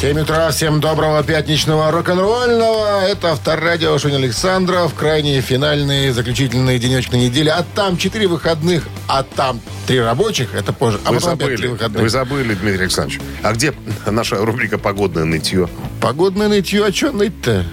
7 0.00 0.18
утра, 0.18 0.50
всем 0.50 0.80
доброго 0.80 1.22
пятничного 1.22 1.90
рок-н-ролльного. 1.90 3.02
Это 3.02 3.32
авторадио 3.32 3.98
Шунин 3.98 4.16
Александров. 4.16 4.94
Крайние 4.94 5.42
финальные 5.42 6.14
заключительные 6.14 6.78
денечки 6.78 7.12
на 7.12 7.16
неделе. 7.16 7.52
А 7.52 7.62
там 7.74 7.98
4 7.98 8.26
выходных, 8.26 8.88
а 9.08 9.22
там 9.24 9.60
3 9.88 10.00
рабочих. 10.00 10.54
Это 10.54 10.72
позже. 10.72 10.98
А 11.04 11.10
Вы 11.12 11.16
потом 11.16 11.34
опять 11.34 11.48
3 11.48 11.56
забыли, 11.56 11.66
выходных. 11.72 12.02
вы 12.02 12.08
забыли, 12.08 12.54
Дмитрий 12.54 12.84
Александрович. 12.84 13.20
А 13.42 13.52
где 13.52 13.74
наша 14.06 14.36
рубрика 14.36 14.78
«Погодное 14.78 15.24
нытье»? 15.24 15.68
Погодное 16.00 16.48
нытье, 16.48 16.86
а 16.86 16.90
что 16.90 17.12
ныть-то? 17.12 17.66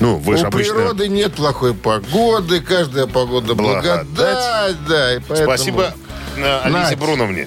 Ну, 0.00 0.16
вы 0.16 0.36
же 0.36 0.46
У 0.46 0.48
обычно... 0.48 0.74
природы 0.74 1.06
нет 1.06 1.34
плохой 1.34 1.74
погоды. 1.74 2.60
Каждая 2.60 3.06
погода 3.06 3.54
Благодать. 3.54 4.04
благодать. 4.08 4.76
Да, 4.88 5.14
и 5.14 5.20
поэтому... 5.20 5.56
Спасибо 5.56 5.94
э, 6.38 6.60
Алисе 6.64 6.76
Надь. 6.76 6.98
Бруновне 6.98 7.46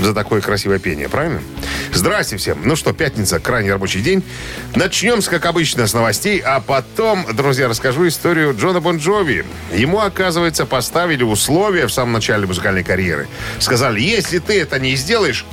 за 0.00 0.14
такое 0.14 0.40
красивое 0.40 0.78
пение, 0.78 1.08
правильно? 1.08 1.40
Здрасте 1.92 2.36
всем. 2.36 2.58
Ну 2.64 2.76
что, 2.76 2.92
пятница, 2.92 3.38
крайний 3.38 3.70
рабочий 3.70 4.00
день. 4.00 4.22
Начнем, 4.74 5.20
как 5.22 5.46
обычно, 5.46 5.86
с 5.86 5.94
новостей, 5.94 6.40
а 6.40 6.60
потом, 6.60 7.26
друзья, 7.34 7.68
расскажу 7.68 8.08
историю 8.08 8.54
Джона 8.58 8.80
Бон 8.80 8.98
Джови. 8.98 9.44
Ему, 9.74 10.00
оказывается, 10.00 10.66
поставили 10.66 11.22
условия 11.22 11.86
в 11.86 11.92
самом 11.92 12.12
начале 12.12 12.46
музыкальной 12.46 12.84
карьеры. 12.84 13.28
Сказали, 13.58 14.00
если 14.00 14.38
ты 14.38 14.60
это 14.60 14.78
не 14.78 14.96
сделаешь, 14.96 15.44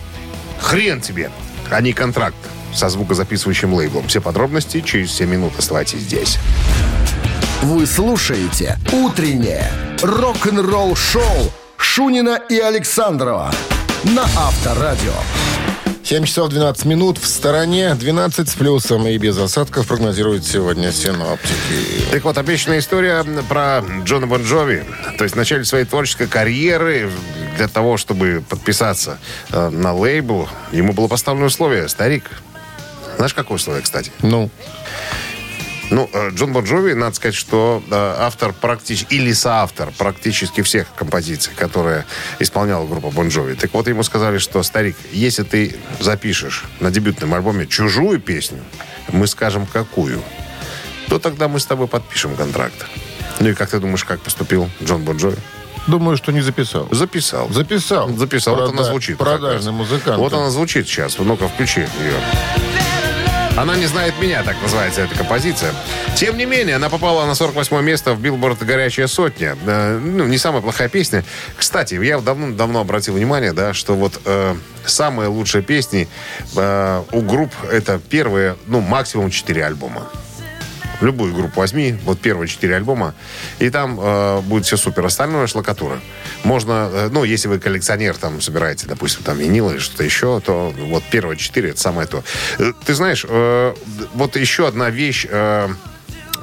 хрен 0.60 1.02
тебе, 1.02 1.30
а 1.70 1.82
не 1.82 1.94
контракт 1.94 2.38
со 2.74 2.90
звукозаписывающим 2.90 3.74
лейблом. 3.74 4.08
Все 4.08 4.22
подробности 4.22 4.82
через 4.82 5.12
7 5.14 5.30
минут. 5.30 5.54
Оставайтесь 5.58 6.00
здесь. 6.00 6.38
Вы 7.62 7.86
слушаете 7.86 8.78
«Утреннее 8.94 9.70
рок-н-ролл-шоу» 10.02 11.52
Шунина 11.78 12.40
и 12.50 12.58
Александрова 12.58 13.52
на 14.04 14.24
Авторадио. 14.24 15.14
7 16.04 16.26
часов 16.26 16.50
12 16.50 16.86
минут 16.86 17.18
в 17.18 17.28
стороне, 17.28 17.94
12 17.94 18.50
с 18.50 18.54
плюсом 18.56 19.06
и 19.08 19.18
без 19.18 19.38
осадков 19.38 19.88
прогнозируют 19.88 20.46
сегодня 20.46 20.92
синоптики. 20.92 21.54
Так 22.12 22.24
вот, 22.24 22.38
обещанная 22.38 22.80
история 22.80 23.24
про 23.48 23.84
Джона 24.06 24.26
Бон 24.26 24.44
Джови. 24.44 24.86
То 25.18 25.24
есть 25.24 25.36
в 25.36 25.38
начале 25.38 25.66
своей 25.66 25.86
творческой 25.86 26.28
карьеры 26.28 27.12
для 27.58 27.68
того, 27.68 27.98
чтобы 27.98 28.44
подписаться 28.48 29.20
э, 29.52 29.70
на 29.70 29.94
лейбл, 29.94 30.50
ему 30.72 30.94
было 30.94 31.08
поставлено 31.08 31.46
условие. 31.48 31.88
Старик, 31.90 32.24
знаешь, 33.18 33.34
какое 33.34 33.58
условие, 33.58 33.84
кстати? 33.84 34.12
Ну, 34.22 34.50
Ну, 35.90 36.10
э, 36.14 36.30
Джон 36.32 36.54
Бон 36.54 36.66
Джови, 36.66 36.94
надо 36.94 37.16
сказать, 37.16 37.36
что 37.36 37.82
э, 37.90 38.16
автор 38.20 38.54
практически, 38.54 39.14
или 39.14 39.34
соавтор 39.34 39.92
практически 39.98 40.62
всех 40.62 40.88
композиций, 40.96 41.54
которые 41.56 42.06
исполняла 42.40 42.86
группа 42.86 43.10
Бон 43.10 43.30
Джови. 43.30 43.56
Так 43.56 43.74
вот, 43.74 43.88
ему 43.88 44.04
сказали, 44.04 44.38
что, 44.38 44.62
старик, 44.62 44.96
если 45.12 45.44
ты 45.44 45.76
запишешь 46.00 46.66
на 46.80 46.92
дебютном 46.92 47.34
альбоме 47.34 47.66
чужую 47.66 48.20
песню, 48.20 48.60
мы 49.12 49.26
скажем, 49.26 49.66
какую, 49.66 50.22
то 51.08 51.18
тогда 51.18 51.48
мы 51.48 51.60
с 51.60 51.66
тобой 51.66 51.88
подпишем 51.88 52.36
контракт. 52.36 52.86
Ну 53.40 53.50
и 53.50 53.54
как 53.54 53.72
ты 53.72 53.80
думаешь, 53.80 54.04
как 54.04 54.22
поступил 54.22 54.70
Джон 54.84 55.04
Бон 55.04 55.18
Джови? 55.18 55.38
думаю, 55.88 56.18
что 56.18 56.32
не 56.32 56.42
записал. 56.42 56.88
Записал. 56.92 57.50
Записал. 57.50 58.10
Записал. 58.16 58.56
Вот 58.56 58.70
она 58.70 58.82
Прода- 58.82 58.90
звучит. 58.90 59.18
Продажный 59.18 59.72
музыкант. 59.72 60.18
Вот 60.18 60.34
она 60.34 60.52
звучит 60.52 60.88
сейчас. 60.88 61.18
Ну-ка, 61.18 61.48
включи 61.48 61.82
ее. 61.82 62.59
Она 63.60 63.76
не 63.76 63.88
знает 63.88 64.14
меня, 64.22 64.42
так 64.42 64.56
называется 64.62 65.02
эта 65.02 65.16
композиция. 65.16 65.74
Тем 66.16 66.38
не 66.38 66.46
менее, 66.46 66.78
она 66.78 66.88
попала 66.88 67.26
на 67.26 67.36
48 67.36 67.82
место 67.82 68.14
в 68.14 68.22
Билборд 68.22 68.60
«Горячая 68.60 69.08
сотня». 69.08 69.58
Э, 69.66 70.00
ну, 70.00 70.26
не 70.28 70.38
самая 70.38 70.62
плохая 70.62 70.88
песня. 70.88 71.26
Кстати, 71.58 71.96
я 71.96 72.22
давно, 72.22 72.56
давно 72.56 72.80
обратил 72.80 73.16
внимание, 73.16 73.52
да, 73.52 73.74
что 73.74 73.96
вот 73.96 74.22
э, 74.24 74.56
самые 74.86 75.28
лучшие 75.28 75.62
песни 75.62 76.08
э, 76.56 77.04
у 77.12 77.22
групп 77.22 77.52
это 77.70 78.00
первые, 78.00 78.56
ну, 78.66 78.80
максимум 78.80 79.30
4 79.30 79.66
альбома. 79.66 80.10
Любую 81.02 81.34
группу 81.34 81.60
возьми, 81.60 81.98
вот 82.04 82.20
первые 82.20 82.48
четыре 82.48 82.76
альбома, 82.76 83.14
и 83.60 83.70
там 83.70 83.98
э, 84.00 84.42
будет 84.42 84.66
все 84.66 84.78
супер. 84.78 85.06
Остальное 85.06 85.48
шлакатура. 85.48 86.00
Можно, 86.44 86.90
э, 86.92 87.10
ну, 87.12 87.24
если 87.24 87.48
вы 87.48 87.60
коллекционер, 87.60 88.18
там, 88.18 88.42
собираете, 88.42 88.88
допустим, 88.88 89.24
там, 89.24 89.38
винил 89.38 89.70
или 89.70 89.80
что-то 89.80 90.04
еще, 90.04 90.40
то 90.42 90.74
вот 90.78 91.04
первые 91.10 91.38
четыре, 91.38 91.70
это 91.70 91.80
самое 91.80 92.08
то. 92.08 92.24
Э, 92.58 92.74
Ты 92.86 92.94
знаешь, 92.94 93.26
э, 93.28 93.74
вот 94.14 94.36
еще 94.36 94.68
одна 94.68 94.90
вещь... 94.90 95.26
э, 95.30 95.70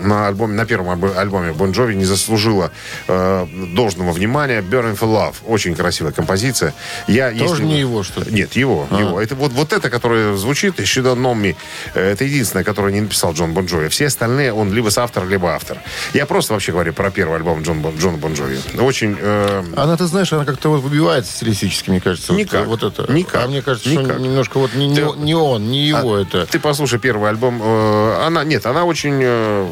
на, 0.01 0.29
альбоме, 0.29 0.55
на 0.55 0.67
первом 0.67 0.91
альбо- 0.91 1.17
альбоме 1.17 1.53
Бон 1.53 1.73
Джови 1.73 1.95
не 1.95 2.05
заслужила 2.05 2.71
э, 3.09 3.47
должного 3.75 4.13
внимания. 4.13 4.61
Burning 4.63 4.99
for 4.99 5.09
Love. 5.09 5.35
Очень 5.47 5.75
красивая 5.75 6.13
композиция. 6.13 6.75
Я, 7.07 7.31
Тоже 7.31 7.43
если- 7.63 7.65
не 7.65 7.81
его, 7.81 8.03
что 8.03 8.21
ли? 8.23 8.33
Нет, 8.33 8.55
его. 8.57 8.87
его. 8.91 9.21
Это 9.21 9.35
вот, 9.35 9.53
вот 9.53 9.73
это, 9.73 9.91
которое 9.91 10.37
звучит, 10.37 10.81
еще 10.81 11.03
до 11.03 11.15
Номми, 11.15 11.57
это 11.95 12.25
единственное, 12.25 12.65
которое 12.65 12.93
не 12.93 13.01
написал 13.01 13.33
Джон 13.33 13.53
Бон 13.55 13.67
Джови. 13.67 13.89
Все 13.89 14.07
остальные 14.07 14.53
он 14.53 14.73
либо 14.73 14.91
соавтор, 14.91 15.27
либо 15.27 15.55
автор. 15.55 15.79
Я 16.15 16.27
просто 16.27 16.53
вообще 16.53 16.73
говорю 16.73 16.93
про 16.93 17.11
первый 17.11 17.37
альбом 17.37 17.63
Джон 17.63 17.81
Бон, 17.81 17.97
Джона 17.97 18.19
Бон 18.19 18.35
Джови. 18.35 18.59
Очень... 18.79 19.17
э, 19.21 19.63
Она, 19.77 19.97
ты 19.97 20.07
знаешь, 20.07 20.33
она 20.33 20.45
как-то 20.45 20.69
вот 20.71 20.81
выбивается 20.83 21.33
стилистически, 21.33 21.91
мне 21.91 22.01
кажется. 22.01 22.33
Вот, 22.33 22.39
Никак. 22.39 22.67
Вот, 22.67 22.83
это. 22.83 23.11
Никак. 23.13 23.45
А 23.45 23.49
мне 23.49 23.63
кажется, 23.63 23.89
Никак. 23.89 24.05
что 24.13 24.19
немножко 24.19 24.59
вот 24.59 24.75
не, 24.75 24.87
не- 24.89 25.17
не 25.19 25.35
он, 25.35 25.71
не 25.71 25.87
его 25.87 26.15
а 26.15 26.23
это. 26.23 26.47
Ты 26.47 26.59
послушай 26.59 26.99
первый 26.99 27.31
альбом. 27.31 27.61
э, 27.63 28.25
она, 28.27 28.45
нет, 28.45 28.67
она 28.67 28.85
очень... 28.85 29.19
э, 29.23 29.69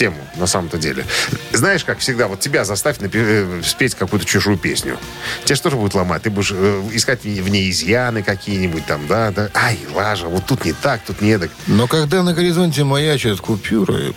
тему, 0.00 0.16
на 0.36 0.46
самом-то 0.46 0.78
деле. 0.78 1.04
Знаешь, 1.52 1.84
как 1.84 1.98
всегда, 1.98 2.26
вот 2.26 2.40
тебя 2.40 2.64
заставь 2.64 2.96
напи- 3.00 3.18
э, 3.22 3.62
спеть 3.62 3.94
какую-то 3.94 4.24
чужую 4.24 4.56
песню. 4.56 4.96
Тебя 5.44 5.56
что 5.56 5.68
же 5.68 5.76
будет 5.76 5.92
ломать? 5.94 6.22
Ты 6.22 6.30
будешь 6.30 6.52
э, 6.56 6.82
искать 6.94 7.22
в 7.24 7.48
ней- 7.50 7.68
изъяны 7.70 8.22
какие-нибудь 8.22 8.86
там, 8.86 9.06
да, 9.06 9.30
да. 9.30 9.50
Ай, 9.52 9.78
лажа, 9.94 10.26
вот 10.28 10.46
тут 10.46 10.64
не 10.64 10.72
так, 10.72 11.02
тут 11.06 11.20
не 11.20 11.36
так. 11.38 11.50
Но 11.66 11.86
когда 11.86 12.22
на 12.22 12.32
горизонте 12.32 12.82
маячат 12.82 13.40
купюры, 13.40 14.14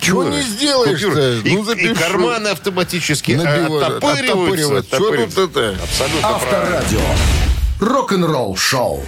Чего 0.00 0.22
не 0.22 0.40
сделаешь-то? 0.42 1.08
Купюры. 1.08 1.40
И, 1.44 1.56
Ну, 1.56 1.64
запишу. 1.64 1.90
и 1.90 1.94
карманы 1.94 2.48
автоматически 2.48 3.32
Набивают, 3.32 3.82
оттопыриваются. 3.82 4.78
оттопыривают. 4.78 5.34
Чё 5.34 5.46
тут 5.48 5.56
это? 5.56 5.76
Абсолютно. 5.82 6.28
Авторадио. 6.28 7.00
Рок-н-ролл-шоу. 7.80 9.04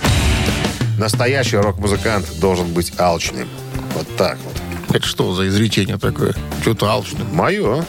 Настоящий 0.99 1.57
рок-музыкант 1.57 2.27
должен 2.41 2.67
быть 2.73 2.93
алчным. 2.99 3.49
Вот 3.95 4.07
так 4.17 4.39
вот. 4.45 4.50
Это 4.93 5.07
что 5.07 5.35
за 5.35 5.49
изречение 5.49 5.99
такое? 5.99 6.35
Что-то 6.63 6.91
алчное. 6.91 7.25
Мое. 7.33 7.85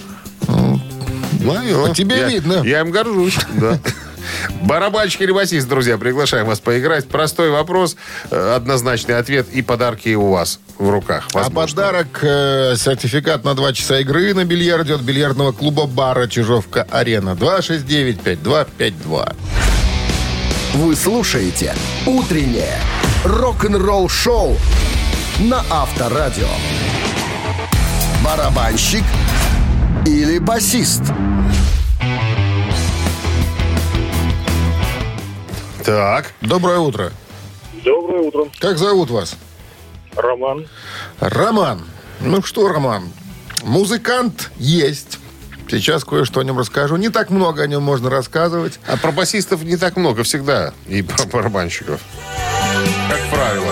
Мое. 1.43 1.87
По 1.87 1.95
тебе 1.95 2.17
Я- 2.17 2.27
видно. 2.27 2.61
Я 2.63 2.81
им 2.81 2.91
горжусь, 2.91 3.37
да. 3.55 3.79
Барабанщик 4.61 5.21
или 5.21 5.31
басист, 5.31 5.67
друзья, 5.67 5.97
приглашаем 5.97 6.45
вас 6.45 6.59
поиграть. 6.59 7.07
Простой 7.07 7.49
вопрос, 7.49 7.95
э, 8.29 8.53
однозначный 8.55 9.17
ответ 9.17 9.47
и 9.51 9.63
подарки 9.63 10.13
у 10.13 10.29
вас 10.29 10.59
в 10.77 10.87
руках. 10.89 11.27
А 11.33 11.39
возможно. 11.39 11.75
подарок 11.75 12.19
э, 12.21 12.75
сертификат 12.77 13.43
на 13.43 13.55
2 13.55 13.73
часа 13.73 13.99
игры 13.99 14.33
на 14.35 14.45
бильярде 14.45 14.93
от 14.93 15.01
бильярдного 15.01 15.51
клуба 15.51 15.87
бара 15.87 16.27
Чижовка-Арена. 16.27 17.31
269-5252. 17.31 19.35
Вы 20.75 20.95
слушаете 20.95 21.73
«Утреннее 22.05 22.77
рок-н-ролл-шоу» 23.25 24.55
на 25.39 25.63
Авторадио. 25.69 26.47
Барабанщик 28.23 29.03
или 30.05 30.37
басист? 30.39 31.01
Так, 35.83 36.33
Доброе 36.41 36.77
утро. 36.77 37.11
Доброе 37.83 38.21
утро. 38.21 38.45
Как 38.59 38.77
зовут 38.77 39.09
вас? 39.09 39.35
Роман. 40.15 40.67
Роман. 41.19 41.81
Ну 42.19 42.43
что, 42.43 42.67
Роман, 42.67 43.11
музыкант 43.63 44.51
есть. 44.57 45.17
Сейчас 45.69 46.03
кое-что 46.03 46.41
о 46.41 46.43
нем 46.43 46.59
расскажу. 46.59 46.97
Не 46.97 47.09
так 47.09 47.29
много 47.29 47.63
о 47.63 47.67
нем 47.67 47.81
можно 47.81 48.09
рассказывать. 48.09 48.79
а 48.87 48.97
про 48.97 49.11
басистов 49.11 49.63
не 49.63 49.77
так 49.77 49.95
много 49.95 50.23
всегда. 50.23 50.73
И 50.87 51.01
про 51.01 51.25
барабанщиков. 51.25 52.01
Как 53.09 53.19
правило. 53.31 53.70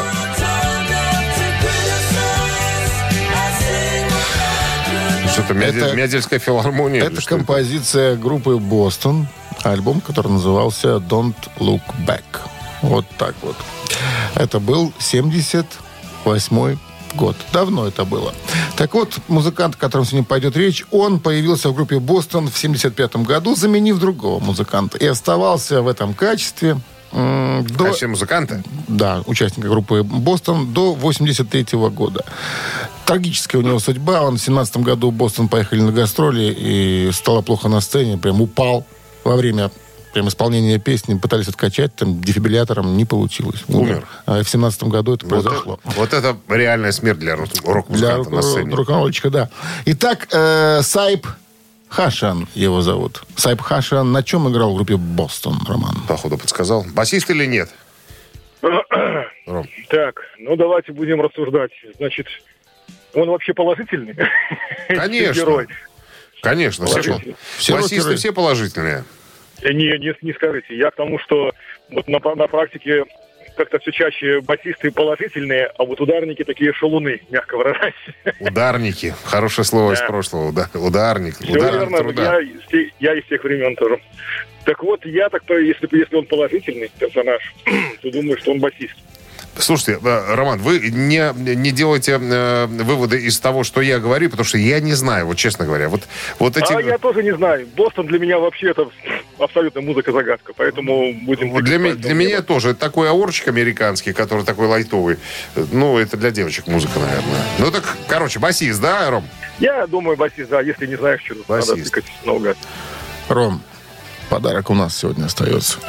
Что-то 5.45 5.59
Это- 5.59 5.95
Мядельская 5.95 6.39
филармония. 6.39 7.03
Это 7.03 7.21
композиция 7.23 8.15
группы 8.15 8.57
«Бостон». 8.57 9.27
Альбом, 9.63 10.01
который 10.01 10.31
назывался 10.31 10.97
«Don't 10.97 11.35
Look 11.59 11.81
Back». 12.07 12.23
Вот 12.81 13.05
так 13.17 13.35
вот. 13.41 13.55
Это 14.35 14.59
был 14.59 14.93
78 14.99 16.77
год. 17.15 17.35
Давно 17.51 17.87
это 17.87 18.05
было. 18.05 18.33
Так 18.77 18.93
вот, 18.93 19.17
музыкант, 19.27 19.75
о 19.75 19.77
котором 19.77 20.05
сегодня 20.05 20.25
пойдет 20.25 20.55
речь, 20.55 20.85
он 20.91 21.19
появился 21.19 21.69
в 21.69 21.75
группе 21.75 21.99
«Бостон» 21.99 22.49
в 22.49 22.57
75 22.57 23.25
году, 23.25 23.55
заменив 23.55 23.99
другого 23.99 24.39
музыканта. 24.39 24.97
И 24.97 25.05
оставался 25.05 25.81
в 25.81 25.87
этом 25.87 26.13
качестве 26.13 26.77
м, 27.11 27.59
А 27.59 27.63
до, 27.77 27.91
все 27.93 28.07
музыканты? 28.07 28.63
да, 28.87 29.21
участника 29.25 29.69
группы 29.69 30.03
«Бостон» 30.03 30.73
до 30.73 30.93
83 30.93 31.65
года. 31.89 32.23
Трагическая 33.05 33.59
у 33.61 33.61
него 33.65 33.79
судьба. 33.79 34.21
Он 34.21 34.37
в 34.37 34.41
17 34.41 34.77
году 34.77 35.09
в 35.09 35.13
Бостон 35.13 35.47
поехали 35.47 35.81
на 35.81 35.91
гастроли 35.91 36.53
и 36.57 37.09
стало 37.13 37.41
плохо 37.41 37.67
на 37.67 37.81
сцене. 37.81 38.17
Прям 38.17 38.41
упал 38.41 38.85
во 39.23 39.35
время 39.35 39.71
прям 40.13 40.27
исполнения 40.27 40.79
песни. 40.79 41.15
Пытались 41.17 41.47
откачать, 41.47 41.95
там 41.95 42.21
дефибриллятором 42.21 42.97
не 42.97 43.05
получилось. 43.05 43.63
Умер. 43.67 44.05
А 44.25 44.43
в 44.43 44.49
17 44.49 44.83
году 44.83 45.13
это 45.15 45.25
Вот, 45.25 45.29
произошло. 45.43 45.79
это- 45.85 45.99
вот 45.99 46.13
это 46.13 46.37
реальная 46.49 46.91
смерть 46.91 47.19
для 47.19 47.35
рок- 47.35 47.49
Для 47.51 47.71
рок-музыканта 47.73 48.29
на 48.31 48.41
сцене. 48.41 48.75
рок-н-ролльчика, 48.75 49.29
да. 49.29 49.49
Итак, 49.85 50.27
э, 50.31 50.81
Сайб 50.83 51.25
Хашан 51.89 52.47
его 52.53 52.81
зовут. 52.81 53.23
Сайб 53.35 53.61
Хашан 53.61 54.11
на 54.11 54.23
чем 54.23 54.49
играл 54.49 54.73
в 54.73 54.75
группе 54.75 54.95
«Бостон», 54.95 55.55
Роман? 55.67 55.95
Походу 56.07 56.37
подсказал. 56.37 56.85
Басист 56.93 57.29
или 57.29 57.45
нет? 57.45 57.69
Ром. 58.61 59.67
Так, 59.89 60.21
ну 60.37 60.55
давайте 60.55 60.91
будем 60.91 61.21
рассуждать. 61.21 61.71
Значит, 61.97 62.27
он 63.13 63.29
вообще 63.29 63.53
положительный? 63.53 64.15
Конечно. 64.87 65.41
Герой. 65.41 65.67
Конечно, 66.41 66.85
все, 67.57 67.75
басисты 67.75 68.15
все 68.15 68.31
положительные. 68.31 69.03
Э, 69.61 69.73
Не, 69.73 69.97
не, 69.97 70.13
не 70.21 70.33
скажите. 70.33 70.77
Я 70.77 70.91
к 70.91 70.95
тому, 70.95 71.19
что 71.19 71.51
вот 71.89 72.07
на, 72.07 72.19
на 72.35 72.47
практике 72.47 73.03
как-то 73.59 73.77
все 73.79 73.91
чаще 73.91 74.39
басисты 74.39 74.89
положительные, 74.89 75.65
а 75.77 75.83
вот 75.83 75.99
ударники 75.99 76.45
такие 76.45 76.71
шалуны, 76.71 77.19
мягко 77.29 77.57
выражаясь. 77.57 77.93
Ударники. 78.39 79.13
Хорошее 79.25 79.65
слово 79.65 79.91
из 79.93 79.99
Да. 79.99 80.07
прошлого. 80.07 80.47
Уда- 80.47 80.69
Ударник. 80.73 81.35
Все 81.35 81.51
Ударник 81.51 81.79
верно. 81.81 81.97
труда. 81.97 82.23
Я, 82.35 82.39
из 82.39 82.91
я 83.01 83.15
из 83.19 83.25
тех 83.25 83.43
времен 83.43 83.75
тоже. 83.75 83.99
Так 84.63 84.81
вот, 84.81 85.05
я 85.05 85.27
так 85.29 85.43
то, 85.43 85.57
если, 85.57 85.89
если 85.91 86.15
он 86.15 86.25
положительный 86.25 86.89
персонаж, 86.97 87.53
то 88.01 88.11
думаю, 88.11 88.37
что 88.37 88.51
он 88.51 88.59
басист. 88.61 88.95
Слушайте, 89.57 89.99
э, 90.03 90.35
Роман, 90.35 90.59
вы 90.59 90.79
не, 90.79 91.33
не 91.35 91.71
делаете 91.71 92.19
э, 92.21 92.65
выводы 92.67 93.19
из 93.21 93.39
того, 93.39 93.63
что 93.63 93.81
я 93.81 93.99
говорю, 93.99 94.29
потому 94.29 94.45
что 94.45 94.57
я 94.57 94.79
не 94.79 94.93
знаю, 94.93 95.25
вот 95.25 95.37
честно 95.37 95.65
говоря. 95.65 95.89
Вот, 95.89 96.03
вот 96.39 96.55
эти... 96.57 96.71
А 96.71 96.81
я 96.81 96.97
тоже 96.97 97.23
не 97.23 97.35
знаю. 97.35 97.67
Бостон 97.75 98.07
для 98.07 98.19
меня 98.19 98.39
вообще 98.39 98.71
это 98.71 98.89
абсолютно 99.37 99.81
музыка-загадка. 99.81 100.53
Поэтому 100.55 101.13
будем... 101.25 101.51
Вот 101.51 101.63
Для, 101.63 101.77
для 101.77 102.13
меня 102.13 102.41
тоже 102.41 102.69
это 102.69 102.79
такой 102.79 103.09
аорчик 103.09 103.47
американский, 103.49 104.13
который 104.13 104.45
такой 104.45 104.67
лайтовый. 104.67 105.17
Ну, 105.55 105.97
это 105.97 106.17
для 106.17 106.31
девочек 106.31 106.67
музыка, 106.67 106.99
наверное. 106.99 107.41
Ну, 107.57 107.71
так, 107.71 107.97
короче, 108.07 108.39
басист, 108.39 108.81
да, 108.81 109.09
Ром? 109.09 109.27
Я 109.59 109.85
думаю, 109.87 110.15
басист, 110.15 110.49
да. 110.49 110.61
Если 110.61 110.87
не 110.87 110.95
знаешь, 110.95 111.21
что 111.23 111.35
надо 111.35 111.45
Басист. 111.47 111.85
тыкать 111.85 112.05
наугад. 112.23 112.57
Ром, 113.27 113.61
подарок 114.29 114.69
у 114.69 114.73
нас 114.73 114.97
сегодня 114.97 115.25
остается. 115.25 115.79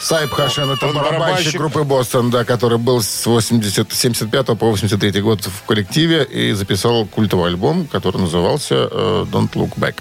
Сайб 0.00 0.30
Хашан, 0.30 0.70
это 0.70 0.86
барабанщик 0.86 1.10
барабанщик. 1.10 1.60
группы 1.60 1.82
«Бостон», 1.82 2.30
да, 2.30 2.44
который 2.44 2.78
был 2.78 3.02
с 3.02 3.26
80, 3.26 3.92
75 3.92 4.46
по 4.46 4.66
83 4.70 5.20
год 5.20 5.44
в 5.44 5.66
коллективе 5.66 6.24
и 6.24 6.52
записал 6.52 7.04
культовый 7.04 7.48
альбом, 7.50 7.86
который 7.86 8.18
назывался 8.18 8.88
э, 8.90 9.26
«Don't 9.30 9.52
Look 9.52 9.78
Back». 9.78 9.96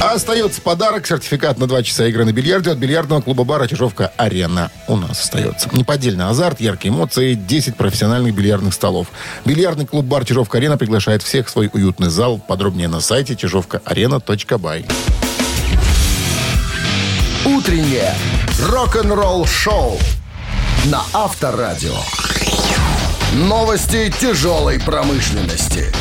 Остается 0.00 0.60
подарок, 0.60 1.06
сертификат 1.06 1.58
на 1.58 1.66
2 1.66 1.82
часа 1.82 2.06
игры 2.06 2.26
на 2.26 2.32
бильярде 2.32 2.70
от 2.70 2.76
бильярдного 2.76 3.22
клуба 3.22 3.44
бара 3.44 3.66
«Чижовка-Арена» 3.66 4.70
у 4.88 4.96
нас 4.96 5.22
остается. 5.22 5.70
Неподдельный 5.72 6.26
азарт, 6.26 6.60
яркие 6.60 6.92
эмоции, 6.92 7.34
10 7.34 7.76
профессиональных 7.76 8.34
бильярдных 8.34 8.74
столов. 8.74 9.06
Бильярдный 9.46 9.86
клуб 9.86 10.04
бар 10.04 10.26
«Чижовка-Арена» 10.26 10.76
приглашает 10.76 11.22
всех 11.22 11.46
в 11.46 11.50
свой 11.50 11.70
уютный 11.72 12.10
зал. 12.10 12.38
Подробнее 12.38 12.88
на 12.88 13.00
сайте 13.00 13.36
чижовкаарена.бай. 13.36 14.84
Утреннее 17.46 18.14
рок-н-ролл-шоу 18.58 19.98
на 20.86 21.02
Авторадио. 21.12 21.94
Новости 23.34 24.10
тяжелой 24.18 24.80
промышленности. 24.80 25.92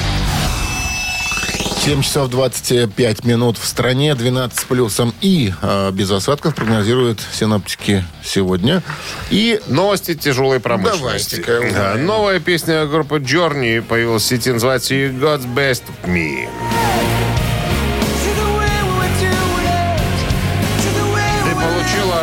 7 1.82 2.02
часов 2.02 2.30
25 2.30 3.26
минут 3.26 3.58
в 3.58 3.66
стране, 3.66 4.16
12 4.16 4.58
с 4.58 4.64
плюсом 4.64 5.14
и 5.20 5.54
э, 5.62 5.92
без 5.92 6.12
осадков 6.12 6.56
прогнозируют 6.56 7.20
синоптики 7.34 8.06
сегодня. 8.24 8.82
И 9.30 9.60
Новости 9.68 10.16
тяжелой 10.16 10.62
промышленности. 10.62 11.44
Да, 11.46 11.60
узнаем. 11.60 12.06
новая 12.06 12.40
песня 12.40 12.86
группы 12.86 13.18
Journey 13.18 13.82
появилась 13.82 14.24
в 14.24 14.28
сети, 14.28 14.50
называется 14.50 14.94
«You 14.94 15.20
God's 15.20 15.54
Best 15.54 15.84
of 15.90 16.10
Me». 16.10 16.48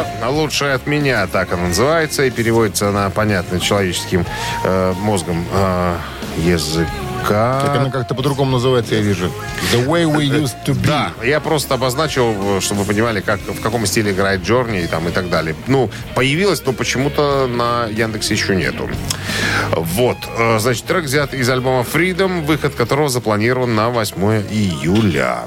Получила 0.05 0.29
лучшее 0.31 0.75
от 0.75 0.87
меня, 0.87 1.27
так 1.27 1.53
она 1.53 1.69
называется, 1.69 2.25
и 2.25 2.31
переводится 2.31 2.91
на 2.91 3.11
понятный 3.11 3.61
человеческим 3.61 4.25
э, 4.65 4.95
мозгом 5.01 5.45
э, 5.53 5.97
языка. 6.39 7.61
так 7.61 7.77
она 7.77 7.91
как-то 7.91 8.15
по-другому 8.15 8.53
называется, 8.53 8.95
я 8.95 9.01
вижу. 9.01 9.31
The 9.73 9.87
way 9.87 10.05
we 10.05 10.29
used 10.29 10.57
to 10.67 10.73
be. 10.75 10.87
Да, 10.87 11.13
я 11.23 11.41
просто 11.41 11.75
обозначил, 11.75 12.35
э, 12.57 12.61
чтобы 12.61 12.83
вы 12.83 12.87
понимали, 12.87 13.21
как, 13.21 13.41
в 13.41 13.61
каком 13.61 13.87
стиле 13.87 14.13
играет 14.13 14.43
Джорни 14.43 14.81
и, 14.83 14.87
там, 14.87 15.09
и 15.09 15.11
так 15.11 15.29
далее. 15.29 15.55
Ну, 15.67 15.91
появилась, 16.15 16.63
но 16.65 16.73
почему-то 16.73 17.47
на 17.47 17.87
Яндексе 17.87 18.35
еще 18.35 18.57
нету. 18.57 18.89
Вот. 19.73 20.17
э, 20.39 20.59
Значит, 20.59 20.85
трек 20.85 21.05
взят 21.05 21.35
из 21.35 21.49
альбома 21.51 21.83
Freedom, 21.91 22.45
выход 22.45 22.75
которого 22.75 23.09
запланирован 23.09 23.75
на 23.75 23.91
8 23.91 24.45
июля. 24.51 25.45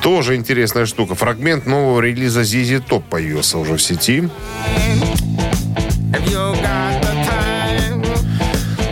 Тоже 0.00 0.34
интересная 0.36 0.86
штука. 0.86 1.14
Фрагмент 1.14 1.66
нового 1.66 2.00
релиза 2.00 2.42
ZZ 2.42 2.84
Top 2.88 3.02
появился 3.08 3.58
уже 3.58 3.74
в 3.74 3.82
сети. 3.82 4.28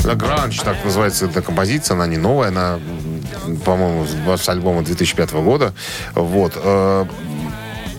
Grange, 0.04 0.64
так 0.64 0.76
называется 0.84 1.26
эта 1.26 1.40
композиция, 1.40 1.94
она 1.94 2.06
не 2.06 2.16
новая, 2.16 2.48
она, 2.48 2.80
по-моему, 3.64 4.06
с 4.36 4.48
альбома 4.48 4.82
2005 4.82 5.32
года. 5.34 5.72
Вот. 6.14 6.54
э, 6.56 7.04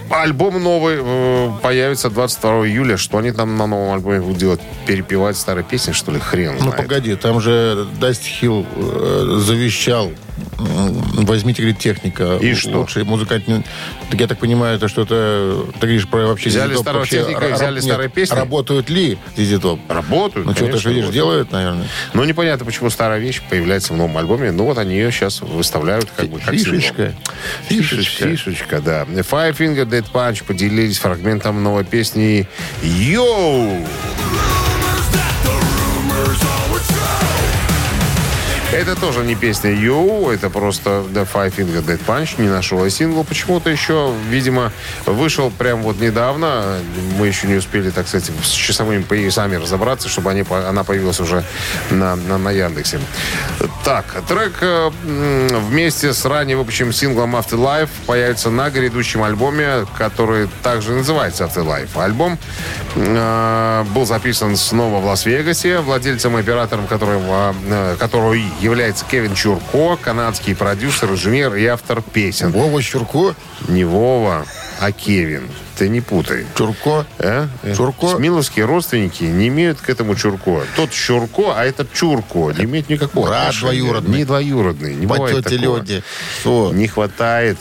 Альбом 0.09 0.61
новый 0.61 0.97
э, 0.99 1.51
появится 1.61 2.09
22 2.09 2.67
июля. 2.67 2.97
Что 2.97 3.19
они 3.19 3.31
там 3.31 3.55
на 3.55 3.65
новом 3.65 3.93
альбоме 3.93 4.19
будут 4.19 4.37
делать? 4.37 4.59
Перепевать 4.85 5.37
старые 5.37 5.63
песни, 5.63 5.93
что 5.93 6.11
ли? 6.11 6.19
Хрен 6.19 6.55
Ну, 6.55 6.59
знает. 6.63 6.75
погоди, 6.77 7.15
там 7.15 7.39
же 7.39 7.87
Дасти 8.01 8.23
Хилл 8.23 8.65
э, 8.75 9.37
завещал 9.39 10.11
возьмите, 10.57 11.61
говорит, 11.61 11.79
техника. 11.79 12.37
И 12.41 12.53
что? 12.53 12.79
Лучшие 12.79 13.05
музыканты. 13.05 13.63
Так 14.09 14.19
я 14.19 14.27
так 14.27 14.39
понимаю, 14.39 14.77
это 14.77 14.87
что-то... 14.87 15.67
Ты 15.73 15.79
говоришь 15.79 16.07
про 16.07 16.27
вообще 16.27 16.49
Взяли 16.49 16.75
Top 16.75 16.81
старого 16.81 16.99
вообще 16.99 17.19
техника 17.19 17.47
взяли 17.51 17.75
нет, 17.75 17.83
старые 17.83 18.09
песни? 18.09 18.35
Работают 18.35 18.89
ли 18.89 19.17
Top? 19.35 19.79
Работают, 19.87 20.47
Ну, 20.47 20.53
что-то 20.53 20.77
же, 20.77 20.89
видишь, 20.89 21.05
вот. 21.05 21.13
делают, 21.13 21.51
наверное. 21.51 21.87
Ну, 22.13 22.23
непонятно, 22.23 22.65
почему 22.65 22.89
старая 22.89 23.19
вещь 23.19 23.41
появляется 23.49 23.93
в 23.93 23.97
новом 23.97 24.17
альбоме. 24.17 24.51
Ну, 24.51 24.65
вот 24.65 24.77
они 24.77 24.95
ее 24.95 25.11
сейчас 25.11 25.41
выставляют 25.41 26.09
как 26.15 26.29
бы 26.29 26.39
как 26.39 26.53
Фишечка. 26.53 27.13
Фишечка. 27.67 28.27
Фишечка, 28.27 28.81
да. 28.81 29.03
Five 29.03 29.57
Finger 29.57 29.85
Dead 29.85 30.05
Punch 30.11 30.43
поделились 30.43 30.97
фрагментом 30.97 31.63
новой 31.63 31.85
песни 31.85 32.47
«Йоу!». 32.81 33.85
Это 38.73 38.95
тоже 38.95 39.25
не 39.25 39.35
песня 39.35 39.69
«Йоу», 39.73 40.29
это 40.31 40.49
просто 40.49 41.03
The 41.13 41.27
Five 41.31 41.53
Finger 41.57 41.85
Death 41.85 41.99
Punch, 42.07 42.41
не 42.41 42.47
нашел 42.47 42.81
я 42.85 42.89
сингл. 42.89 43.25
Почему-то 43.25 43.69
еще, 43.69 44.13
видимо, 44.29 44.71
вышел 45.05 45.51
прям 45.51 45.81
вот 45.81 45.99
недавно. 45.99 46.79
Мы 47.19 47.27
еще 47.27 47.47
не 47.47 47.55
успели, 47.55 47.89
так 47.89 48.07
сказать, 48.07 48.31
с 48.41 48.51
часовыми 48.51 49.03
поясами 49.03 49.57
разобраться, 49.57 50.07
чтобы 50.07 50.31
они, 50.31 50.45
она 50.49 50.85
появилась 50.85 51.19
уже 51.19 51.43
на, 51.89 52.15
на, 52.15 52.37
на 52.37 52.49
Яндексе. 52.49 53.01
Так, 53.83 54.05
трек 54.29 54.53
э, 54.61 54.89
вместе 55.03 56.13
с 56.13 56.23
ранее 56.23 56.55
выпущенным 56.55 56.93
синглом 56.93 57.35
Afterlife 57.35 57.89
появится 58.05 58.49
на 58.51 58.69
грядущем 58.69 59.21
альбоме, 59.23 59.85
который 59.97 60.47
также 60.63 60.93
называется 60.93 61.43
Afterlife. 61.43 62.01
Альбом 62.01 62.39
э, 62.95 63.83
был 63.93 64.05
записан 64.05 64.55
снова 64.55 65.01
в 65.01 65.05
Лас-Вегасе. 65.05 65.79
Владельцем 65.79 66.37
и 66.37 66.39
оператором 66.39 66.87
которого, 66.87 67.53
э, 67.67 67.97
которого 67.99 68.33
и 68.33 68.45
является 68.61 69.05
Кевин 69.05 69.33
Чурко, 69.33 69.97
канадский 69.97 70.55
продюсер, 70.55 71.09
инженер 71.11 71.55
и 71.55 71.65
автор 71.65 72.01
песен. 72.01 72.51
Вова 72.51 72.81
Чурко. 72.81 73.35
Не 73.67 73.83
Вова, 73.83 74.45
а 74.79 74.91
Кевин. 74.91 75.49
Ты 75.77 75.89
не 75.89 75.99
путай. 75.99 76.45
Чурко. 76.55 77.07
А? 77.17 77.47
Чурко? 77.75 78.09
Смиловские 78.15 78.65
родственники 78.65 79.23
не 79.23 79.47
имеют 79.47 79.81
к 79.81 79.89
этому 79.89 80.15
Чурко. 80.15 80.61
Тот 80.75 80.91
Чурко, 80.91 81.53
а 81.55 81.65
этот 81.65 81.91
Чурко. 81.91 82.51
Не 82.51 82.65
имеет 82.65 82.87
никакого 82.89 83.27
Брат 83.27 83.55
двоюродный. 83.59 84.17
Не 84.19 84.25
двоюродный. 84.25 84.93
Не 84.93 85.07
По 85.07 85.15
бывает 85.15 85.43
тете 85.45 85.57
такого. 85.57 85.77
люди. 85.77 86.03
Что? 86.41 86.71
Не 86.71 86.87
хватает 86.87 87.57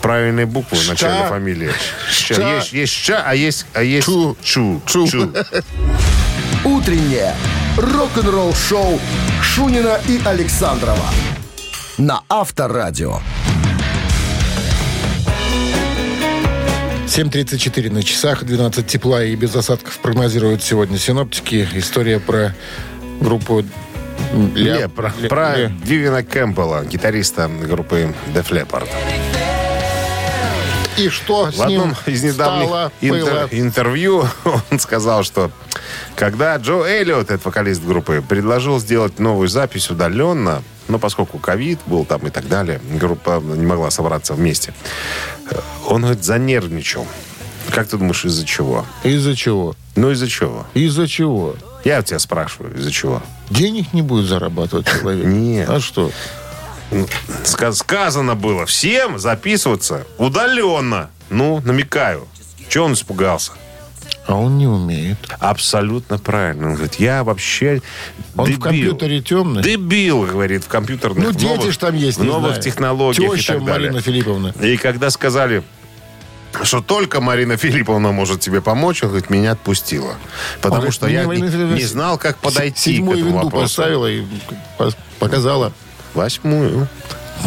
правильной 0.00 0.46
буквы 0.46 0.76
в 0.76 0.88
начале 0.88 1.28
фамилии. 1.28 1.70
Ща. 2.10 2.56
Есть, 2.56 2.72
есть 2.72 2.92
ща, 2.92 3.22
а 3.24 3.34
есть, 3.34 3.66
а 3.74 3.82
есть 3.82 4.06
Чу. 4.06 4.36
чу. 4.42 4.82
Чу. 4.86 5.32
Утреннее 6.64 7.34
рок-н-ролл-шоу 7.76 9.00
Шунина 9.42 9.98
и 10.08 10.20
Александрова 10.24 11.06
на 11.98 12.22
Авторадио. 12.28 13.18
7.34 17.06 17.90
на 17.92 18.02
часах, 18.02 18.44
12 18.44 18.86
тепла 18.86 19.22
и 19.22 19.36
без 19.36 19.54
осадков 19.54 19.98
прогнозируют 19.98 20.62
сегодня 20.62 20.96
синоптики. 20.98 21.68
История 21.74 22.18
про 22.18 22.54
группу 23.20 23.62
Не, 24.32 24.88
про, 24.88 25.08
Ля- 25.20 25.28
про 25.28 25.58
Ля- 25.58 25.72
Вивина 25.84 26.22
Кэмпбелла, 26.22 26.84
гитариста 26.86 27.48
группы 27.48 28.14
Def 28.34 28.48
Leppard. 28.50 28.88
И 31.02 31.08
что 31.08 31.50
В 31.50 31.60
одном 31.60 31.88
ним 31.88 31.96
из 32.06 32.22
недавних 32.22 32.66
стало, 32.68 32.92
интер- 33.00 33.48
интервью 33.50 34.26
он 34.70 34.78
сказал, 34.78 35.22
что 35.24 35.50
когда 36.14 36.56
Джо 36.56 36.84
Эллиот, 36.84 37.30
этот 37.30 37.44
вокалист 37.44 37.82
группы, 37.82 38.22
предложил 38.26 38.78
сделать 38.78 39.18
новую 39.18 39.48
запись 39.48 39.90
удаленно, 39.90 40.62
но 40.88 40.98
поскольку 40.98 41.38
ковид 41.38 41.80
был 41.86 42.04
там 42.04 42.26
и 42.26 42.30
так 42.30 42.48
далее, 42.48 42.80
группа 43.00 43.40
не 43.42 43.66
могла 43.66 43.90
собраться 43.90 44.34
вместе, 44.34 44.74
э, 45.50 45.58
он, 45.86 46.02
говорит, 46.02 46.24
занервничал. 46.24 47.06
Как 47.70 47.88
ты 47.88 47.96
думаешь, 47.96 48.24
из-за 48.24 48.44
чего? 48.44 48.84
Из-за 49.02 49.34
чего? 49.34 49.74
Ну, 49.96 50.10
из-за 50.10 50.28
чего? 50.28 50.66
Из-за 50.74 51.08
чего? 51.08 51.56
Я 51.84 52.02
тебя 52.02 52.18
спрашиваю, 52.18 52.76
из-за 52.76 52.90
чего? 52.90 53.22
Денег 53.50 53.92
не 53.92 54.02
будет 54.02 54.26
зарабатывать 54.26 54.86
человек. 54.86 55.24
Нет. 55.26 55.68
А 55.68 55.80
что? 55.80 56.10
Ска- 57.44 57.72
сказано 57.72 58.34
было 58.34 58.66
всем 58.66 59.18
записываться 59.18 60.06
удаленно. 60.18 61.10
Ну, 61.30 61.60
намекаю. 61.64 62.26
Чего 62.68 62.86
он 62.86 62.92
испугался? 62.92 63.52
А 64.26 64.36
он 64.36 64.56
не 64.58 64.66
умеет. 64.68 65.18
Абсолютно 65.40 66.18
правильно. 66.18 66.68
Он 66.68 66.74
говорит, 66.74 66.94
я 66.96 67.24
вообще 67.24 67.80
Он 68.36 68.44
дебил. 68.46 68.60
в 68.60 68.62
компьютере 68.62 69.20
темный. 69.20 69.62
Дебил, 69.62 70.22
говорит, 70.22 70.64
в 70.64 70.68
компьютерных 70.68 71.24
Ну, 71.24 71.32
дети 71.32 71.70
ж 71.70 71.76
там 71.76 71.94
есть, 71.96 72.18
в 72.18 72.24
новых 72.24 72.50
знаю. 72.50 72.62
технологиях 72.62 73.32
и 73.34 73.36
Теща 73.36 73.54
так 73.54 73.64
далее. 73.64 73.90
Марина 73.90 74.00
Филипповна. 74.02 74.54
И 74.62 74.76
когда 74.76 75.10
сказали, 75.10 75.64
что 76.62 76.80
только 76.82 77.20
Марина 77.20 77.56
Филипповна 77.56 78.12
может 78.12 78.40
тебе 78.40 78.60
помочь, 78.60 79.02
он 79.02 79.08
говорит, 79.08 79.28
меня 79.28 79.52
отпустила. 79.52 80.14
Потому 80.60 80.76
говорит, 80.76 80.94
что 80.94 81.06
«Мне 81.06 81.14
я 81.16 81.24
не, 81.24 81.36
Филипповна 81.48 81.74
не 81.74 81.84
знал, 81.84 82.16
как 82.18 82.36
подойти 82.38 82.92
к 82.92 82.96
Седьмую 82.96 83.18
этому 83.18 83.30
винду 83.32 83.44
вопросу. 83.46 83.64
поставила 83.64 84.06
и 84.10 84.22
показала. 85.18 85.72
Восьмую. 86.14 86.88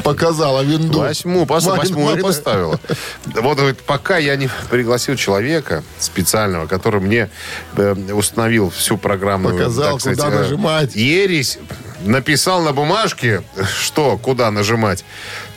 Показала 0.03 0.61
винду. 0.61 0.99
Восьмую, 0.99 1.45
пос- 1.45 1.75
восьмую 1.75 2.21
поставила. 2.21 2.79
Вот 3.25 3.57
говорит, 3.57 3.79
пока 3.83 4.17
я 4.17 4.35
не 4.35 4.49
пригласил 4.69 5.15
человека 5.15 5.83
специального, 5.99 6.67
который 6.67 6.99
мне 6.99 7.29
э, 7.77 7.93
установил 8.11 8.69
всю 8.69 8.97
программу. 8.97 9.51
Показал, 9.51 9.97
куда 9.97 10.29
нажимать. 10.29 10.95
Ересь 10.95 11.59
написал 12.03 12.61
на 12.61 12.73
бумажке, 12.73 13.43
что, 13.79 14.17
куда 14.17 14.51
нажимать. 14.51 15.05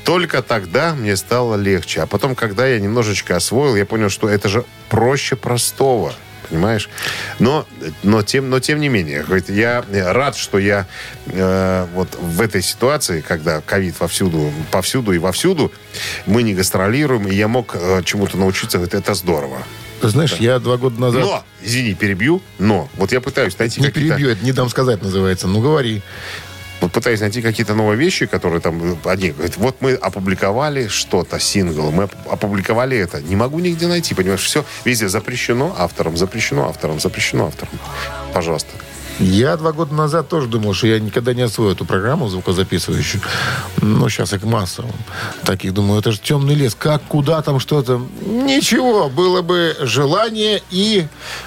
Только 0.05 0.41
тогда 0.41 0.95
мне 0.95 1.17
стало 1.17 1.57
легче. 1.57 2.03
А 2.03 2.07
потом, 2.07 2.35
когда 2.35 2.67
я 2.67 2.79
немножечко 2.79 3.37
освоил, 3.37 3.77
я 3.77 3.85
понял, 3.85 4.09
что 4.09 4.29
это 4.29 4.49
же 4.49 4.65
проще 4.89 5.37
простого. 5.37 6.15
Понимаешь? 6.51 6.89
Но, 7.39 7.67
но, 8.03 8.23
тем, 8.23 8.49
но 8.49 8.61
тем 8.61 8.81
не 8.81 8.89
менее, 8.89 9.25
я 9.49 9.85
рад, 10.13 10.37
что 10.37 10.59
я 10.59 10.87
э, 11.27 11.87
вот 11.95 12.09
в 12.19 12.41
этой 12.41 12.63
ситуации, 12.63 13.21
когда 13.21 13.61
ковид 13.61 14.01
вовсюду, 14.01 14.53
повсюду 14.71 15.13
и 15.13 15.19
вовсюду, 15.19 15.73
мы 16.27 16.43
не 16.43 16.55
гастролируем, 16.55 17.29
и 17.29 17.35
я 17.35 17.49
мог 17.49 17.75
э, 17.75 18.03
чему-то 18.05 18.39
научиться, 18.39 18.79
говорит, 18.79 18.95
это 18.95 19.15
здорово. 19.15 19.59
Ты 20.01 20.09
знаешь, 20.09 20.35
я 20.35 20.59
два 20.59 20.77
года 20.77 21.01
назад... 21.01 21.23
Но, 21.23 21.45
извини, 21.61 21.95
перебью, 21.95 22.41
но 22.59 22.89
вот 22.95 23.13
я 23.13 23.21
пытаюсь 23.21 23.59
найти 23.59 23.81
Не 23.81 23.91
перебью, 23.91 24.31
это 24.31 24.45
не 24.45 24.53
дам 24.53 24.69
сказать 24.69 25.03
называется. 25.03 25.49
Ну, 25.49 25.61
говори. 25.61 26.03
Вот 26.81 26.93
пытаюсь 26.93 27.21
найти 27.21 27.43
какие-то 27.43 27.75
новые 27.75 27.97
вещи, 27.99 28.27
которые 28.27 28.61
там... 28.61 28.99
Они 29.05 29.31
говорят, 29.31 29.57
вот 29.57 29.77
мы 29.81 29.95
опубликовали 29.95 30.87
что-то, 30.89 31.41
сингл, 31.41 31.91
мы 31.91 32.05
оп- 32.05 32.15
опубликовали 32.31 32.97
это. 32.97 33.21
Не 33.21 33.35
могу 33.37 33.59
нигде 33.59 33.89
найти, 33.89 34.15
понимаешь? 34.15 34.43
Все 34.45 34.65
везде 34.85 35.09
запрещено 35.09 35.75
автором, 35.77 36.17
запрещено 36.17 36.69
автором, 36.69 37.01
запрещено 37.01 37.47
автором. 37.47 37.73
Пожалуйста. 38.33 38.71
Я 39.19 39.57
два 39.57 39.73
года 39.73 39.95
назад 39.95 40.29
тоже 40.29 40.47
думал, 40.47 40.75
что 40.75 40.87
я 40.87 41.01
никогда 41.01 41.35
не 41.35 41.43
освою 41.43 41.73
эту 41.73 41.85
программу 41.85 42.29
звукозаписывающую. 42.29 43.21
Ну, 43.81 44.09
сейчас 44.09 44.33
их 44.33 44.45
масса. 44.45 44.85
Таких, 45.45 45.75
думаю, 45.75 46.01
это 46.01 46.13
же 46.13 46.21
темный 46.21 46.55
лес. 46.55 46.77
Как, 46.79 47.03
куда 47.03 47.43
там, 47.43 47.59
что 47.59 47.83
там? 47.83 48.09
Ничего, 48.25 49.09
было 49.09 49.43
бы 49.43 49.77
желание 49.81 50.63
и... 50.71 51.07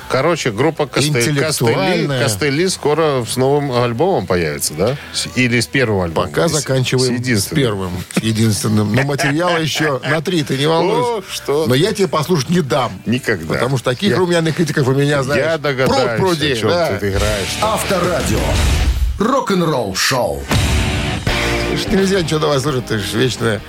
Короче, 0.09 0.51
группа 0.51 0.87
Костели, 0.87 1.19
Интеллектуальная. 1.21 2.23
Костели 2.23 2.67
скоро 2.67 3.23
с 3.25 3.37
новым 3.37 3.71
альбомом 3.71 4.27
появится, 4.27 4.73
да? 4.73 4.97
Или 5.35 5.61
с 5.61 5.67
первого 5.67 6.05
альбома? 6.05 6.27
Пока 6.27 6.49
С- 6.49 6.51
заканчиваем 6.51 7.23
с 7.23 7.41
с, 7.41 7.45
первым, 7.45 7.91
единственным. 8.21 8.93
Но 8.93 9.03
материала 9.03 9.57
еще 9.57 9.99
на 9.99 10.21
три, 10.21 10.43
ты 10.43 10.57
не 10.57 10.67
волнуйся. 10.67 11.25
Что 11.31 11.65
Но 11.67 11.75
я 11.75 11.93
тебе 11.93 12.09
послушать 12.09 12.49
не 12.49 12.61
дам. 12.61 13.01
Никогда. 13.05 13.53
Потому 13.53 13.77
что 13.77 13.91
таких 13.91 14.17
румяных 14.17 14.55
критиков 14.55 14.87
у 14.87 14.91
меня, 14.91 15.23
знаешь, 15.23 15.45
Я 15.45 15.57
догадаюсь, 15.57 16.21
о 16.21 16.55
чем 16.55 16.99
ты 16.99 17.09
играешь. 17.09 17.60
Авторадио. 17.63 18.39
Рок-н-ролл 19.19 19.95
шоу. 19.95 20.41
Ж 21.75 21.85
Нельзя 21.91 22.21
ничего 22.21 22.39
давай 22.39 22.59
слушать, 22.59 22.87
ты 22.87 22.97
же 22.97 23.17
вечно 23.19 23.61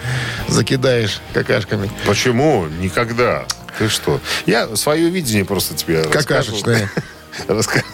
закидаешь 0.49 1.21
какашками. 1.35 1.91
Почему? 2.07 2.67
Никогда. 2.81 3.45
Ты 3.79 3.91
что? 3.91 4.19
Я 4.47 4.75
свое 4.77 5.11
видение 5.11 5.45
просто 5.45 5.75
тебе 5.75 6.05
Какашечное. 6.05 6.91
рассказывал. 7.49 7.93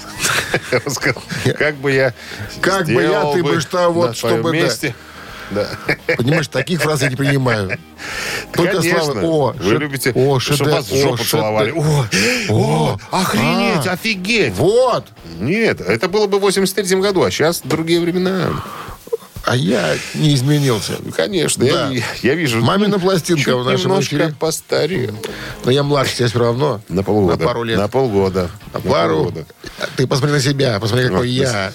Рассказал. 0.84 1.22
Как 1.58 1.74
бы 1.76 1.92
я 1.92 2.14
Как 2.60 2.86
бы 2.86 3.02
я, 3.02 3.32
ты 3.32 3.42
бы 3.42 3.60
что, 3.60 3.88
вот, 3.90 4.16
чтобы, 4.16 4.52
да. 4.52 4.56
месте. 4.56 4.94
Да. 5.50 5.68
Понимаешь, 6.16 6.48
таких 6.48 6.82
фраз 6.82 7.02
я 7.02 7.08
не 7.08 7.16
принимаю. 7.16 7.78
Только 8.52 8.78
Конечно. 8.80 9.04
слава. 9.04 9.20
О, 9.22 9.52
Вы 9.52 9.74
любите, 9.74 10.12
о, 10.14 10.38
чтобы 10.38 10.58
шедевр, 10.58 10.70
вас 10.76 10.90
в 10.90 10.96
жопу 10.96 11.22
о, 11.22 11.24
целовали. 11.24 11.70
О, 11.72 12.04
о, 12.50 12.52
О, 12.52 12.98
охренеть, 13.10 13.86
а. 13.86 13.92
офигеть. 13.92 14.54
Вот. 14.54 15.06
Нет, 15.40 15.80
это 15.80 16.08
было 16.08 16.26
бы 16.26 16.38
в 16.38 16.42
83 16.42 16.96
году, 17.00 17.22
а 17.22 17.30
сейчас 17.30 17.62
другие 17.64 18.00
времена. 18.00 18.62
А 19.44 19.56
я 19.56 19.96
не 20.14 20.34
изменился. 20.34 20.94
Конечно, 21.16 21.64
Да. 21.64 21.88
я, 21.90 22.02
я 22.22 22.34
вижу. 22.34 22.60
Мамина 22.62 22.98
пластинка 22.98 23.42
чуть 23.42 23.54
в 23.54 23.64
нашем 23.64 23.90
немножко 23.90 24.16
эфире. 24.16 24.34
постарел. 24.38 25.14
Но 25.64 25.70
я 25.70 25.82
младше 25.82 26.16
тебя 26.16 26.28
все 26.28 26.38
равно. 26.38 26.80
На 26.88 27.02
полгода. 27.02 27.38
На 27.38 27.46
пару 27.46 27.62
лет. 27.62 27.78
На 27.78 27.88
полгода. 27.88 28.50
На 28.74 28.80
пару. 28.80 29.16
полгода. 29.24 29.46
Ты 29.96 30.06
посмотри 30.06 30.34
на 30.36 30.40
себя, 30.42 30.78
посмотри, 30.80 31.06
какой 31.06 31.18
Вот, 31.20 31.24
я. 31.26 31.72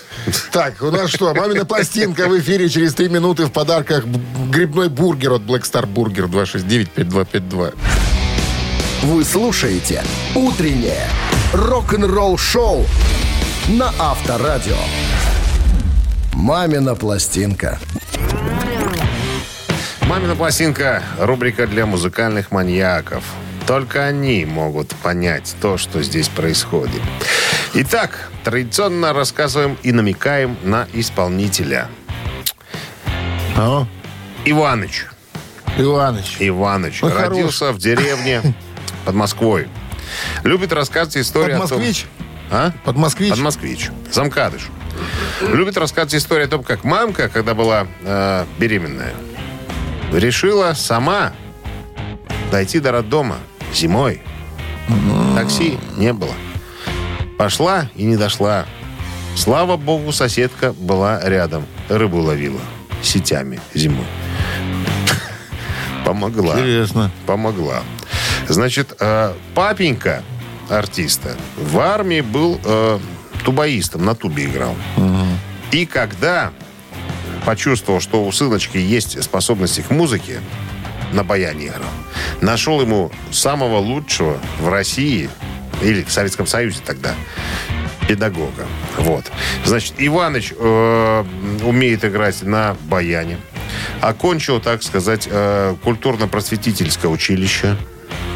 Так, 0.52 0.82
у 0.82 0.92
нас 0.92 1.10
что? 1.10 1.34
Мамина 1.34 1.66
пластинка 1.66 2.28
в 2.28 2.40
эфире 2.40 2.70
через 2.70 2.94
три 2.94 3.10
минуты 3.10 3.46
в 3.46 3.52
подарках 3.52 4.06
грибной 4.52 4.90
бургер 4.90 5.34
от 5.34 5.42
Black 5.42 5.62
Star 5.64 5.92
Burger 5.92 6.28
269-5252. 6.30 7.74
Вы 9.04 9.26
слушаете 9.26 10.04
«Утреннее 10.36 11.10
рок-н-ролл-шоу» 11.54 12.86
на 13.68 13.94
Авторадио. 14.00 14.78
«Мамина 16.34 16.96
пластинка». 16.96 17.80
Мамина 20.08 20.36
пластинка– 20.36 21.02
рубрика 21.20 21.68
для 21.68 21.86
музыкальных 21.86 22.52
маньяков. 22.52 23.24
Только 23.66 24.06
они 24.06 24.46
могут 24.46 24.90
понять 24.96 25.56
то, 25.62 25.78
что 25.78 26.04
здесь 26.04 26.28
происходит. 26.28 27.02
Итак, 27.74 28.30
традиционно 28.44 29.14
рассказываем 29.14 29.78
и 29.84 29.92
намекаем 29.92 30.58
на 30.64 30.88
исполнителя. 30.94 31.88
А? 33.56 33.86
Иваныч. 34.46 35.06
Иваныч. 35.78 36.38
Иваныч. 36.40 37.02
Ну, 37.02 37.10
хорош. 37.10 37.30
родился 37.30 37.72
в 37.72 37.78
деревне 37.78 38.42
под 39.06 39.16
Москвой. 39.16 39.68
Любит 40.44 40.74
рассказывать 40.74 41.18
истории 41.18 41.54
Под 41.54 41.66
о 41.66 41.68
том... 41.70 41.78
москвич? 41.80 42.06
А? 42.52 42.72
Под 42.84 42.98
москвич? 42.98 43.30
Под 43.32 43.40
москвич. 43.40 43.90
Замкадыш. 44.12 44.70
Любит 45.42 45.78
рассказывать 45.78 46.16
историю 46.16 46.48
о 46.48 46.50
том, 46.50 46.64
как 46.64 46.84
мамка, 46.84 47.30
когда 47.30 47.54
была 47.54 47.88
э, 48.02 48.46
беременная, 48.58 49.14
решила 50.12 50.74
сама 50.74 51.34
дойти 52.52 52.80
до 52.80 52.92
роддома 52.92 53.38
зимой. 53.74 54.22
Такси 55.36 55.78
не 55.98 56.14
было. 56.14 56.34
Пошла 57.38 57.90
и 57.96 58.04
не 58.04 58.16
дошла. 58.16 58.66
Слава 59.36 59.78
богу, 59.78 60.12
соседка 60.12 60.74
была 60.74 61.20
рядом. 61.24 61.66
Рыбу 61.90 62.20
ловила 62.20 62.62
сетями 63.02 63.60
зимой. 63.74 64.06
Помогла. 66.06 66.54
Интересно. 66.54 67.12
Помогла. 67.26 67.82
Значит, 68.48 68.94
э, 69.00 69.34
папенька 69.56 70.24
артиста 70.70 71.36
в 71.58 71.80
армии 71.80 72.22
был 72.22 72.60
э, 72.64 73.00
тубаистом, 73.44 74.06
на 74.06 74.16
тубе 74.16 74.46
играл. 74.46 74.76
И 75.72 75.86
когда 75.86 76.52
почувствовал, 77.46 78.00
что 78.00 78.26
у 78.26 78.32
сыночки 78.32 78.78
есть 78.78 79.22
способности 79.24 79.82
к 79.82 79.90
музыке, 79.90 80.40
на 81.12 81.24
баяне 81.24 81.68
играл, 81.68 81.92
нашел 82.42 82.82
ему 82.82 83.12
самого 83.32 83.78
лучшего 83.78 84.38
в 84.60 84.70
России, 84.70 85.30
или 85.82 86.04
в 86.04 86.12
Советском 86.12 86.48
Союзе 86.48 86.80
тогда, 86.86 87.14
педагога. 88.08 88.66
Вот. 88.98 89.32
Значит, 89.66 89.94
Иваныч 89.98 90.54
э, 90.58 91.24
умеет 91.64 92.06
играть 92.06 92.42
на 92.44 92.76
баяне. 92.86 93.38
Окончил, 94.02 94.60
так 94.60 94.84
сказать, 94.84 95.28
э, 95.30 95.76
культурно-просветительское 95.84 97.10
училище. 97.10 97.78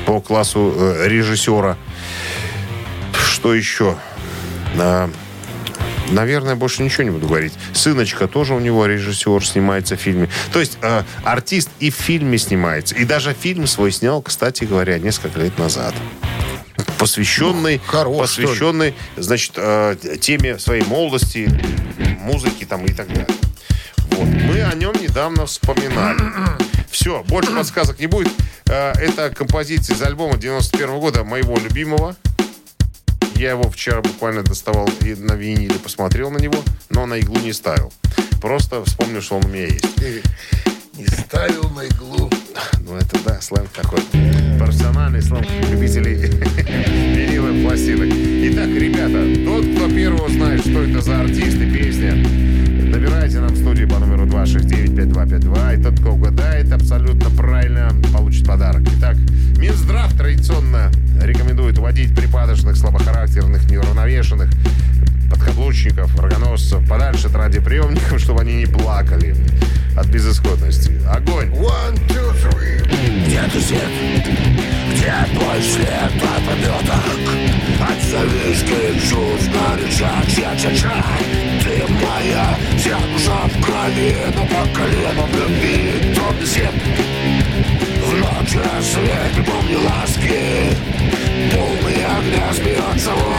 по 0.06 0.22
классу 0.22 0.74
э, 0.74 1.08
режиссера. 1.08 1.78
Что 3.14 3.54
еще? 3.54 3.98
А, 4.80 5.10
Наверное, 6.10 6.56
больше 6.56 6.84
ничего 6.84 7.04
не 7.04 7.10
буду 7.10 7.28
говорить. 7.28 7.54
Сыночка 7.74 8.28
тоже 8.30 8.54
у 8.54 8.60
него 8.60 8.86
режиссер 8.86 9.46
снимается 9.46 9.98
в 9.98 10.00
фильме. 10.00 10.30
То 10.54 10.60
есть 10.62 10.78
э, 10.82 11.04
артист 11.26 11.70
и 11.80 11.92
в 11.92 11.96
фильме 11.96 12.38
снимается. 12.38 12.96
И 12.96 13.04
даже 13.04 13.34
фильм 13.34 13.68
свой 13.68 13.92
снял, 13.92 14.22
кстати 14.22 14.64
говоря, 14.64 15.00
несколько 15.00 15.40
лет 15.42 15.58
назад. 15.58 15.94
Посвященный, 16.98 17.82
Ну, 17.86 17.92
хорош, 17.92 18.18
посвященный, 18.20 18.94
значит, 19.18 19.54
э, 19.58 19.98
теме 20.22 20.58
своей 20.60 20.84
молодости, 20.86 21.50
музыки 22.22 22.64
там 22.64 22.86
и 22.86 22.94
так 22.94 23.08
далее. 23.10 23.28
Вот. 24.12 24.28
Мы 24.28 24.62
о 24.64 24.74
нем 24.76 24.94
недавно 25.00 25.46
вспоминали. 25.46 26.20
Все, 26.90 27.22
больше 27.24 27.52
подсказок 27.52 28.00
не 28.00 28.08
будет. 28.08 28.32
Э, 28.68 28.94
Это 28.94 29.30
композиция 29.30 29.96
из 29.96 30.02
альбома 30.02 30.38
91 30.38 31.00
года 31.00 31.24
моего 31.26 31.58
любимого. 31.58 32.16
Я 33.38 33.52
его 33.52 33.70
вчера 33.70 34.02
буквально 34.02 34.42
доставал 34.42 34.90
и 35.02 35.14
на 35.14 35.34
виниле, 35.34 35.76
посмотрел 35.76 36.32
на 36.32 36.40
него, 36.40 36.58
но 36.90 37.06
на 37.06 37.20
иглу 37.20 37.38
не 37.38 37.54
ставил. 37.54 37.94
Просто 38.42 38.84
вспомнил, 38.84 39.22
что 39.22 39.38
он 39.38 39.46
у 39.46 39.50
меня 39.50 39.68
есть. 39.68 39.86
Не 40.96 41.06
ставил 41.06 41.70
на 41.70 41.84
иглу. 41.84 42.32
Ну, 42.82 42.96
это, 42.96 43.18
да, 43.26 43.42
сленг 43.42 43.70
такой. 43.70 44.00
Профессиональный 44.58 45.22
сленг 45.22 45.46
любителей 45.72 46.16
виниловых 47.16 47.64
пластинок. 47.64 48.08
Итак, 48.08 48.70
ребята, 48.70 49.46
тот, 49.46 49.66
кто 49.76 49.90
первого 49.94 50.30
знает, 50.30 50.62
что 50.62 50.84
это 50.84 51.02
за 51.02 51.20
артист 51.22 51.58
и 51.58 51.72
песня, 51.72 52.16
набирайте 52.16 53.40
нам 53.40 53.50
в 53.50 53.58
студию 53.58 53.90
по 53.90 54.00
номеру 54.00 54.26
269-5252. 54.26 55.80
И 55.80 55.84
тот, 55.84 56.00
кто 56.00 56.14
угадает 56.14 56.72
абсолютно 56.72 57.30
правильно, 57.30 57.90
получит 58.14 58.48
подарок. 58.48 58.84
Итак, 58.98 59.18
Минздрав 59.58 60.14
традиционно 60.18 60.92
рекомендует 61.22 61.78
водить 61.78 62.16
припадочных, 62.16 62.78
слабохарактерных, 62.78 63.70
неуравновешенных, 63.70 64.50
подкаблучников, 65.30 66.18
рогоносцев 66.20 66.88
подальше 66.88 67.28
от 67.28 67.36
радиоприемников, 67.36 68.20
чтобы 68.20 68.42
они 68.42 68.54
не 68.56 68.66
плакали 68.66 69.36
от 69.96 70.08
безысходности. 70.08 70.92
Огонь! 71.10 71.50
One, 71.50 71.98
two, 72.08 72.34
three. 72.42 73.26
Где 73.26 73.42
ты 73.52 73.62
свет? 73.62 73.82
Где 74.92 75.14
твой 75.34 75.62
след 75.62 76.12
от 76.24 76.46
пометок? 76.46 77.48
Отзовись, 77.80 78.64
чувств 79.08 79.50
на 79.54 79.76
рычаг 79.78 80.26
Ча-ча-ча 80.28 81.04
Ты 81.64 81.84
моя 81.94 82.58
земля 82.78 83.46
в 83.46 83.62
крови 83.64 84.16
Но 84.36 84.46
по 84.46 84.68
колено 84.76 85.26
в 85.28 85.36
любви 85.36 86.14
Тронный 86.16 86.48
свет 86.48 86.74
В 88.04 88.14
ночь 88.18 88.56
рассвет 88.56 89.46
Помни 89.46 89.76
ласки 89.76 90.76
Полный 91.54 92.06
огня 92.06 92.54
смеется 92.54 93.12
вон 93.12 93.37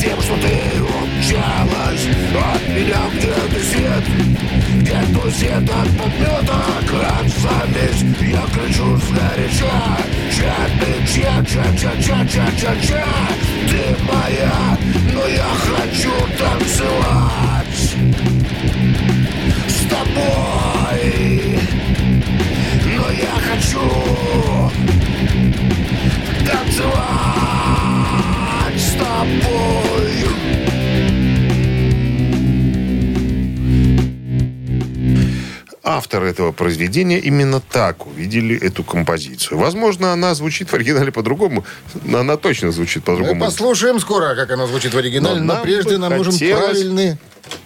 тем, 0.00 0.20
что 0.20 0.34
ты 0.36 0.82
умчалась 0.82 2.06
От 2.34 2.68
меня 2.68 3.02
где 3.14 3.34
ты 3.52 3.62
свет. 3.64 4.04
Где 4.80 5.00
твой 5.12 5.32
свет 5.32 5.62
от 5.62 5.88
подметок 5.96 6.88
Отзовись 7.20 8.04
Я 8.20 8.44
кричу 8.52 8.96
сгоряча 8.96 9.74
Чья 10.34 10.56
ты, 10.80 10.90
чья, 11.12 11.44
чья, 11.44 11.64
чья, 11.78 11.92
чья, 12.02 12.26
чья, 12.26 12.46
чья, 12.58 12.74
чья 12.82 13.06
Ты 13.68 13.96
моя, 14.04 14.78
но 15.12 15.26
я 15.26 15.48
хочу 15.64 16.12
танцевать 16.38 17.84
С 19.68 19.86
тобой. 19.88 21.58
Но 22.84 23.10
я 23.10 23.34
хочу 23.48 23.90
танцевать 26.46 27.34
с 28.76 28.92
тобой 28.92 30.24
Авторы 35.86 36.30
этого 36.30 36.50
произведения 36.52 37.18
именно 37.18 37.60
так 37.60 38.06
увидели 38.06 38.56
эту 38.58 38.82
композицию. 38.82 39.58
Возможно, 39.58 40.14
она 40.14 40.34
звучит 40.34 40.70
в 40.70 40.74
оригинале 40.74 41.12
по-другому, 41.12 41.64
но 42.04 42.20
она 42.20 42.38
точно 42.38 42.72
звучит 42.72 43.06
Мы 43.06 43.12
по-другому. 43.14 43.40
послушаем 43.44 44.00
скоро, 44.00 44.34
как 44.34 44.50
она 44.50 44.66
звучит 44.66 44.94
в 44.94 44.98
оригинале, 44.98 45.40
Но 45.40 45.44
но, 45.44 45.54
нам 45.54 45.62
прежде 45.62 45.98
нам 45.98 46.16
нужен 46.16 46.32
хотелось- 46.32 46.64
правильный 46.64 47.18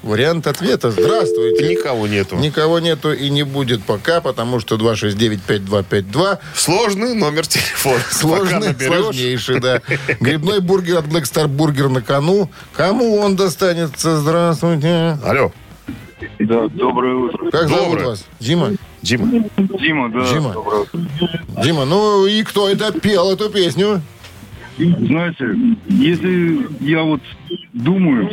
вариант 0.08 0.46
ответа. 0.46 0.90
Здравствуйте. 0.90 1.68
Никого 1.68 2.06
нету. 2.08 2.36
Никого 2.36 2.80
нету 2.80 3.12
и 3.12 3.28
не 3.30 3.44
будет 3.44 3.82
пока, 3.84 4.20
потому 4.20 4.58
что 4.60 4.76
269-5252 4.76 6.38
Сложный 6.54 7.14
номер 7.14 7.46
телефона. 7.46 8.00
Сложный, 8.10 8.74
сложнейший, 8.74 9.60
да. 9.60 9.82
Грибной 10.20 10.60
бургер 10.60 10.98
от 10.98 11.06
Black 11.06 11.22
Star 11.24 11.46
Burger 11.46 11.88
на 11.88 12.02
кону. 12.02 12.50
Кому 12.72 13.16
он 13.18 13.36
достанется? 13.36 14.16
Здравствуйте. 14.18 15.18
Алло, 15.24 15.52
Да, 16.40 16.66
доброе 16.68 17.14
утро. 17.14 17.50
Как 17.50 17.68
зовут 17.68 17.84
Доброе. 17.90 18.06
вас? 18.08 18.24
Дима? 18.40 18.70
Дима. 19.02 19.44
Дима, 19.56 20.10
да, 20.10 20.32
Дима. 20.32 20.52
доброе 20.52 20.82
утро. 20.82 21.00
Дима, 21.62 21.84
ну 21.84 22.26
и 22.26 22.42
кто 22.42 22.68
это 22.68 22.92
пел 22.98 23.30
эту 23.32 23.48
песню? 23.50 24.00
Знаете, 24.78 25.44
если 25.88 26.68
я 26.80 27.02
вот 27.02 27.20
думаю, 27.78 28.28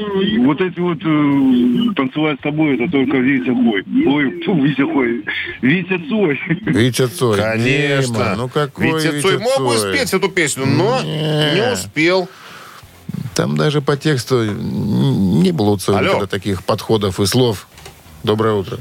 вот 0.46 0.62
эти 0.62 0.80
вот 0.80 0.98
э, 1.02 1.94
танцевать 1.96 2.40
с 2.40 2.44
тобой, 2.44 2.76
это 2.76 2.92
только 2.92 3.18
Витя 3.18 3.52
Хой. 3.52 3.84
Ой, 4.06 4.44
фу, 4.44 4.56
Витя 4.64 4.82
Хой. 4.82 5.24
Витя 5.62 6.10
Цой. 6.10 6.40
Витя 6.66 7.08
Цой. 7.08 7.38
Конечно. 7.38 8.14
Дима, 8.14 8.36
ну 8.38 8.50
какой 8.50 8.88
Витя 8.88 9.22
Цой 9.22 9.38
мог 9.38 9.60
бы 9.60 9.78
спеть 9.78 10.14
эту 10.14 10.30
песню, 10.30 10.66
но 10.66 11.02
Не. 11.02 11.56
не 11.56 11.74
успел. 11.74 12.28
Там 13.36 13.58
даже 13.58 13.82
по 13.82 13.98
тексту 13.98 14.46
не 14.46 15.52
было 15.52 15.72
у 15.72 15.78
Цоя 15.78 16.26
таких 16.26 16.64
подходов 16.64 17.20
и 17.20 17.26
слов. 17.26 17.68
Доброе 18.24 18.56
утро. 18.56 18.80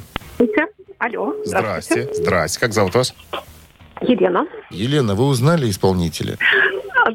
Алло. 0.98 1.34
Здрасте. 1.44 2.08
Здрасте. 2.14 2.60
Как 2.60 2.72
зовут 2.72 2.94
вас? 2.94 3.14
Елена. 4.00 4.46
Елена, 4.70 5.14
вы 5.14 5.26
узнали 5.26 5.68
исполнителя? 5.68 6.38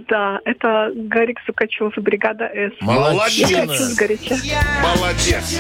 Да, 0.08 0.40
это 0.46 0.92
Гарик 0.94 1.40
Сукачев, 1.46 1.94
бригада 1.98 2.46
С. 2.46 2.74
Молодец. 2.82 3.50
Я 3.50 3.68
хочу 3.68 3.84
сгоряча. 3.84 4.36
Молодец. 4.84 5.60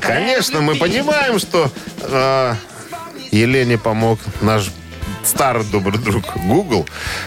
Конечно, 0.00 0.60
мы 0.60 0.74
понимаем, 0.76 1.38
что 1.38 1.70
э, 2.02 2.54
Елене 3.30 3.78
помог 3.78 4.18
наш 4.40 4.70
старый 5.28 5.64
добрый 5.64 5.98
друг 5.98 6.24
Google. 6.46 6.86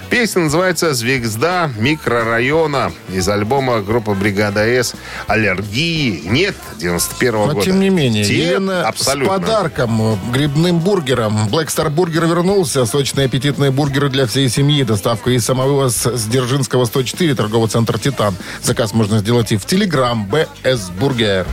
Песня 0.10 0.44
называется 0.44 0.94
«Звезда 0.94 1.70
микрорайона» 1.78 2.92
из 3.14 3.30
альбома 3.30 3.82
группы 3.82 4.12
«Бригада 4.14 4.62
С» 4.66 4.94
«Аллергии». 5.28 6.22
Нет, 6.26 6.56
91 6.80 7.34
Но 7.34 7.48
года. 7.54 7.66
тем 7.66 7.80
не 7.80 7.90
менее, 7.90 8.24
Те 8.26 8.40
Елена 8.48 8.88
абсолютно. 8.88 9.38
с 9.38 9.40
подарком, 9.40 10.20
грибным 10.32 10.80
бургером. 10.80 11.48
Black 11.48 11.68
Star 11.68 11.94
Burger 11.94 12.28
вернулся. 12.28 12.86
Сочные 12.86 13.28
аппетитные 13.28 13.72
бургеры 13.72 14.10
для 14.10 14.26
всей 14.26 14.50
семьи. 14.50 14.84
Доставка 14.84 15.30
из 15.30 15.46
самовывоз 15.46 16.06
с 16.06 16.26
Дзержинского 16.26 16.86
104, 16.86 17.36
торговый 17.36 17.70
центр 17.70 18.00
«Титан». 18.00 18.36
Заказ 18.64 18.94
можно 18.94 19.20
сделать 19.20 19.52
и 19.52 19.58
в 19.58 19.66
Телеграм 19.66 20.26
БС 20.28 20.90
Бургер. 21.00 21.46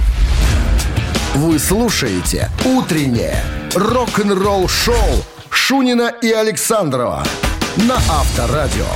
Вы 1.34 1.58
слушаете 1.58 2.50
«Утреннее 2.64 3.44
рок-н-ролл-шоу» 3.74 4.94
Шунина 5.50 6.12
и 6.22 6.30
Александрова 6.32 7.24
на 7.76 7.96
Авторадио. 7.96 8.86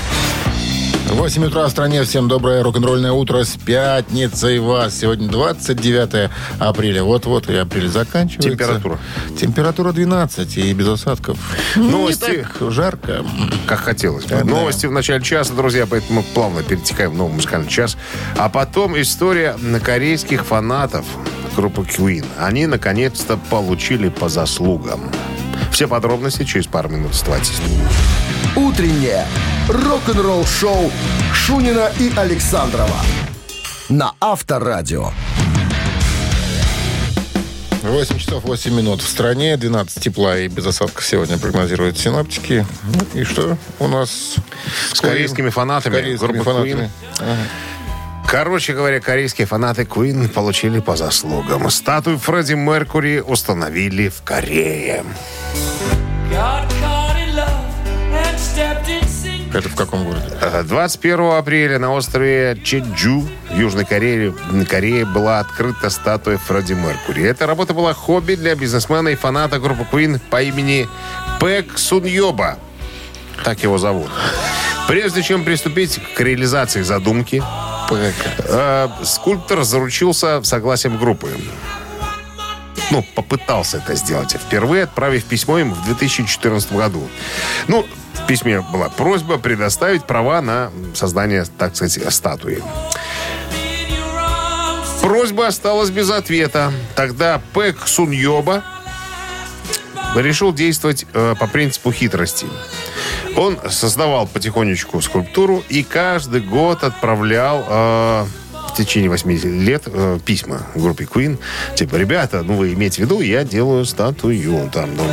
8 1.10 1.44
утра 1.44 1.66
в 1.66 1.70
стране. 1.70 2.02
Всем 2.04 2.26
доброе 2.26 2.62
рок-н-ролльное 2.62 3.12
утро 3.12 3.44
с 3.44 3.56
пятницей 3.56 4.58
вас. 4.60 4.98
Сегодня 4.98 5.28
29 5.28 6.30
апреля. 6.58 7.04
Вот-вот 7.04 7.50
и 7.50 7.56
апрель 7.56 7.88
заканчивается. 7.88 8.50
Температура? 8.50 8.98
Температура 9.38 9.92
12 9.92 10.56
и 10.56 10.72
без 10.72 10.88
осадков. 10.88 11.38
Новости. 11.76 12.30
Не 12.30 12.36
так 12.38 12.72
жарко. 12.72 13.24
как 13.66 13.80
хотелось 13.80 14.24
бы. 14.24 14.30
Да, 14.30 14.38
да. 14.38 14.44
Новости 14.44 14.86
в 14.86 14.92
начале 14.92 15.22
часа, 15.22 15.52
друзья, 15.52 15.86
поэтому 15.86 16.22
плавно 16.34 16.62
перетекаем 16.62 17.10
в 17.10 17.16
новый 17.16 17.34
музыкальный 17.34 17.68
час. 17.68 17.96
А 18.38 18.48
потом 18.48 18.98
история 19.00 19.56
на 19.60 19.80
корейских 19.80 20.46
фанатов 20.46 21.04
группы 21.54 21.82
Queen. 21.82 22.24
Они 22.38 22.66
наконец-то 22.66 23.38
получили 23.50 24.08
по 24.08 24.28
заслугам. 24.28 25.10
Все 25.72 25.88
подробности 25.88 26.44
через 26.44 26.66
пару 26.66 26.90
минут 26.90 27.14
с 27.14 27.22
20. 27.22 27.62
«Утреннее 28.56 29.26
рок-н-ролл-шоу» 29.68 30.92
Шунина 31.32 31.90
и 31.98 32.12
Александрова 32.14 33.00
на 33.88 34.12
Авторадио. 34.20 35.10
8 37.82 38.18
часов 38.18 38.44
8 38.44 38.72
минут 38.72 39.02
в 39.02 39.08
стране, 39.08 39.56
12 39.56 40.02
тепла 40.02 40.38
и 40.38 40.48
без 40.48 40.66
осадков 40.66 41.04
сегодня 41.04 41.36
прогнозируют 41.38 41.98
синаптики. 41.98 42.64
Ну, 42.84 43.20
И 43.20 43.24
что 43.24 43.56
у 43.80 43.88
нас 43.88 44.36
С 44.92 45.00
корейскими 45.00 45.48
фанатами 45.48 45.94
корейскими 45.94 46.38
фанатами? 46.40 46.90
Queen. 47.18 47.36
Короче 48.32 48.72
говоря, 48.72 48.98
корейские 48.98 49.46
фанаты 49.46 49.82
Queen 49.82 50.26
получили 50.26 50.80
по 50.80 50.96
заслугам. 50.96 51.68
Статую 51.68 52.16
Фредди 52.16 52.54
Меркури 52.54 53.20
установили 53.20 54.08
в 54.08 54.22
Корее. 54.22 55.04
Это 59.52 59.68
в 59.68 59.74
каком 59.74 60.04
городе? 60.04 60.24
Э, 60.40 60.62
21 60.62 61.32
апреля 61.32 61.78
на 61.78 61.92
острове 61.92 62.58
Чеджу 62.64 63.28
в 63.50 63.54
Южной 63.54 63.84
Корее, 63.84 64.32
Корее 64.66 65.04
была 65.04 65.40
открыта 65.40 65.90
статуя 65.90 66.38
Фредди 66.38 66.72
Меркури. 66.72 67.24
Эта 67.24 67.46
работа 67.46 67.74
была 67.74 67.92
хобби 67.92 68.36
для 68.36 68.54
бизнесмена 68.54 69.08
и 69.08 69.14
фаната 69.14 69.58
группы 69.58 69.86
Queen 69.92 70.18
по 70.30 70.42
имени 70.42 70.88
Пэк 71.38 71.76
Суньоба. 71.76 72.56
Так 73.44 73.62
его 73.62 73.76
зовут. 73.76 74.08
Прежде 74.88 75.22
чем 75.22 75.44
приступить 75.44 76.00
к 76.14 76.20
реализации 76.20 76.80
задумки, 76.80 77.42
э, 77.96 78.88
скульптор 79.04 79.62
заручился 79.64 80.42
согласием 80.42 80.98
группы. 80.98 81.30
Ну, 82.90 83.04
попытался 83.14 83.78
это 83.78 83.94
сделать. 83.94 84.32
Впервые 84.32 84.84
отправив 84.84 85.24
письмо 85.24 85.58
им 85.58 85.72
в 85.72 85.84
2014 85.86 86.72
году. 86.72 87.08
Ну, 87.68 87.86
в 88.14 88.26
письме 88.26 88.60
была 88.60 88.88
просьба 88.90 89.38
предоставить 89.38 90.04
права 90.04 90.42
на 90.42 90.70
создание, 90.94 91.44
так 91.58 91.74
сказать, 91.74 92.12
статуи. 92.12 92.62
Просьба 95.00 95.48
осталась 95.48 95.90
без 95.90 96.10
ответа. 96.10 96.72
Тогда 96.94 97.40
Пэк 97.54 97.86
Суньоба 97.86 98.62
решил 100.14 100.52
действовать 100.52 101.06
э, 101.12 101.34
по 101.38 101.46
принципу 101.46 101.92
хитрости. 101.92 102.46
Он 103.36 103.58
создавал 103.70 104.26
потихонечку 104.26 105.00
скульптуру 105.00 105.62
и 105.68 105.82
каждый 105.82 106.40
год 106.40 106.84
отправлял 106.84 107.64
э, 107.68 108.24
в 108.72 108.76
течение 108.76 109.10
80 109.10 109.44
лет 109.44 109.82
э, 109.86 110.18
письма 110.24 110.66
группе 110.74 111.04
Queen. 111.04 111.38
Типа, 111.74 111.96
ребята, 111.96 112.42
ну 112.42 112.54
вы 112.54 112.72
имеете 112.72 113.02
в 113.02 113.04
виду, 113.06 113.20
я 113.20 113.44
делаю 113.44 113.84
статую. 113.84 114.70
Там, 114.72 114.96
ну, 114.96 115.04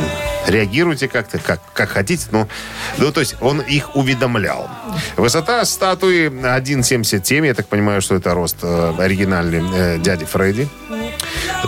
реагируйте 0.46 1.08
как-то, 1.08 1.38
как, 1.38 1.60
как 1.72 1.90
хотите. 1.90 2.26
Но, 2.30 2.48
ну, 2.98 3.12
то 3.12 3.20
есть 3.20 3.36
он 3.40 3.60
их 3.60 3.96
уведомлял. 3.96 4.70
Высота 5.16 5.64
статуи 5.64 6.28
1,77. 6.28 7.46
Я 7.46 7.54
так 7.54 7.66
понимаю, 7.66 8.00
что 8.00 8.14
это 8.14 8.34
рост 8.34 8.56
э, 8.62 8.94
оригинальный 8.98 9.62
э, 9.74 9.98
дяди 9.98 10.24
Фредди. 10.24 10.68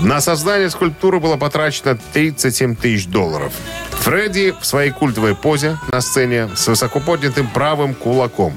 На 0.01 0.21
создание 0.21 0.71
скульптуры 0.71 1.21
было 1.21 1.37
потрачено 1.37 1.99
37 2.13 2.77
тысяч 2.77 3.07
долларов. 3.07 3.53
Фредди 4.03 4.53
в 4.61 4.67
своей 4.67 4.91
культовой 4.91 5.37
позе 5.37 5.79
на 5.93 6.01
сцене 6.01 6.51
с 6.57 6.67
высоко 6.67 6.99
поднятым 6.99 7.47
правым 7.49 7.95
кулаком. 7.95 8.53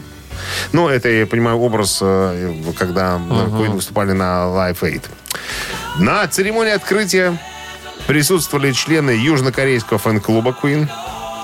Ну, 0.72 0.90
это, 0.90 1.08
я 1.08 1.28
понимаю, 1.28 1.60
образ, 1.60 2.00
э, 2.02 2.54
когда 2.76 3.18
Queen 3.18 3.70
выступали 3.70 4.14
на 4.14 4.46
Live 4.48 4.80
Aid. 4.80 5.04
На 6.00 6.28
церемонии 6.28 6.74
открытия 6.74 7.38
присутствовали 8.08 8.72
члены 8.72 9.12
южнокорейского 9.12 10.00
фэн-клуба 10.00 10.58
Queen, 10.60 10.90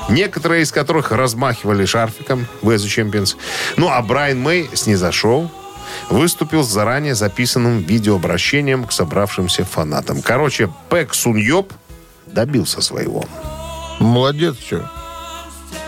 некоторые 0.10 0.64
из 0.64 0.72
которых 0.72 1.12
размахивали 1.12 1.86
шарфиком 1.86 2.48
в 2.64 2.70
As 2.72 2.78
Champions. 2.78 3.36
Ну, 3.78 3.88
а 3.88 4.02
Брайан 4.02 4.40
Мэй 4.40 4.68
снизошел, 4.74 5.52
выступил 6.10 6.64
с 6.64 6.70
заранее 6.70 7.14
записанным 7.14 7.78
видеообращением 7.82 8.86
к 8.86 8.94
собравшимся 8.94 9.64
фанатам. 9.64 10.24
Короче, 10.24 10.74
Пэк 10.90 11.14
Суньоп 11.14 11.72
добился 12.26 12.82
своего. 12.82 13.26
Молодец, 14.02 14.56
что. 14.60 14.90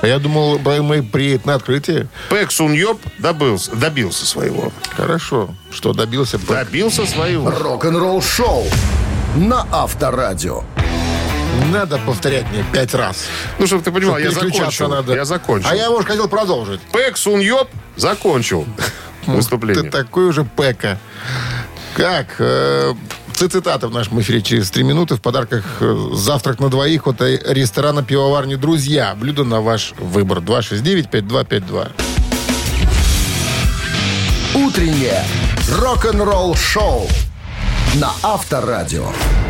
А 0.01 0.07
я 0.07 0.19
думал, 0.19 0.59
Брайан 0.59 0.85
Мэй 0.85 1.01
приедет 1.01 1.45
на 1.45 1.55
открытие. 1.55 2.07
Пэк 2.29 2.51
Суньоп 2.51 3.01
добился, 3.19 3.75
добился 3.75 4.25
своего. 4.25 4.71
Хорошо, 4.95 5.49
что 5.71 5.93
добился 5.93 6.37
Пэк. 6.37 6.65
Добился 6.65 7.05
своего. 7.05 7.49
Рок-н-ролл 7.49 8.21
шоу 8.21 8.65
на 9.35 9.65
Авторадио. 9.71 10.63
Надо 11.71 11.97
повторять 11.99 12.49
мне 12.51 12.65
пять 12.71 12.93
раз. 12.93 13.25
Ну, 13.59 13.67
чтобы 13.67 13.83
ты 13.83 13.91
понимал, 13.91 14.19
Чтоб 14.19 14.25
я 14.25 14.31
закончил. 14.49 14.89
надо. 14.89 15.13
Я 15.13 15.25
закончил. 15.25 15.69
А 15.69 15.75
я, 15.75 15.89
может, 15.89 16.07
хотел 16.07 16.27
продолжить. 16.27 16.81
Пэк 16.91 17.15
Суньоп 17.15 17.69
закончил 17.95 18.65
выступление. 19.25 19.83
Ты 19.83 19.89
такой 19.89 20.25
уже 20.25 20.43
Пэка. 20.43 20.99
Как? 21.95 22.35
Э, 22.39 22.93
цитаты 23.35 23.87
в 23.87 23.91
нашем 23.91 24.21
эфире 24.21 24.41
через 24.41 24.71
три 24.71 24.83
минуты. 24.83 25.15
В 25.15 25.21
подарках 25.21 25.81
завтрак 26.13 26.59
на 26.59 26.69
двоих 26.69 27.07
от 27.07 27.21
ресторана 27.21 28.03
пивоварни 28.03 28.55
«Друзья». 28.55 29.15
Блюдо 29.15 29.43
на 29.43 29.61
ваш 29.61 29.93
выбор. 29.97 30.39
269-5252. 30.39 31.91
Утреннее 34.55 35.23
рок-н-ролл 35.79 36.55
шоу 36.55 37.07
на 37.95 38.11
Авторадио. 38.21 39.07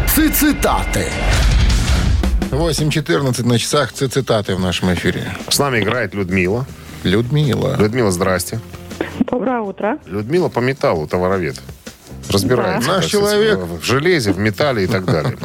Цитаты. 0.08 1.08
8.14 2.52 3.46
на 3.46 3.58
часах. 3.58 3.92
Цитаты 3.94 4.56
в 4.56 4.60
нашем 4.60 4.94
эфире. 4.94 5.36
С 5.50 5.60
нами 5.60 5.80
играет 5.80 6.14
Людмила. 6.14 6.66
Людмила. 7.04 7.76
Людмила, 7.78 8.12
здрасте. 8.12 8.60
Доброе 9.32 9.62
утро. 9.62 9.98
Людмила 10.06 10.50
по 10.50 10.60
металлу, 10.60 11.08
товаровед. 11.08 11.60
Разбирается. 12.34 12.90
Да. 12.90 12.96
Наш 12.98 13.06
человек. 13.06 13.60
В 13.60 13.84
железе, 13.84 14.32
в 14.34 14.40
металле 14.40 14.84
и 14.84 14.88
так 14.88 15.06
далее. 15.06 15.38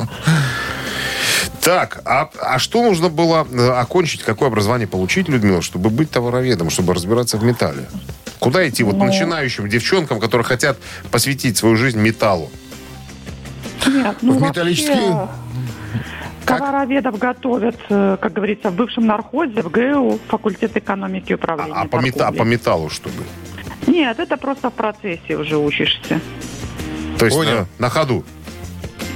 Так, 1.61 2.01
а, 2.07 2.31
а 2.41 2.59
что 2.59 2.83
нужно 2.83 3.09
было 3.11 3.47
э, 3.51 3.69
окончить, 3.71 4.23
какое 4.23 4.49
образование 4.49 4.87
получить, 4.89 5.29
Людмила, 5.29 5.61
чтобы 5.61 5.91
быть 5.91 6.11
товароведом, 6.11 6.71
чтобы 6.71 6.95
разбираться 6.95 7.37
в 7.37 7.45
металле? 7.45 7.87
Куда 8.39 8.67
идти 8.67 8.83
вот 8.85 8.95
Ну. 8.97 9.05
начинающим 9.05 9.69
девчонкам, 9.69 10.19
которые 10.21 10.45
хотят 10.47 10.79
посвятить 11.11 11.59
свою 11.59 11.77
жизнь 11.77 11.99
металлу? 12.01 12.51
Нет, 13.87 14.17
ну 14.23 14.33
В 14.33 14.39
вообще, 14.41 14.49
металлические? 14.61 15.29
Как? 16.47 16.59
Товароведов 16.61 17.19
готовят, 17.19 17.77
э, 17.91 18.17
как 18.21 18.33
говорится, 18.33 18.71
в 18.71 18.75
бывшем 18.75 19.05
нархозе, 19.07 19.61
в 19.61 19.71
ГЭУ, 19.71 20.19
факультет 20.29 20.75
экономики 20.77 21.31
и 21.31 21.35
А, 21.35 21.37
управления. 21.37 21.73
а 21.75 21.87
по, 21.87 21.97
мета- 21.97 22.33
по 22.33 22.43
металлу 22.45 22.89
чтобы? 22.89 23.25
Нет, 23.87 24.19
это 24.19 24.37
просто 24.39 24.71
в 24.71 24.75
процессе 24.75 25.37
уже 25.37 25.59
учишься. 25.59 26.21
То 27.19 27.25
есть 27.27 27.37
Понял. 27.37 27.53
на, 27.53 27.67
на 27.79 27.89
ходу. 27.91 28.25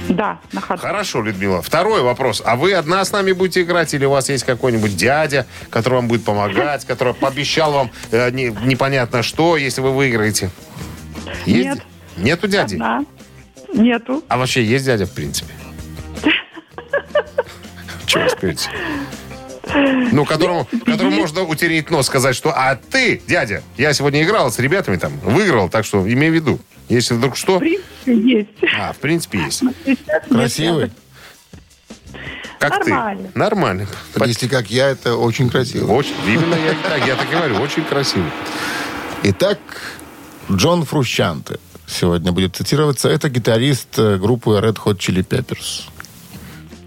Да, 0.09 0.39
на 0.51 0.59
ходу. 0.61 0.81
Хорошо, 0.81 1.21
Людмила. 1.21 1.61
Второй 1.61 2.01
вопрос. 2.01 2.41
А 2.45 2.55
вы 2.57 2.73
одна 2.73 3.05
с 3.05 3.11
нами 3.11 3.31
будете 3.31 3.61
играть 3.61 3.93
или 3.93 4.03
у 4.05 4.09
вас 4.11 4.27
есть 4.29 4.43
какой-нибудь 4.43 4.97
дядя, 4.97 5.45
который 5.69 5.95
вам 5.95 6.07
будет 6.09 6.25
помогать, 6.25 6.85
который 6.85 7.13
пообещал 7.13 7.71
вам 7.71 7.91
э, 8.11 8.29
не- 8.31 8.53
непонятно 8.65 9.23
что, 9.23 9.55
если 9.55 9.79
вы 9.81 9.91
выиграете? 9.95 10.49
Есть? 11.45 11.65
Нет. 11.69 11.79
Нету 12.17 12.47
дяди? 12.47 12.75
Одна. 12.75 13.05
Нету. 13.73 14.23
А 14.27 14.37
вообще 14.37 14.63
есть 14.63 14.85
дядя, 14.85 15.05
в 15.05 15.11
принципе? 15.11 15.53
Чего 18.05 18.23
вы? 18.41 18.55
Ну, 19.73 20.25
которому, 20.25 20.67
которому 20.85 21.11
можно 21.11 21.43
утереть 21.43 21.89
нос, 21.89 22.07
сказать, 22.07 22.35
что 22.35 22.51
«А 22.55 22.75
ты, 22.75 23.21
дядя, 23.27 23.63
я 23.77 23.93
сегодня 23.93 24.23
играл 24.23 24.51
с 24.51 24.59
ребятами 24.59 24.97
там, 24.97 25.17
выиграл, 25.19 25.69
так 25.69 25.85
что 25.85 25.99
имей 26.07 26.29
в 26.29 26.33
виду. 26.33 26.59
Если 26.89 27.13
вдруг 27.13 27.35
что...» 27.35 27.57
В 27.57 27.59
принципе, 27.59 28.15
есть. 28.15 28.73
А, 28.77 28.93
в 28.93 28.97
принципе, 28.97 29.39
есть. 29.39 29.63
Красивый? 30.29 30.91
Как 32.59 32.85
Нормально. 32.85 33.29
ты. 33.33 33.39
Нормально. 33.39 33.87
Если 34.25 34.47
как 34.47 34.69
я, 34.69 34.89
это 34.89 35.15
очень 35.15 35.49
красиво. 35.49 35.91
Очень, 35.91 36.15
именно 36.25 36.55
я 36.55 36.73
так, 36.87 37.05
я 37.05 37.15
так 37.15 37.29
и 37.29 37.35
говорю, 37.35 37.55
очень 37.55 37.83
красиво. 37.83 38.25
Итак, 39.23 39.59
Джон 40.51 40.85
Фрущанте 40.85 41.59
сегодня 41.87 42.31
будет 42.31 42.55
цитироваться. 42.55 43.09
Это 43.09 43.29
гитарист 43.29 43.97
э, 43.97 44.17
группы 44.17 44.51
Red 44.51 44.77
Hot 44.85 44.97
Chili 44.97 45.27
Peppers. 45.27 45.89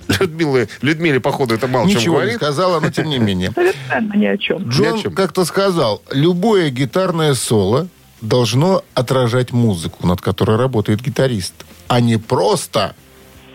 Людмиле, 0.09 0.69
Людмиле, 0.83 1.21
походу, 1.21 1.55
это 1.55 1.67
мало 1.67 1.89
чем 1.89 1.99
Ничего 1.99 2.15
не 2.15 2.21
говорит. 2.21 2.37
сказала, 2.37 2.81
но 2.81 2.91
тем 2.91 3.09
не 3.09 3.19
менее. 3.19 3.53
Совершенно 3.53 4.15
ни 4.15 4.27
о 4.27 4.39
чем. 4.39 4.69
Джон 4.69 5.03
чем. 5.03 5.15
как-то 5.15 5.45
сказал, 5.45 6.03
любое 6.11 6.71
гитарное 6.71 7.35
соло 7.35 7.89
должно 8.21 8.83
отражать 8.95 9.53
музыку, 9.53 10.07
над 10.07 10.21
которой 10.21 10.57
работает 10.57 11.03
гитарист, 11.03 11.55
а 11.89 12.01
не 12.01 12.17
просто, 12.19 12.95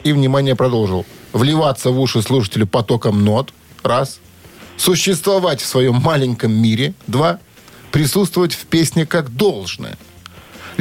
и, 0.04 0.14
внимание, 0.14 0.56
продолжил, 0.56 1.06
вливаться 1.34 1.90
в 1.90 2.00
уши 2.00 2.22
слушателю 2.22 2.68
потоком 2.68 3.24
нот, 3.24 3.54
раз, 3.84 4.20
существовать 4.78 5.62
в 5.62 5.66
своем 5.66 5.96
маленьком 5.96 6.52
мире, 6.52 6.94
два, 7.08 7.40
присутствовать 7.92 8.54
в 8.54 8.66
песне 8.66 9.06
как 9.06 9.30
должное. 9.30 9.98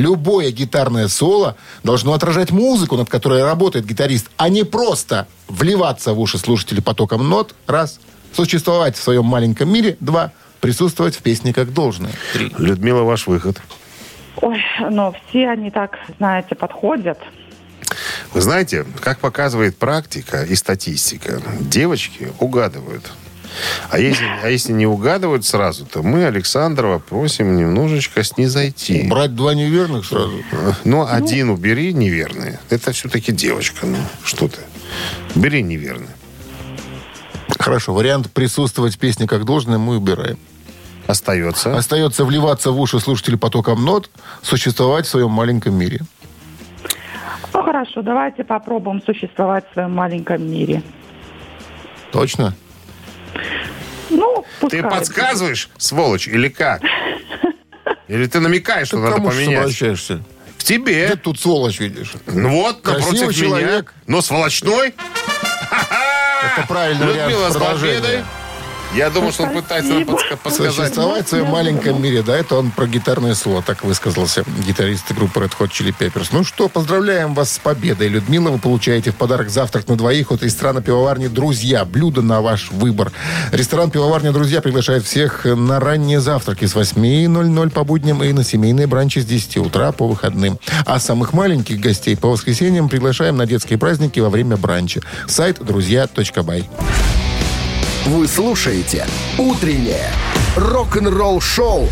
Любое 0.00 0.50
гитарное 0.50 1.08
соло 1.08 1.56
должно 1.84 2.14
отражать 2.14 2.50
музыку, 2.52 2.96
над 2.96 3.10
которой 3.10 3.42
работает 3.42 3.84
гитарист, 3.84 4.30
а 4.38 4.48
не 4.48 4.64
просто 4.64 5.26
вливаться 5.46 6.14
в 6.14 6.20
уши 6.20 6.38
слушателей 6.38 6.82
потоком 6.82 7.28
нот, 7.28 7.54
раз, 7.66 8.00
существовать 8.32 8.96
в 8.96 9.02
своем 9.02 9.26
маленьком 9.26 9.70
мире, 9.70 9.98
два, 10.00 10.32
присутствовать 10.60 11.16
в 11.16 11.22
песне 11.22 11.52
как 11.52 11.74
должное, 11.74 12.12
три. 12.32 12.50
Людмила, 12.56 13.02
ваш 13.02 13.26
выход. 13.26 13.60
Ой, 14.40 14.62
но 14.90 15.14
все 15.28 15.50
они 15.50 15.70
так, 15.70 15.98
знаете, 16.16 16.54
подходят. 16.54 17.18
Вы 18.32 18.40
знаете, 18.40 18.86
как 19.02 19.18
показывает 19.18 19.76
практика 19.76 20.44
и 20.44 20.54
статистика, 20.54 21.42
девочки 21.60 22.32
угадывают. 22.38 23.04
А 23.90 23.98
если, 23.98 24.24
а 24.42 24.48
если 24.48 24.72
не 24.72 24.86
угадывают 24.86 25.44
сразу, 25.44 25.84
то 25.84 26.02
мы 26.02 26.24
Александрова 26.24 26.98
просим 26.98 27.56
немножечко 27.56 28.22
снизойти. 28.22 29.08
Брать 29.08 29.34
два 29.34 29.54
неверных 29.54 30.06
сразу. 30.06 30.42
Ну, 30.84 31.06
один 31.06 31.50
убери 31.50 31.92
неверные. 31.92 32.60
Это 32.70 32.92
все-таки 32.92 33.32
девочка. 33.32 33.86
Ну, 33.86 33.96
что 34.24 34.48
ты? 34.48 34.58
Бери 35.34 35.62
неверные. 35.62 36.10
Хорошо, 37.58 37.92
вариант 37.92 38.30
присутствовать 38.30 38.94
в 38.94 38.98
песне 38.98 39.26
как 39.26 39.44
должное 39.44 39.78
мы 39.78 39.96
убираем. 39.96 40.38
Остается. 41.06 41.76
Остается 41.76 42.24
вливаться 42.24 42.70
в 42.70 42.80
уши 42.80 43.00
слушателей 43.00 43.36
потоком 43.36 43.84
нот, 43.84 44.10
существовать 44.42 45.06
в 45.06 45.08
своем 45.08 45.30
маленьком 45.30 45.74
мире. 45.74 46.00
Ну 47.52 47.62
хорошо, 47.62 48.02
давайте 48.02 48.44
попробуем 48.44 49.02
существовать 49.02 49.64
в 49.70 49.72
своем 49.72 49.92
маленьком 49.92 50.48
мире. 50.48 50.82
Точно? 52.12 52.54
Ну, 54.11 54.44
Ты 54.61 54.83
пускай. 54.83 54.83
подсказываешь, 54.83 55.70
сволочь, 55.79 56.29
или 56.29 56.49
как? 56.49 56.83
Или 58.09 58.27
ты 58.27 58.40
намекаешь, 58.40 58.88
что 58.88 58.96
Ты 58.96 59.03
надо 59.05 59.16
кому 59.16 59.31
поменять? 59.31 59.61
обращаешься? 59.61 60.23
К 60.59 60.62
тебе. 60.64 61.14
тут 61.16 61.38
сволочь 61.40 61.79
видишь? 61.81 62.12
Ну 62.27 62.51
вот, 62.51 62.81
Красивый 62.83 63.12
напротив 63.12 63.29
меня. 63.38 63.49
человек. 63.49 63.94
Но 64.07 64.20
сволочной. 64.20 64.94
Это 66.42 66.66
вариант 66.68 67.01
Людмила, 67.01 67.51
с 67.51 67.57
победой. 67.57 68.25
Я 68.94 69.09
думал, 69.09 69.31
что 69.31 69.44
он 69.44 69.50
пытается 69.50 69.92
нам 69.92 70.03
подска- 70.03 70.37
подсказать. 70.37 70.74
Существовать 70.74 71.26
в 71.26 71.29
своем 71.29 71.46
маленьком 71.46 72.03
мире, 72.03 72.22
да, 72.22 72.37
это 72.37 72.57
он 72.57 72.72
про 72.72 72.88
гитарное 72.88 73.35
соло, 73.35 73.62
так 73.62 73.85
высказался 73.85 74.44
гитарист 74.66 75.12
группы 75.12 75.38
Red 75.38 75.53
Hot 75.59 75.70
Chili 75.70 75.94
Peppers. 75.96 76.31
Ну 76.33 76.42
что, 76.42 76.68
поздравляем 76.68 77.35
вас 77.35 77.53
с 77.53 77.59
победой, 77.61 78.09
Людмила. 78.09 78.50
Вы 78.50 78.59
получаете 78.59 79.12
в 79.12 79.14
подарок 79.14 79.48
завтрак 79.48 79.87
на 79.87 79.96
двоих 79.96 80.33
от 80.33 80.42
ресторана 80.42 80.83
пивоварни 80.83 81.29
«Друзья». 81.29 81.85
Блюдо 81.85 82.20
на 82.20 82.40
ваш 82.40 82.72
выбор. 82.72 83.12
Ресторан 83.53 83.92
пивоварня 83.92 84.33
«Друзья» 84.33 84.61
приглашает 84.61 85.05
всех 85.05 85.44
на 85.44 85.79
ранние 85.79 86.20
завтраки 86.20 86.64
с 86.64 86.74
8.00 86.74 87.70
по 87.70 87.85
будням 87.85 88.24
и 88.24 88.33
на 88.33 88.42
семейные 88.42 88.88
бранчи 88.88 89.20
с 89.20 89.24
10 89.24 89.59
утра 89.59 89.92
по 89.92 90.09
выходным. 90.09 90.59
А 90.85 90.98
самых 90.98 91.33
маленьких 91.33 91.79
гостей 91.79 92.16
по 92.16 92.29
воскресеньям 92.29 92.88
приглашаем 92.88 93.37
на 93.37 93.46
детские 93.46 93.79
праздники 93.79 94.18
во 94.18 94.31
время 94.31 94.57
бранча. 94.57 95.00
Сайт 95.29 95.64
друзья.бай. 95.64 96.68
Вы 98.06 98.26
слушаете 98.26 99.06
«Утреннее 99.36 100.08
рок-н-ролл-шоу» 100.56 101.88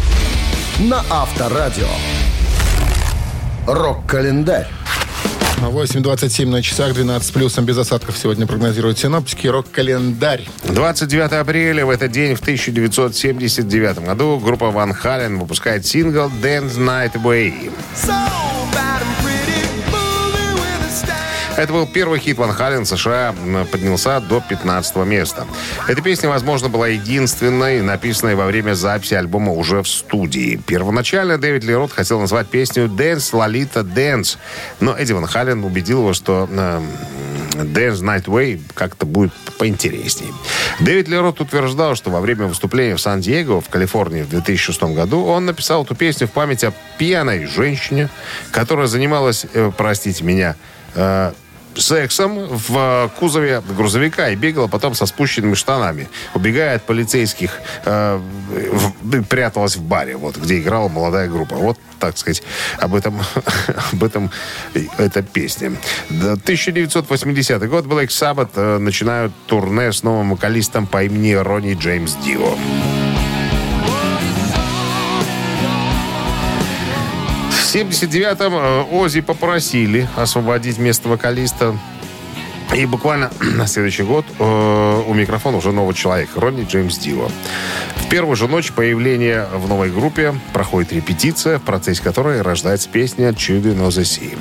на 0.78 1.04
Авторадио. 1.10 1.86
Рок-календарь. 3.66 4.68
8.27 5.58 6.46
на 6.46 6.62
часах, 6.62 6.94
12 6.94 7.34
плюсом 7.34 7.66
без 7.66 7.76
осадков 7.76 8.16
сегодня 8.16 8.46
прогнозируют 8.46 8.98
синоптики. 8.98 9.48
Рок-календарь. 9.48 10.48
29 10.64 11.32
апреля 11.32 11.84
в 11.84 11.90
этот 11.90 12.10
день 12.10 12.34
в 12.34 12.40
1979 12.40 13.98
году 13.98 14.40
группа 14.42 14.70
Ван 14.70 14.94
Хален 14.94 15.38
выпускает 15.38 15.84
сингл 15.86 16.30
«Dance 16.42 16.78
Night 16.78 17.12
Away». 17.22 17.70
Это 21.58 21.72
был 21.72 21.88
первый 21.88 22.20
хит 22.20 22.38
Ван 22.38 22.52
Хален 22.52 22.86
США, 22.86 23.34
поднялся 23.72 24.20
до 24.20 24.40
15 24.40 24.94
места. 24.98 25.44
Эта 25.88 26.00
песня, 26.00 26.28
возможно, 26.28 26.68
была 26.68 26.86
единственной, 26.86 27.82
написанной 27.82 28.36
во 28.36 28.46
время 28.46 28.74
записи 28.74 29.14
альбома 29.14 29.52
уже 29.52 29.82
в 29.82 29.88
студии. 29.88 30.54
Первоначально 30.64 31.36
Дэвид 31.36 31.64
Ли 31.64 31.74
Рот 31.74 31.90
хотел 31.90 32.20
назвать 32.20 32.46
песню 32.46 32.84
«Dance 32.84 33.32
Lolita 33.32 33.82
Dance», 33.82 34.38
но 34.78 34.96
Эдди 34.96 35.12
Ван 35.12 35.26
Хален 35.26 35.64
убедил 35.64 35.98
его, 36.02 36.12
что 36.12 36.48
э, 36.48 36.80
Dance 37.54 38.02
Night 38.02 38.26
Way 38.26 38.60
как-то 38.74 39.04
будет 39.04 39.32
поинтереснее. 39.58 40.32
Дэвид 40.78 41.08
Лерот 41.08 41.40
утверждал, 41.40 41.96
что 41.96 42.10
во 42.10 42.20
время 42.20 42.46
выступления 42.46 42.94
в 42.94 43.00
Сан-Диего 43.00 43.60
в 43.60 43.68
Калифорнии 43.68 44.22
в 44.22 44.28
2006 44.28 44.80
году 44.94 45.24
он 45.24 45.46
написал 45.46 45.82
эту 45.82 45.96
песню 45.96 46.28
в 46.28 46.30
память 46.30 46.62
о 46.62 46.72
пьяной 46.98 47.46
женщине, 47.46 48.10
которая 48.52 48.86
занималась, 48.86 49.44
э, 49.52 49.72
простите 49.76 50.22
меня, 50.22 50.54
э, 50.94 51.32
сексом 51.78 52.46
в 52.48 52.76
э, 52.76 53.08
кузове 53.18 53.62
грузовика 53.76 54.28
и 54.30 54.36
бегала 54.36 54.66
потом 54.66 54.94
со 54.94 55.06
спущенными 55.06 55.54
штанами, 55.54 56.08
убегая 56.34 56.76
от 56.76 56.82
полицейских, 56.86 57.60
э, 57.84 58.20
в- 59.02 59.22
пряталась 59.24 59.76
в 59.76 59.82
баре, 59.82 60.16
вот, 60.16 60.36
где 60.36 60.58
играла 60.58 60.88
молодая 60.88 61.28
группа. 61.28 61.56
Вот, 61.56 61.78
так 61.98 62.16
сказать, 62.18 62.42
об 62.78 62.94
этом, 62.94 63.20
об 63.92 64.04
этом 64.04 64.30
эта 64.98 65.22
песня. 65.22 65.72
Да, 66.10 66.32
1980 66.32 67.68
год 67.68 67.84
Black 67.86 68.08
Sabbath 68.08 68.50
э, 68.54 68.78
начинают 68.78 69.32
турне 69.46 69.92
с 69.92 70.02
новым 70.02 70.30
вокалистом 70.30 70.86
по 70.86 71.02
имени 71.04 71.32
Ронни 71.32 71.74
Джеймс 71.74 72.14
Дио. 72.24 72.56
79-м 77.74 78.54
э, 78.54 78.82
Ози 78.90 79.20
попросили 79.20 80.08
освободить 80.16 80.78
место 80.78 81.10
вокалиста. 81.10 81.76
И 82.74 82.86
буквально 82.86 83.30
на 83.40 83.66
следующий 83.66 84.04
год 84.04 84.24
э, 84.38 85.02
у 85.06 85.12
микрофона 85.12 85.58
уже 85.58 85.70
новый 85.72 85.94
человек, 85.94 86.30
Ронни 86.34 86.64
Джеймс 86.64 86.96
Дио. 86.96 87.28
В 87.96 88.08
первую 88.08 88.36
же 88.36 88.48
ночь 88.48 88.72
появления 88.72 89.46
в 89.52 89.68
новой 89.68 89.90
группе 89.90 90.34
проходит 90.54 90.94
репетиция, 90.94 91.58
в 91.58 91.62
процессе 91.62 92.02
которой 92.02 92.40
рождается 92.40 92.88
песня 92.88 93.30
«Children 93.30 93.86
of 93.86 93.88
the 93.88 94.02
Sea». 94.02 94.38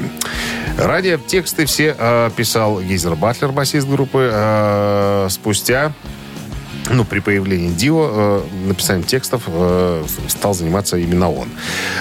Ранее 0.77 1.17
тексты 1.17 1.65
все 1.65 1.95
э, 1.97 2.29
писал 2.33 2.79
Гейзер 2.79 3.15
Батлер, 3.15 3.51
басист 3.51 3.89
группы. 3.89 4.29
Э, 4.31 5.27
спустя 5.29 5.91
ну, 6.89 7.05
при 7.05 7.19
появлении 7.19 7.69
Дио 7.69 8.09
э, 8.11 8.41
написанием 8.67 9.05
текстов 9.05 9.43
э, 9.47 10.05
стал 10.27 10.53
заниматься 10.53 10.97
именно 10.97 11.31
он. 11.31 11.49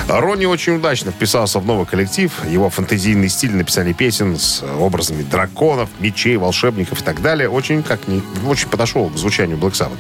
Ронни 0.09 0.47
очень 0.47 0.77
удачно 0.77 1.11
вписался 1.11 1.59
в 1.59 1.67
новый 1.67 1.87
коллектив. 1.87 2.33
Его 2.49 2.71
фантазийный 2.71 3.29
стиль 3.29 3.55
написания 3.55 3.95
песен 3.95 4.37
с 4.37 4.63
образами 4.79 5.23
драконов, 5.23 5.89
мечей, 6.01 6.37
волшебников 6.37 7.01
и 7.01 7.05
так 7.05 7.23
далее 7.23 7.49
очень, 7.49 7.83
как 7.83 8.09
ни, 8.09 8.23
очень 8.47 8.69
подошел 8.69 9.09
к 9.09 9.17
звучанию 9.17 9.57
Black 9.59 9.73
Sabbath. 9.73 9.99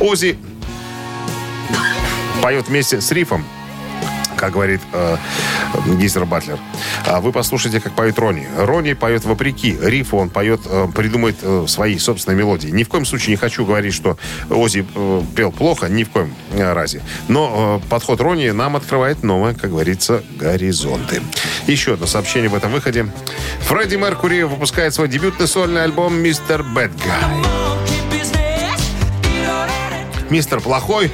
Ози 0.00 0.38
поет 2.42 2.68
вместе 2.68 3.00
с 3.00 3.10
Рифом, 3.12 3.44
как 4.36 4.52
говорит 4.52 4.80
э, 4.92 5.16
Гизер 5.98 6.24
Батлер. 6.24 6.58
А 7.06 7.20
вы 7.20 7.32
послушайте, 7.32 7.80
как 7.80 7.94
поет 7.94 8.18
Ронни. 8.18 8.46
Ронни 8.56 8.92
поет 8.92 9.24
вопреки. 9.24 9.76
Рифу 9.80 10.18
он 10.18 10.30
поет, 10.30 10.60
э, 10.66 10.88
придумает 10.94 11.36
э, 11.42 11.64
свои 11.68 11.98
собственные 11.98 12.38
мелодии. 12.38 12.68
Ни 12.68 12.84
в 12.84 12.88
коем 12.88 13.04
случае 13.04 13.30
не 13.30 13.36
хочу 13.36 13.64
говорить, 13.64 13.94
что 13.94 14.16
Ози 14.50 14.86
э, 14.94 15.22
пел 15.34 15.52
плохо, 15.52 15.88
ни 15.88 16.04
в 16.04 16.10
коем 16.10 16.34
э, 16.52 16.72
разе. 16.72 17.02
Но 17.28 17.80
э, 17.84 17.88
подход 17.88 18.20
Ронни 18.20 18.50
нам 18.50 18.76
открывает 18.76 19.22
новые, 19.22 19.54
как 19.54 19.70
говорится, 19.70 20.22
горизонты. 20.38 21.22
Еще 21.66 21.94
одно 21.94 22.06
сообщение 22.06 22.48
в 22.48 22.54
этом 22.54 22.72
выходе. 22.72 23.06
Фредди 23.60 23.96
Меркури 23.96 24.42
выпускает 24.42 24.94
свой 24.94 25.08
дебютный 25.08 25.48
сольный 25.48 25.82
альбом 25.82 26.14
«Мистер 26.16 26.62
Бэд 26.62 26.92
Мистер 30.30 30.60
Плохой 30.60 31.12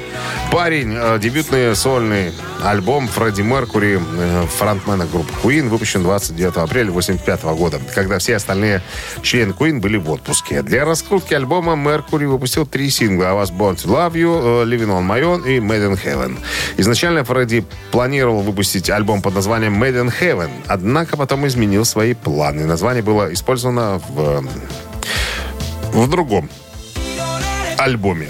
парень. 0.51 0.93
э, 0.95 1.19
Дебютный 1.19 1.75
сольный 1.75 2.31
альбом 2.63 3.07
Фредди 3.07 3.41
Меркури, 3.41 3.99
э, 3.99 4.45
фронтмена 4.57 5.05
группы 5.05 5.33
Queen, 5.43 5.69
выпущен 5.69 6.03
29 6.03 6.57
апреля 6.57 6.91
1985 6.91 7.55
года, 7.55 7.79
когда 7.93 8.19
все 8.19 8.35
остальные 8.35 8.81
члены 9.21 9.51
Queen 9.51 9.79
были 9.79 9.97
в 9.97 10.09
отпуске. 10.09 10.61
Для 10.61 10.85
раскрутки 10.85 11.33
альбома 11.33 11.75
Меркури 11.75 12.25
выпустил 12.25 12.65
три 12.65 12.89
сингла 12.89 13.25
«I 13.25 13.33
was 13.33 13.51
born 13.51 13.75
to 13.75 13.87
love 13.87 14.13
you», 14.13 14.63
э, 14.63 14.65
«Living 14.65 14.89
on 14.89 15.05
my 15.07 15.21
own» 15.21 15.47
и 15.47 15.59
«Made 15.59 15.91
in 15.91 15.99
Heaven». 16.03 16.37
Изначально 16.77 17.23
Фредди 17.23 17.65
планировал 17.91 18.41
выпустить 18.41 18.89
альбом 18.89 19.21
под 19.21 19.35
названием 19.35 19.81
«Made 19.81 20.05
in 20.05 20.13
Heaven», 20.21 20.49
однако 20.67 21.17
потом 21.17 21.45
изменил 21.47 21.85
свои 21.85 22.13
планы. 22.13 22.65
Название 22.65 23.03
было 23.03 23.31
использовано 23.33 24.01
в, 24.09 24.43
в 25.93 26.09
другом 26.09 26.49
альбоме. 27.77 28.29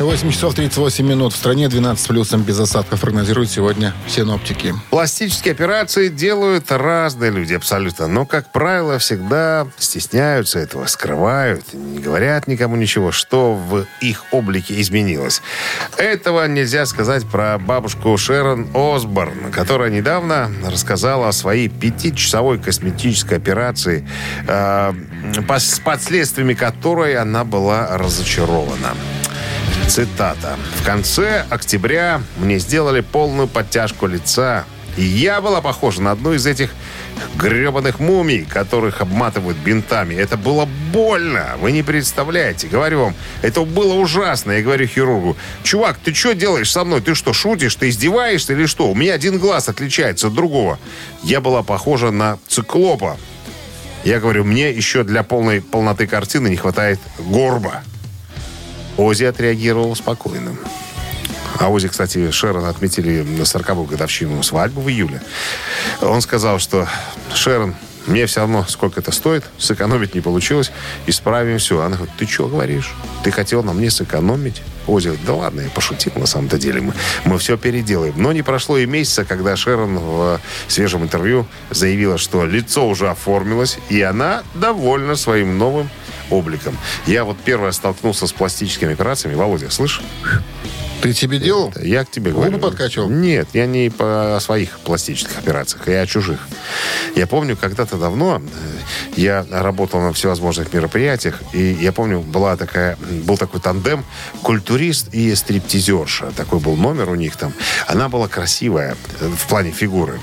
8 0.00 0.30
часов 0.30 0.54
38 0.54 1.06
минут. 1.06 1.34
В 1.34 1.36
стране 1.36 1.68
12 1.68 2.08
плюсом 2.08 2.42
без 2.42 2.58
осадков 2.58 3.02
прогнозируют 3.02 3.50
сегодня 3.50 3.92
синоптики. 4.08 4.74
Пластические 4.88 5.52
операции 5.52 6.08
делают 6.08 6.72
разные 6.72 7.30
люди 7.30 7.52
абсолютно. 7.52 8.06
Но, 8.06 8.24
как 8.24 8.50
правило, 8.50 8.98
всегда 8.98 9.66
стесняются 9.78 10.58
этого, 10.58 10.86
скрывают, 10.86 11.74
не 11.74 11.98
говорят 11.98 12.46
никому 12.46 12.76
ничего, 12.76 13.12
что 13.12 13.52
в 13.52 13.84
их 14.00 14.24
облике 14.32 14.80
изменилось. 14.80 15.42
Этого 15.98 16.46
нельзя 16.48 16.86
сказать 16.86 17.26
про 17.26 17.58
бабушку 17.58 18.16
Шерон 18.16 18.68
Осборн, 18.72 19.52
которая 19.52 19.90
недавно 19.90 20.50
рассказала 20.64 21.28
о 21.28 21.32
своей 21.32 21.68
пятичасовой 21.68 22.58
косметической 22.58 23.36
операции, 23.36 24.08
э, 24.48 24.92
с 25.58 25.78
последствиями 25.80 26.54
которой 26.54 27.16
она 27.16 27.44
была 27.44 27.98
разочарована. 27.98 28.94
Цитата. 29.90 30.56
«В 30.76 30.84
конце 30.84 31.44
октября 31.50 32.22
мне 32.38 32.60
сделали 32.60 33.00
полную 33.00 33.48
подтяжку 33.48 34.06
лица, 34.06 34.64
и 34.96 35.02
я 35.02 35.40
была 35.40 35.60
похожа 35.60 36.00
на 36.00 36.12
одну 36.12 36.32
из 36.32 36.46
этих 36.46 36.70
гребаных 37.34 37.98
мумий, 37.98 38.44
которых 38.44 39.00
обматывают 39.00 39.56
бинтами. 39.56 40.14
Это 40.14 40.36
было 40.36 40.68
больно, 40.92 41.56
вы 41.60 41.72
не 41.72 41.82
представляете. 41.82 42.68
Говорю 42.68 43.00
вам, 43.00 43.14
это 43.42 43.62
было 43.62 43.94
ужасно. 43.94 44.52
Я 44.52 44.62
говорю 44.62 44.86
хирургу, 44.86 45.36
чувак, 45.64 45.98
ты 45.98 46.14
что 46.14 46.34
делаешь 46.34 46.70
со 46.70 46.84
мной? 46.84 47.00
Ты 47.00 47.16
что, 47.16 47.32
шутишь? 47.32 47.74
Ты 47.74 47.88
издеваешься 47.88 48.52
или 48.52 48.66
что? 48.66 48.88
У 48.88 48.94
меня 48.94 49.14
один 49.14 49.38
глаз 49.40 49.68
отличается 49.68 50.28
от 50.28 50.34
другого. 50.34 50.78
Я 51.24 51.40
была 51.40 51.64
похожа 51.64 52.12
на 52.12 52.38
циклопа. 52.46 53.16
Я 54.04 54.20
говорю, 54.20 54.44
мне 54.44 54.70
еще 54.70 55.02
для 55.02 55.24
полной 55.24 55.60
полноты 55.60 56.06
картины 56.06 56.46
не 56.46 56.56
хватает 56.56 57.00
горба. 57.18 57.82
Ози 58.96 59.24
отреагировал 59.24 59.94
спокойно. 59.96 60.56
А 61.58 61.68
Ози, 61.68 61.88
кстати, 61.88 62.30
Шерон 62.30 62.64
отметили 62.64 63.22
на 63.22 63.42
40-ю 63.42 63.84
годовщину 63.84 64.42
свадьбу 64.42 64.80
в 64.80 64.88
июле. 64.88 65.20
Он 66.00 66.22
сказал, 66.22 66.58
что 66.58 66.88
Шерон, 67.34 67.74
мне 68.06 68.26
все 68.26 68.40
равно, 68.40 68.64
сколько 68.66 69.00
это 69.00 69.12
стоит, 69.12 69.44
сэкономить 69.58 70.14
не 70.14 70.20
получилось, 70.20 70.72
исправим 71.06 71.58
все. 71.58 71.80
Она 71.80 71.96
говорит, 71.96 72.14
ты 72.16 72.26
что 72.26 72.48
говоришь? 72.48 72.94
Ты 73.24 73.30
хотел 73.30 73.62
на 73.62 73.72
мне 73.72 73.90
сэкономить? 73.90 74.62
Ози 74.86 75.16
да 75.26 75.34
ладно, 75.34 75.60
я 75.60 75.68
пошутил 75.68 76.12
на 76.16 76.26
самом-то 76.26 76.58
деле. 76.58 76.80
Мы, 76.80 76.94
мы 77.24 77.38
все 77.38 77.58
переделаем. 77.58 78.14
Но 78.16 78.32
не 78.32 78.42
прошло 78.42 78.78
и 78.78 78.86
месяца, 78.86 79.24
когда 79.24 79.54
Шерон 79.54 79.98
в 79.98 80.40
свежем 80.66 81.02
интервью 81.02 81.46
заявила, 81.70 82.16
что 82.16 82.46
лицо 82.46 82.88
уже 82.88 83.08
оформилось, 83.08 83.78
и 83.90 84.00
она 84.00 84.42
довольна 84.54 85.14
своим 85.14 85.58
новым 85.58 85.90
обликом. 86.30 86.76
Я 87.06 87.24
вот 87.24 87.36
первое 87.44 87.72
столкнулся 87.72 88.26
с 88.26 88.32
пластическими 88.32 88.92
операциями. 88.92 89.34
Володя, 89.34 89.70
слышь? 89.70 90.00
Ты 91.00 91.14
тебе 91.14 91.38
делал? 91.38 91.72
Я 91.80 92.04
к 92.04 92.10
тебе 92.10 92.30
Губы 92.30 92.48
говорю. 92.48 92.62
подкачивал? 92.62 93.08
Нет, 93.08 93.48
я 93.54 93.66
не 93.66 93.88
по 93.88 94.38
своих 94.40 94.78
пластических 94.80 95.38
операциях, 95.38 95.88
я 95.88 96.02
о 96.02 96.06
чужих. 96.06 96.40
Я 97.16 97.26
помню, 97.26 97.56
когда-то 97.56 97.96
давно 97.96 98.42
э, 98.42 98.50
я 99.16 99.46
работал 99.50 100.00
на 100.00 100.12
всевозможных 100.12 100.72
мероприятиях, 100.74 101.40
и 101.54 101.72
я 101.80 101.92
помню, 101.92 102.20
была 102.20 102.56
такая, 102.56 102.98
был 103.24 103.38
такой 103.38 103.60
тандем 103.60 104.04
культурист 104.42 105.08
и 105.14 105.34
стриптизерша. 105.34 106.32
Такой 106.36 106.58
был 106.58 106.76
номер 106.76 107.08
у 107.08 107.14
них 107.14 107.34
там. 107.36 107.54
Она 107.86 108.10
была 108.10 108.28
красивая 108.28 108.94
э, 109.20 109.28
в 109.28 109.46
плане 109.46 109.70
фигуры, 109.70 110.20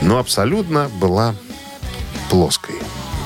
но 0.00 0.18
абсолютно 0.18 0.88
была 0.98 1.34
плоской. 2.30 2.76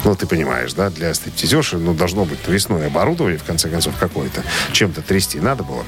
Ну, 0.04 0.16
ты 0.16 0.26
понимаешь, 0.26 0.72
да, 0.72 0.90
для 0.90 1.14
стриптизерши, 1.14 1.78
ну, 1.78 1.94
должно 1.94 2.24
быть 2.24 2.40
весное 2.48 2.88
оборудование, 2.88 3.38
в 3.38 3.44
конце 3.44 3.68
концов, 3.68 3.94
какое-то. 3.98 4.42
Чем-то 4.72 5.00
трясти 5.02 5.38
надо 5.38 5.62
было. 5.62 5.84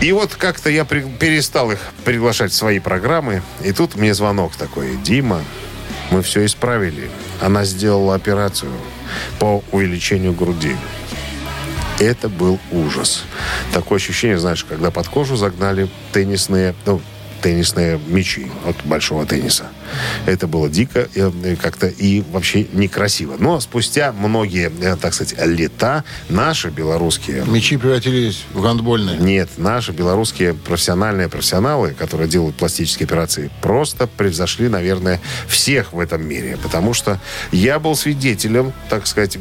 И 0.00 0.12
вот 0.12 0.34
как-то 0.34 0.70
я 0.70 0.84
при- 0.84 1.00
перестал 1.00 1.72
их 1.72 1.78
приглашать 2.04 2.52
в 2.52 2.54
свои 2.54 2.78
программы. 2.78 3.42
И 3.64 3.72
тут 3.72 3.96
мне 3.96 4.14
звонок 4.14 4.54
такой. 4.56 4.96
Дима, 4.96 5.42
мы 6.10 6.22
все 6.22 6.44
исправили. 6.44 7.10
Она 7.40 7.64
сделала 7.64 8.14
операцию 8.14 8.70
по 9.38 9.64
увеличению 9.72 10.34
груди. 10.34 10.76
Это 11.98 12.28
был 12.28 12.60
ужас. 12.70 13.24
Такое 13.72 13.96
ощущение, 13.96 14.38
знаешь, 14.38 14.64
когда 14.64 14.92
под 14.92 15.08
кожу 15.08 15.36
загнали 15.36 15.88
теннисные, 16.12 16.74
ну, 16.86 17.00
теннисные 17.42 17.98
мячи 18.06 18.52
от 18.66 18.76
большого 18.84 19.26
тенниса. 19.26 19.66
Это 20.26 20.46
было 20.46 20.68
дико 20.68 21.08
э, 21.14 21.56
как-то 21.60 21.86
и 21.86 22.22
вообще 22.32 22.66
некрасиво. 22.72 23.36
Но 23.38 23.60
спустя 23.60 24.12
многие, 24.12 24.72
э, 24.80 24.96
так 24.96 25.14
сказать, 25.14 25.34
лета 25.44 26.04
наши 26.28 26.70
белорусские 26.70 27.44
Мечи 27.46 27.76
превратились 27.76 28.44
в 28.52 28.62
гандбольные. 28.62 29.18
нет, 29.18 29.48
наши 29.56 29.92
белорусские 29.92 30.54
профессиональные 30.54 31.28
профессионалы, 31.28 31.94
которые 31.98 32.28
делают 32.28 32.56
пластические 32.56 33.06
операции, 33.06 33.50
просто 33.62 34.06
превзошли, 34.06 34.68
наверное, 34.68 35.20
всех 35.46 35.92
в 35.92 36.00
этом 36.00 36.26
мире. 36.26 36.58
Потому 36.62 36.94
что 36.94 37.20
я 37.52 37.78
был 37.78 37.94
свидетелем, 37.96 38.72
так 38.88 39.06
сказать, 39.06 39.38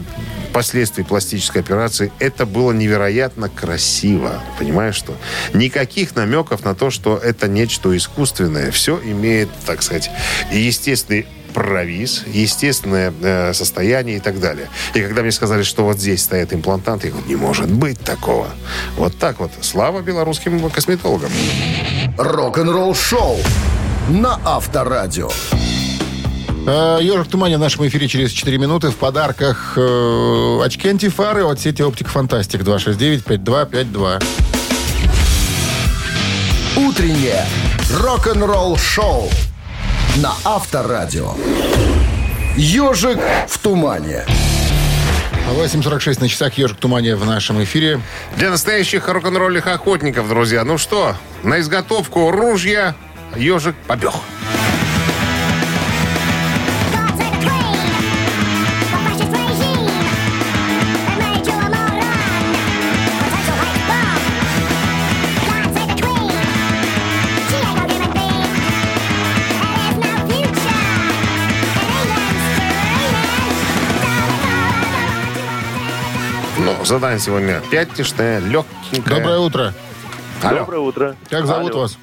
последствий 0.53 1.03
пластической 1.03 1.61
операции. 1.61 2.11
Это 2.19 2.45
было 2.45 2.71
невероятно 2.71 3.49
красиво. 3.49 4.41
Понимаешь, 4.57 4.95
что? 4.95 5.15
Никаких 5.53 6.15
намеков 6.15 6.63
на 6.65 6.73
то, 6.73 6.89
что 6.89 7.17
это 7.17 7.47
нечто 7.47 7.95
искусственное. 7.95 8.71
Все 8.71 8.99
имеет, 9.03 9.49
так 9.65 9.83
сказать, 9.83 10.09
естественный 10.51 11.27
провис, 11.53 12.23
естественное 12.27 13.11
э, 13.21 13.53
состояние 13.53 14.17
и 14.17 14.19
так 14.19 14.39
далее. 14.39 14.69
И 14.93 15.01
когда 15.01 15.23
мне 15.23 15.31
сказали, 15.31 15.63
что 15.63 15.83
вот 15.83 15.97
здесь 15.97 16.21
стоят 16.21 16.53
имплантанты, 16.53 17.07
я 17.07 17.13
говорю, 17.13 17.27
не 17.27 17.35
может 17.35 17.71
быть 17.71 17.99
такого. 17.99 18.47
Вот 18.95 19.17
так 19.17 19.39
вот. 19.39 19.51
Слава 19.61 20.01
белорусским 20.01 20.69
косметологам. 20.69 21.31
Рок-н-ролл 22.17 22.93
шоу 22.93 23.37
на 24.09 24.39
Авторадио. 24.45 25.29
Э, 26.67 26.99
Ежик 27.01 27.27
в 27.27 27.29
тумане 27.29 27.57
в 27.57 27.59
нашем 27.59 27.87
эфире 27.87 28.07
через 28.07 28.31
4 28.31 28.57
минуты. 28.57 28.89
В 28.89 28.95
подарках 28.95 29.73
э, 29.77 30.59
очки 30.63 30.89
антифары 30.89 31.43
от 31.43 31.59
сети 31.59 31.81
Оптик 31.81 32.09
Фантастик 32.09 32.61
269-5252. 32.61 34.23
Утреннее 36.75 37.45
рок-н-ролл 37.99 38.77
шоу 38.77 39.29
на 40.17 40.33
Авторадио. 40.43 41.33
Ежик 42.55 43.19
в 43.47 43.57
тумане. 43.59 44.25
8.46 45.51 46.21
на 46.21 46.27
часах 46.27 46.57
Ежик 46.57 46.77
тумане 46.77 47.15
в 47.15 47.25
нашем 47.25 47.63
эфире. 47.63 48.01
Для 48.35 48.49
настоящих 48.49 49.07
рок-н-ролльных 49.07 49.67
охотников, 49.67 50.27
друзья. 50.27 50.63
Ну 50.63 50.77
что, 50.77 51.15
на 51.43 51.59
изготовку 51.59 52.31
ружья 52.31 52.95
ежик 53.35 53.75
побег. 53.85 54.13
Задание 76.87 77.19
сегодня 77.19 77.61
пятничное, 77.69 78.39
легкенькое. 78.39 79.17
Доброе 79.17 79.39
утро. 79.39 79.73
Алло. 80.41 80.59
Доброе 80.59 80.79
утро. 80.79 81.15
Как 81.29 81.45
зовут 81.45 81.71
Алло. 81.71 81.81
вас? 81.81 81.97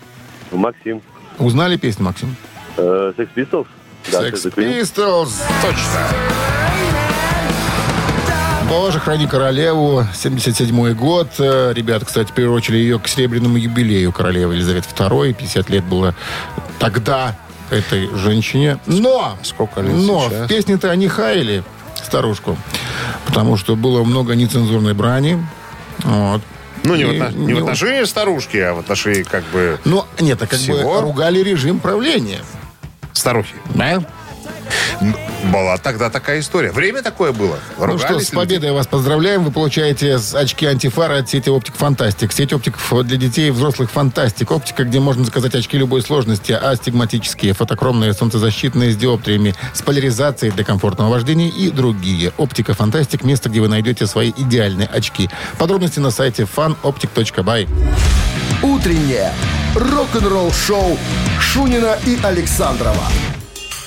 Максим. 0.50 1.02
Узнали 1.38 1.76
песню, 1.76 2.04
Максим? 2.04 2.36
Э, 2.76 3.12
Sex 3.16 3.28
Pistols? 3.34 3.66
Sex 4.10 4.54
Pistols. 4.54 5.32
Точно. 5.62 6.00
Боже, 8.68 8.98
храни 8.98 9.26
королеву. 9.26 10.04
77 10.14 10.94
год. 10.94 11.28
Э, 11.38 11.72
Ребята, 11.74 12.04
кстати, 12.06 12.32
приурочили 12.32 12.76
ее 12.76 12.98
к 12.98 13.06
серебряному 13.08 13.56
юбилею 13.56 14.12
королевы 14.12 14.54
Елизаветы 14.54 14.88
II. 14.96 15.32
50 15.34 15.70
лет 15.70 15.84
было 15.84 16.14
тогда 16.78 17.36
этой 17.70 18.08
женщине. 18.16 18.78
Но! 18.86 19.36
Сколько 19.42 19.80
лет 19.80 19.94
Но 19.94 20.28
сейчас? 20.28 20.44
в 20.44 20.48
песне-то 20.48 20.90
они 20.90 21.08
хаяли 21.08 21.62
старушку. 22.02 22.56
Потому 23.26 23.56
что 23.56 23.76
было 23.76 24.02
много 24.04 24.34
нецензурной 24.34 24.94
брани. 24.94 25.44
Вот. 26.00 26.40
Ну, 26.84 26.96
не, 26.96 27.04
в, 27.04 27.12
И 27.12 27.16
отно- 27.18 27.32
не 27.34 27.52
в 27.54 27.56
не- 27.56 27.60
отношении 27.60 28.04
старушки, 28.04 28.56
а 28.58 28.74
в 28.74 28.78
отношении 28.80 29.22
как 29.22 29.44
бы 29.44 29.78
Ну, 29.84 30.04
нет, 30.20 30.42
а 30.42 30.46
как 30.46 30.58
Всего? 30.58 30.94
бы 30.96 31.00
ругали 31.00 31.38
режим 31.40 31.78
правления. 31.80 32.40
старухи. 33.12 33.54
Да? 33.74 34.02
Была 35.52 35.76
тогда 35.76 36.10
такая 36.10 36.40
история. 36.40 36.72
Время 36.72 37.02
такое 37.02 37.32
было. 37.32 37.58
Ну 37.78 37.86
Ругались 37.86 38.00
что, 38.02 38.18
с 38.20 38.32
люди. 38.32 38.36
победой 38.36 38.72
вас 38.72 38.86
поздравляем. 38.86 39.44
Вы 39.44 39.50
получаете 39.50 40.18
очки 40.34 40.66
антифара 40.66 41.18
от 41.18 41.28
сети 41.28 41.50
Оптик 41.50 41.74
Фантастик. 41.76 42.32
Сеть 42.32 42.52
оптиков 42.52 43.04
для 43.04 43.16
детей 43.16 43.48
и 43.48 43.50
взрослых 43.50 43.90
Фантастик. 43.90 44.50
Оптика, 44.50 44.84
где 44.84 45.00
можно 45.00 45.24
заказать 45.24 45.54
очки 45.54 45.76
любой 45.76 46.02
сложности, 46.02 46.52
астигматические, 46.52 47.52
фотокромные, 47.52 48.14
солнцезащитные 48.14 48.92
с 48.92 48.96
диоптриями, 48.96 49.54
с 49.72 49.82
поляризацией 49.82 50.52
для 50.52 50.64
комфортного 50.64 51.10
вождения 51.10 51.48
и 51.48 51.70
другие. 51.70 52.32
Оптика 52.38 52.74
Фантастик– 52.74 53.22
место, 53.24 53.48
где 53.48 53.60
вы 53.60 53.68
найдете 53.68 54.06
свои 54.06 54.32
идеальные 54.36 54.88
очки. 54.88 55.28
Подробности 55.58 56.00
на 56.00 56.10
сайте 56.10 56.44
fanoptic.by. 56.44 57.68
Утреннее 58.62 59.32
рок-н-ролл 59.74 60.52
шоу 60.52 60.96
Шунина 61.40 61.98
и 62.06 62.18
Александрова 62.22 63.04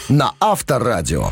на 0.09 0.33
Авторадио. 0.39 1.31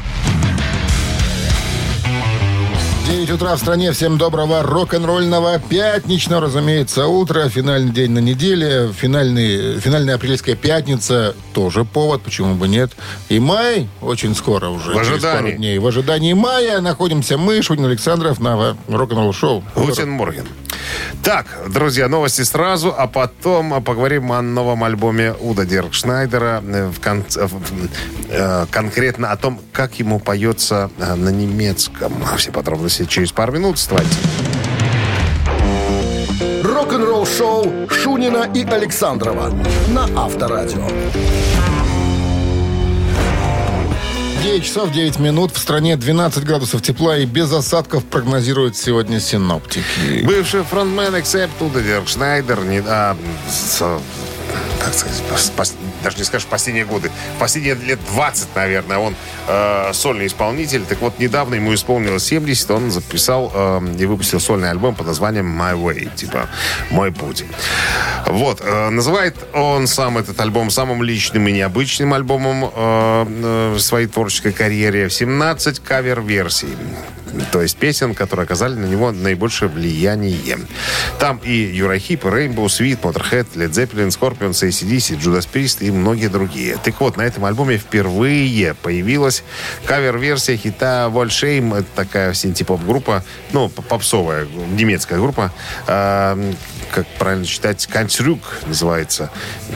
9 3.07 3.29
утра 3.31 3.55
в 3.55 3.59
стране. 3.59 3.91
Всем 3.91 4.17
доброго 4.17 4.63
рок-н-ролльного 4.63 5.59
пятничного, 5.59 6.41
разумеется, 6.41 7.05
утро. 7.07 7.47
Финальный 7.49 7.91
день 7.91 8.11
на 8.11 8.19
неделе. 8.19 8.91
Финальный, 8.93 9.79
финальная 9.79 10.15
апрельская 10.15 10.55
пятница. 10.55 11.35
Тоже 11.53 11.85
повод, 11.85 12.23
почему 12.23 12.55
бы 12.55 12.67
нет. 12.67 12.91
И 13.29 13.39
май 13.39 13.87
очень 14.01 14.35
скоро 14.35 14.69
уже. 14.69 14.93
В 14.93 14.97
ожидании. 14.97 15.37
пару 15.49 15.51
дней. 15.57 15.77
В 15.79 15.85
ожидании 15.87 16.33
мая 16.33 16.81
находимся 16.81 17.37
мы, 17.37 17.61
Шунин 17.61 17.85
Александров, 17.85 18.39
на 18.39 18.75
рок-н-ролл 18.87 19.33
шоу. 19.33 19.63
Guten 19.75 20.09
Morgen. 20.09 20.45
Так, 21.23 21.47
друзья, 21.69 22.07
новости 22.07 22.43
сразу, 22.43 22.93
а 22.95 23.07
потом 23.07 23.81
поговорим 23.83 24.31
о 24.31 24.41
новом 24.41 24.83
альбоме 24.83 25.33
Уда 25.39 25.65
Диркшнайдера. 25.65 26.61
э, 26.65 26.89
В 26.89 26.99
конце, 26.99 27.47
в- 27.47 27.59
э, 28.29 28.65
конкретно 28.69 29.31
о 29.31 29.37
том, 29.37 29.59
как 29.71 29.97
ему 29.99 30.19
поется 30.19 30.91
э, 30.99 31.15
на 31.15 31.29
немецком. 31.29 32.13
Все 32.37 32.51
подробности 32.51 32.94
через 33.03 33.31
пару 33.31 33.51
минут. 33.53 33.75
Оставайтесь. 33.75 34.17
Рок-н-ролл 36.63 37.25
шоу 37.25 37.89
Шунина 37.89 38.49
и 38.53 38.63
Александрова 38.63 39.53
на 39.89 40.03
Авторадио. 40.15 40.87
9 44.43 44.63
часов 44.63 44.91
9 44.91 45.19
минут. 45.19 45.51
В 45.53 45.57
стране 45.57 45.97
12 45.97 46.43
градусов 46.43 46.81
тепла 46.81 47.17
и 47.17 47.25
без 47.25 47.51
осадков 47.51 48.05
прогнозируют 48.05 48.77
сегодня 48.77 49.19
синоптики. 49.19 50.23
Бывший 50.23 50.63
фронтмен 50.63 51.15
Accept 51.15 51.49
Уда 51.61 51.81
Диркшнайдер 51.81 52.63
не, 52.63 52.81
а, 52.85 53.17
с- 53.49 53.99
как 54.83 54.93
сказать, 54.93 55.21
пос- 55.31 55.51
пос- 55.57 55.73
даже 56.05 56.17
не 56.17 56.23
скажешь 56.23 56.47
последние 56.47 56.85
годы, 56.85 57.11
последние 57.39 57.75
лет 57.75 57.99
20, 58.11 58.55
наверное, 58.55 58.99
он 58.99 59.15
э, 59.47 59.91
сольный 59.91 60.27
исполнитель. 60.27 60.83
Так 60.83 61.01
вот, 61.01 61.19
недавно 61.19 61.55
ему 61.55 61.73
исполнилось 61.73 62.23
70, 62.25 62.71
он 62.71 62.91
записал 62.91 63.51
э, 63.53 63.81
и 63.99 64.05
выпустил 64.05 64.39
сольный 64.39 64.69
альбом 64.69 64.95
под 64.95 65.07
названием 65.07 65.47
My 65.59 65.73
Way, 65.73 66.15
типа 66.15 66.47
«Мой 66.91 67.11
путь». 67.11 67.43
Вот, 68.27 68.61
э, 68.63 68.89
называет 68.89 69.35
он 69.53 69.87
сам 69.87 70.17
этот 70.17 70.39
альбом 70.39 70.69
самым 70.69 71.01
личным 71.01 71.47
и 71.47 71.51
необычным 71.51 72.13
альбомом 72.13 72.65
э, 72.65 72.69
э, 72.75 73.73
в 73.73 73.79
своей 73.79 74.07
творческой 74.07 74.51
карьере. 74.51 75.09
17 75.09 75.79
кавер-версий. 75.79 76.69
То 77.51 77.61
есть 77.61 77.77
песен, 77.77 78.13
которые 78.15 78.43
оказали 78.43 78.75
на 78.75 78.85
него 78.85 79.11
наибольшее 79.11 79.69
влияние. 79.69 80.59
Там 81.19 81.39
и 81.43 81.51
Юрахип, 81.51 82.25
и 82.25 82.27
Rainbow, 82.27 82.65
Sweet, 82.65 83.01
Motorhead, 83.01 83.47
Led 83.55 83.71
Zeppelin, 83.71 84.09
Scorpions, 84.09 84.63
ACDC, 84.63 85.19
Judas 85.19 85.47
Priest 85.51 85.85
и 85.85 85.91
многие 85.91 86.27
другие. 86.27 86.77
Так 86.83 86.99
вот, 87.01 87.17
на 87.17 87.21
этом 87.21 87.45
альбоме 87.45 87.77
впервые 87.77 88.73
появилась 88.73 89.43
кавер-версия 89.85 90.57
хита 90.57 91.09
Вольшейм. 91.09 91.85
Такая 91.95 92.33
синтепоп-группа, 92.33 93.23
ну, 93.51 93.69
попсовая 93.69 94.45
немецкая 94.45 95.19
группа. 95.19 95.51
Как 96.91 97.07
правильно 97.19 97.45
читать, 97.45 97.85
Канцрюк 97.87 98.39
называется. 98.65 99.31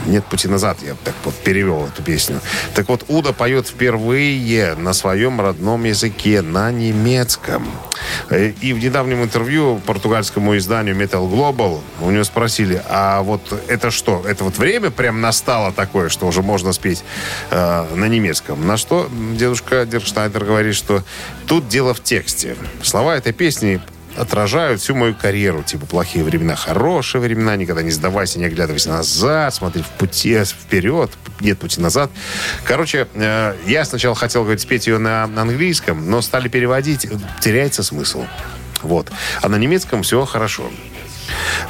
«Нет 0.06 0.24
пути 0.24 0.48
назад», 0.48 0.78
я 0.82 0.94
так 1.04 1.14
вот 1.24 1.34
перевел 1.34 1.86
эту 1.86 2.02
песню. 2.02 2.40
Так 2.74 2.88
вот, 2.88 3.04
Уда 3.08 3.32
поет 3.32 3.66
впервые 3.66 4.74
на 4.74 4.92
своем 4.92 5.40
родном 5.40 5.84
языке, 5.84 6.42
на 6.42 6.70
немецком. 6.70 7.66
И 8.30 8.72
в 8.72 8.82
недавнем 8.82 9.22
интервью 9.22 9.80
португальскому 9.86 10.56
изданию 10.56 10.96
Metal 10.96 11.28
Global 11.30 11.80
у 12.00 12.10
него 12.10 12.24
спросили, 12.24 12.82
а 12.88 13.22
вот 13.22 13.40
это 13.68 13.90
что? 13.90 14.24
Это 14.26 14.44
вот 14.44 14.58
время 14.58 14.90
прям 14.90 15.20
настало 15.20 15.72
такое, 15.72 16.08
что 16.08 16.26
уже 16.26 16.42
можно 16.42 16.72
спеть 16.72 17.04
э, 17.50 17.94
на 17.94 18.06
немецком? 18.06 18.66
На 18.66 18.76
что 18.76 19.08
дедушка 19.34 19.84
Диркштайдер 19.84 20.44
говорит, 20.44 20.74
что 20.74 21.02
тут 21.46 21.68
дело 21.68 21.94
в 21.94 22.02
тексте. 22.02 22.56
Слова 22.82 23.16
этой 23.16 23.32
песни 23.32 23.80
отражают 24.16 24.80
всю 24.80 24.94
мою 24.94 25.14
карьеру. 25.14 25.62
Типа 25.62 25.86
плохие 25.86 26.24
времена, 26.24 26.56
хорошие 26.56 27.20
времена, 27.20 27.56
никогда 27.56 27.82
не 27.82 27.90
сдавайся, 27.90 28.38
не 28.38 28.46
оглядывайся 28.46 28.90
назад, 28.90 29.54
смотри 29.54 29.82
в 29.82 29.88
пути 29.88 30.42
вперед, 30.44 31.10
нет 31.40 31.58
пути 31.58 31.80
назад. 31.80 32.10
Короче, 32.64 33.06
э, 33.14 33.54
я 33.66 33.84
сначала 33.84 34.14
хотел 34.14 34.42
говорить, 34.42 34.62
спеть 34.62 34.86
ее 34.86 34.98
на 34.98 35.24
английском, 35.24 36.10
но 36.10 36.20
стали 36.20 36.48
переводить, 36.48 37.06
теряется 37.40 37.82
смысл. 37.82 38.24
Вот. 38.82 39.10
А 39.42 39.48
на 39.48 39.56
немецком 39.56 40.02
все 40.02 40.24
хорошо. 40.24 40.70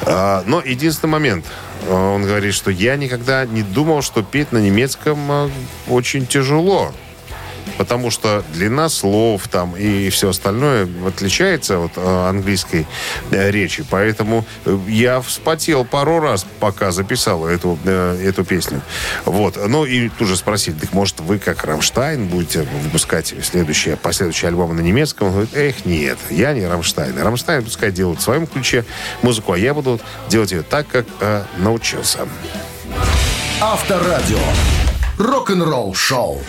А, 0.03 0.43
Но 0.45 0.61
единственный 0.61 1.11
момент, 1.11 1.45
э, 1.87 1.93
он 1.93 2.23
говорит, 2.23 2.53
что 2.53 2.71
я 2.71 2.95
никогда 2.95 3.45
не 3.45 3.63
думал, 3.63 4.01
что 4.01 4.23
петь 4.23 4.51
на 4.51 4.57
немецком 4.57 5.19
э, 5.31 5.49
очень 5.87 6.25
тяжело. 6.25 6.93
Потому 7.81 8.11
что 8.11 8.43
длина 8.53 8.89
слов 8.89 9.47
там 9.47 9.75
и 9.75 10.11
все 10.11 10.29
остальное 10.29 10.87
отличается 11.03 11.79
от 11.79 11.93
э, 11.95 12.29
английской 12.29 12.85
э, 13.31 13.49
речи. 13.49 13.83
Поэтому 13.89 14.45
э, 14.65 14.77
я 14.87 15.19
вспотел 15.19 15.83
пару 15.83 16.19
раз, 16.19 16.45
пока 16.59 16.91
записал 16.91 17.47
эту, 17.47 17.79
эту 17.83 18.43
песню. 18.45 18.81
Вот. 19.25 19.57
Ну 19.67 19.85
и 19.85 20.09
тут 20.09 20.27
же 20.27 20.35
спросили, 20.35 20.75
так 20.75 20.93
может 20.93 21.21
вы 21.21 21.39
как 21.39 21.63
Рамштайн 21.63 22.27
будете 22.27 22.67
выпускать 22.83 23.33
следующие, 23.41 23.97
последующие 23.97 24.49
альбомы 24.49 24.75
на 24.75 24.81
немецком? 24.81 25.29
Он 25.29 25.33
говорит, 25.33 25.57
эх, 25.57 25.83
нет, 25.83 26.19
я 26.29 26.53
не 26.53 26.67
Рамштайн. 26.67 27.17
Рамштайн 27.17 27.63
пускай 27.63 27.91
делают 27.91 28.19
в 28.19 28.23
своем 28.23 28.45
ключе 28.45 28.85
музыку, 29.23 29.53
а 29.53 29.57
я 29.57 29.73
буду 29.73 29.99
делать 30.29 30.51
ее 30.51 30.61
так, 30.61 30.87
как 30.87 31.07
э, 31.19 31.45
научился. 31.57 32.27
Авторадио. 33.59 34.37
Рок-н-ролл 35.17 35.95
шоу. 35.95 36.41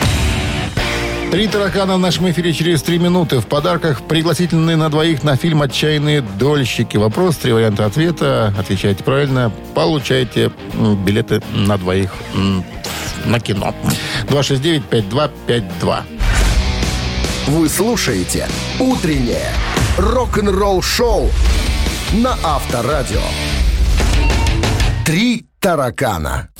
Три 1.32 1.48
таракана 1.48 1.96
в 1.96 1.98
нашем 1.98 2.30
эфире 2.30 2.52
через 2.52 2.82
три 2.82 2.98
минуты. 2.98 3.40
В 3.40 3.46
подарках 3.46 4.02
пригласительные 4.02 4.76
на 4.76 4.90
двоих 4.90 5.22
на 5.22 5.34
фильм 5.34 5.62
«Отчаянные 5.62 6.20
дольщики». 6.20 6.98
Вопрос, 6.98 7.38
три 7.38 7.54
варианта 7.54 7.86
ответа. 7.86 8.54
Отвечайте 8.58 9.02
правильно. 9.02 9.50
Получаете 9.74 10.52
билеты 11.06 11.42
на 11.54 11.78
двоих 11.78 12.12
на 13.24 13.40
кино. 13.40 13.74
269-5252. 14.26 16.02
Вы 17.46 17.68
слушаете 17.70 18.46
«Утреннее 18.78 19.54
рок-н-ролл-шоу» 19.96 21.30
на 22.12 22.36
Авторадио. 22.44 23.22
Три 25.06 25.46
таракана. 25.60 26.51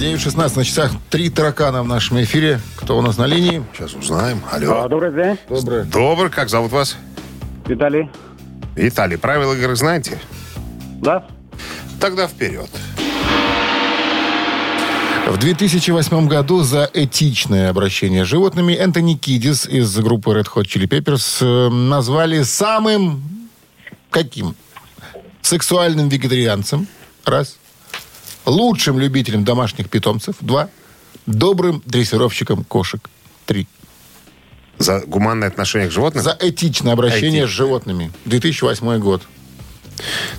9.16 0.00 0.56
на 0.56 0.64
часах. 0.64 0.92
Три 1.10 1.28
таракана 1.28 1.82
в 1.82 1.86
нашем 1.86 2.22
эфире. 2.22 2.58
Кто 2.76 2.96
у 2.96 3.02
нас 3.02 3.18
на 3.18 3.26
линии? 3.26 3.62
Сейчас 3.74 3.92
узнаем. 3.92 4.40
Алло. 4.50 4.88
Добрый 4.88 5.12
день, 5.12 5.36
Доброе. 5.46 5.84
Добрый, 5.84 6.30
как 6.30 6.48
зовут 6.48 6.72
вас? 6.72 6.96
Виталий. 7.66 8.08
Виталий, 8.76 9.18
правила 9.18 9.52
игры 9.52 9.76
знаете? 9.76 10.18
Да? 11.02 11.26
Тогда 12.00 12.26
вперед. 12.28 12.70
В 15.28 15.36
2008 15.36 16.28
году 16.28 16.62
за 16.62 16.88
этичное 16.94 17.68
обращение 17.68 18.24
с 18.24 18.28
животными 18.28 18.72
Энтони 18.72 19.16
Кидис 19.16 19.66
из 19.66 19.94
группы 19.98 20.30
Red 20.30 20.46
Hot 20.54 20.64
Chili 20.64 20.88
Peppers 20.88 21.44
э, 21.44 21.68
назвали 21.68 22.42
самым 22.42 23.22
каким? 24.08 24.56
Сексуальным 25.42 26.08
вегетарианцем. 26.08 26.86
Раз. 27.26 27.59
Лучшим 28.46 28.98
любителем 28.98 29.44
домашних 29.44 29.88
питомцев. 29.88 30.36
Два. 30.40 30.68
Добрым 31.26 31.82
дрессировщиком 31.86 32.64
кошек. 32.64 33.08
Три. 33.46 33.66
За 34.78 35.00
гуманное 35.06 35.48
отношение 35.48 35.88
к 35.88 35.92
животным? 35.92 36.24
За 36.24 36.36
этичное 36.40 36.94
обращение 36.94 37.42
Этичное. 37.42 37.46
с 37.46 37.50
животными. 37.50 38.12
2008 38.24 38.98
год. 38.98 39.22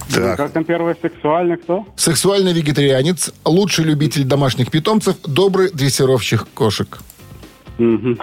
Так. 0.09 0.37
Как 0.37 0.51
там 0.51 0.63
первый 0.65 0.95
сексуальный 0.99 1.57
кто? 1.57 1.85
Сексуальный 1.95 2.51
вегетарианец, 2.51 3.31
лучший 3.45 3.85
любитель 3.85 4.23
домашних 4.23 4.71
питомцев, 4.71 5.17
добрый 5.23 5.69
дрессировщик 5.71 6.47
кошек. 6.55 6.99
Угу. 7.77 8.17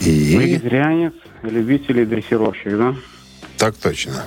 И 0.00 0.36
Вегетарианец, 0.36 1.14
любитель 1.42 2.00
и 2.00 2.04
дрессировщик, 2.04 2.76
да? 2.76 2.94
так 3.56 3.76
точно. 3.76 4.24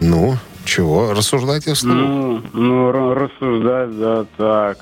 Ну, 0.00 0.36
чего? 0.66 1.12
Рассуждайте 1.12 1.74
вслух. 1.74 1.94
Ну, 1.94 2.42
ну, 2.52 2.90
ра- 2.90 3.14
рассуждать, 3.14 3.98
да, 3.98 4.26
так. 4.36 4.78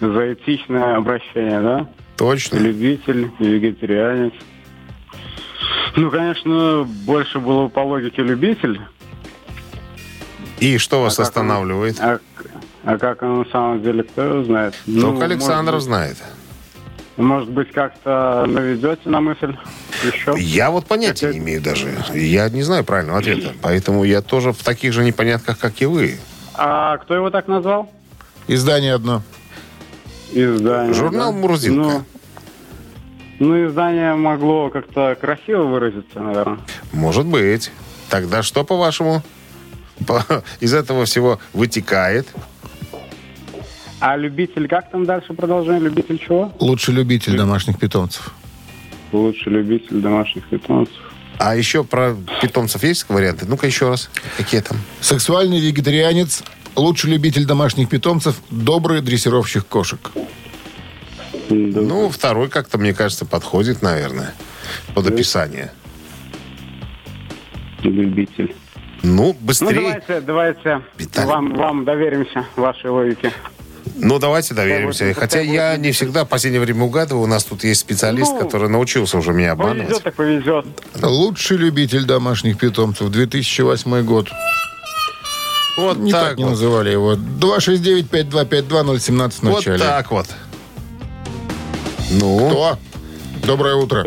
За 0.00 0.32
этичное 0.32 0.96
обращение, 0.96 1.60
да? 1.60 1.86
Точно. 2.16 2.56
Любитель, 2.56 3.30
вегетарианец. 3.38 4.32
Ну, 5.96 6.10
конечно, 6.10 6.86
больше 7.04 7.38
было 7.38 7.68
по 7.68 7.80
логике 7.80 8.22
любитель. 8.22 8.80
И 10.58 10.78
что 10.78 11.02
вас 11.02 11.18
А 11.18 11.22
останавливает? 11.22 11.98
А, 12.00 12.18
а 12.84 12.98
как 12.98 13.22
он 13.22 13.40
на 13.40 13.44
самом 13.46 13.82
деле, 13.82 14.02
кто 14.04 14.44
знает? 14.44 14.74
Только 14.86 15.00
Ну, 15.18 15.20
Александр 15.20 15.72
может 15.72 15.84
знает. 15.84 16.16
Может 17.16 17.50
быть, 17.50 17.70
как-то 17.72 18.44
наведете 18.46 19.08
на 19.10 19.20
мысль 19.20 19.54
еще? 20.02 20.34
Я 20.38 20.70
вот 20.70 20.86
понятия 20.86 21.26
Как 21.26 21.34
не 21.34 21.40
имею 21.40 21.60
даже. 21.62 21.88
Я 22.14 22.48
не 22.48 22.62
знаю 22.62 22.84
правильного 22.84 23.18
ответа. 23.18 23.52
Поэтому 23.62 24.04
я 24.04 24.22
тоже 24.22 24.52
в 24.52 24.62
таких 24.62 24.92
же 24.92 25.04
непонятках, 25.04 25.58
как 25.58 25.80
и 25.82 25.86
вы. 25.86 26.18
А 26.54 26.98
кто 26.98 27.14
его 27.14 27.30
так 27.30 27.48
назвал? 27.48 27.90
Издание 28.48 28.94
одно. 28.94 29.22
Издание. 30.32 30.94
Журнал 30.94 31.32
да? 31.32 31.38
«Мурзилка». 31.38 31.80
Ну, 31.80 32.04
ну, 33.38 33.66
издание 33.66 34.14
могло 34.14 34.68
как-то 34.70 35.16
красиво 35.20 35.62
выразиться, 35.62 36.20
наверное. 36.20 36.58
Может 36.92 37.26
быть. 37.26 37.70
Тогда 38.10 38.42
что, 38.42 38.64
по-вашему, 38.64 39.22
по- 40.06 40.42
из 40.60 40.74
этого 40.74 41.04
всего 41.04 41.38
вытекает? 41.52 42.28
А 44.00 44.16
любитель, 44.16 44.66
как 44.66 44.90
там 44.90 45.04
дальше 45.04 45.32
продолжение? 45.34 45.80
Любитель 45.82 46.18
чего? 46.18 46.52
Лучший 46.58 46.94
любитель 46.94 47.36
домашних 47.36 47.78
питомцев. 47.78 48.34
Лучший 49.12 49.52
любитель 49.52 50.00
домашних 50.00 50.46
питомцев. 50.48 50.94
А 51.38 51.56
еще 51.56 51.84
про 51.84 52.16
питомцев 52.42 52.82
есть 52.84 53.06
варианты? 53.08 53.46
Ну-ка 53.46 53.66
еще 53.66 53.88
раз. 53.88 54.10
Какие 54.36 54.60
там? 54.60 54.78
Сексуальный 55.00 55.58
вегетарианец, 55.58 56.42
лучший 56.76 57.10
любитель 57.10 57.46
домашних 57.46 57.88
питомцев, 57.88 58.36
добрый 58.50 59.00
дрессировщик 59.00 59.66
кошек. 59.66 59.98
Ну, 61.48 62.08
второй 62.10 62.48
как-то, 62.48 62.78
мне 62.78 62.92
кажется, 62.94 63.24
подходит, 63.24 63.82
наверное, 63.82 64.34
под 64.94 65.06
описание. 65.08 65.72
Любитель. 67.82 68.54
Ну, 69.02 69.28
Ну, 69.28 69.36
быстрее. 69.40 69.74
давайте, 69.74 70.20
давайте 70.20 70.82
Виталий. 70.98 71.26
вам, 71.28 71.54
вам 71.54 71.84
доверимся, 71.86 72.44
вашей 72.56 72.90
логике. 72.90 73.32
Ну, 74.02 74.18
давайте 74.18 74.54
доверимся. 74.54 75.06
вот, 75.08 75.16
Хотя 75.18 75.40
я 75.40 75.72
будет 75.72 75.82
не 75.84 75.92
всегда 75.92 76.24
в 76.24 76.28
последнее 76.28 76.60
время 76.60 76.84
угадываю. 76.84 77.24
У 77.24 77.26
нас 77.26 77.44
тут 77.44 77.64
есть 77.64 77.80
специалист, 77.80 78.32
Ну, 78.32 78.40
который 78.40 78.68
научился 78.68 79.18
уже 79.18 79.32
меня 79.32 79.52
обманывать. 79.52 79.88
Повезет 79.88 80.02
так 80.02 80.14
повезет. 80.14 80.66
Лучший 81.02 81.56
любитель 81.58 82.04
домашних 82.04 82.58
питомцев, 82.58 83.10
2008 83.10 84.02
год. 84.04 84.28
Вот 85.76 85.98
Не 85.98 86.12
так, 86.12 86.28
так 86.30 86.38
не 86.38 86.44
вот. 86.44 86.50
называли 86.50 86.90
его. 86.90 87.14
269-5252-017 87.14 89.30
в 89.30 89.42
Вот 89.42 89.56
начале. 89.56 89.78
так 89.78 90.10
вот. 90.10 90.26
Ну, 92.10 92.48
Кто? 92.48 92.78
Доброе 93.44 93.74
утро. 93.76 94.04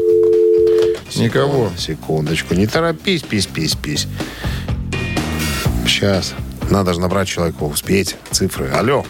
Никого. 1.15 1.71
секундочку. 1.77 2.53
Не 2.55 2.67
торопись, 2.67 3.21
пись, 3.23 3.45
пись, 3.45 3.75
пись. 3.75 4.07
Сейчас. 5.85 6.33
Надо 6.69 6.93
же 6.93 6.99
набрать 6.99 7.27
человеку, 7.27 7.67
успеть. 7.67 8.15
Цифры. 8.31 8.69
Алло. 8.69 9.05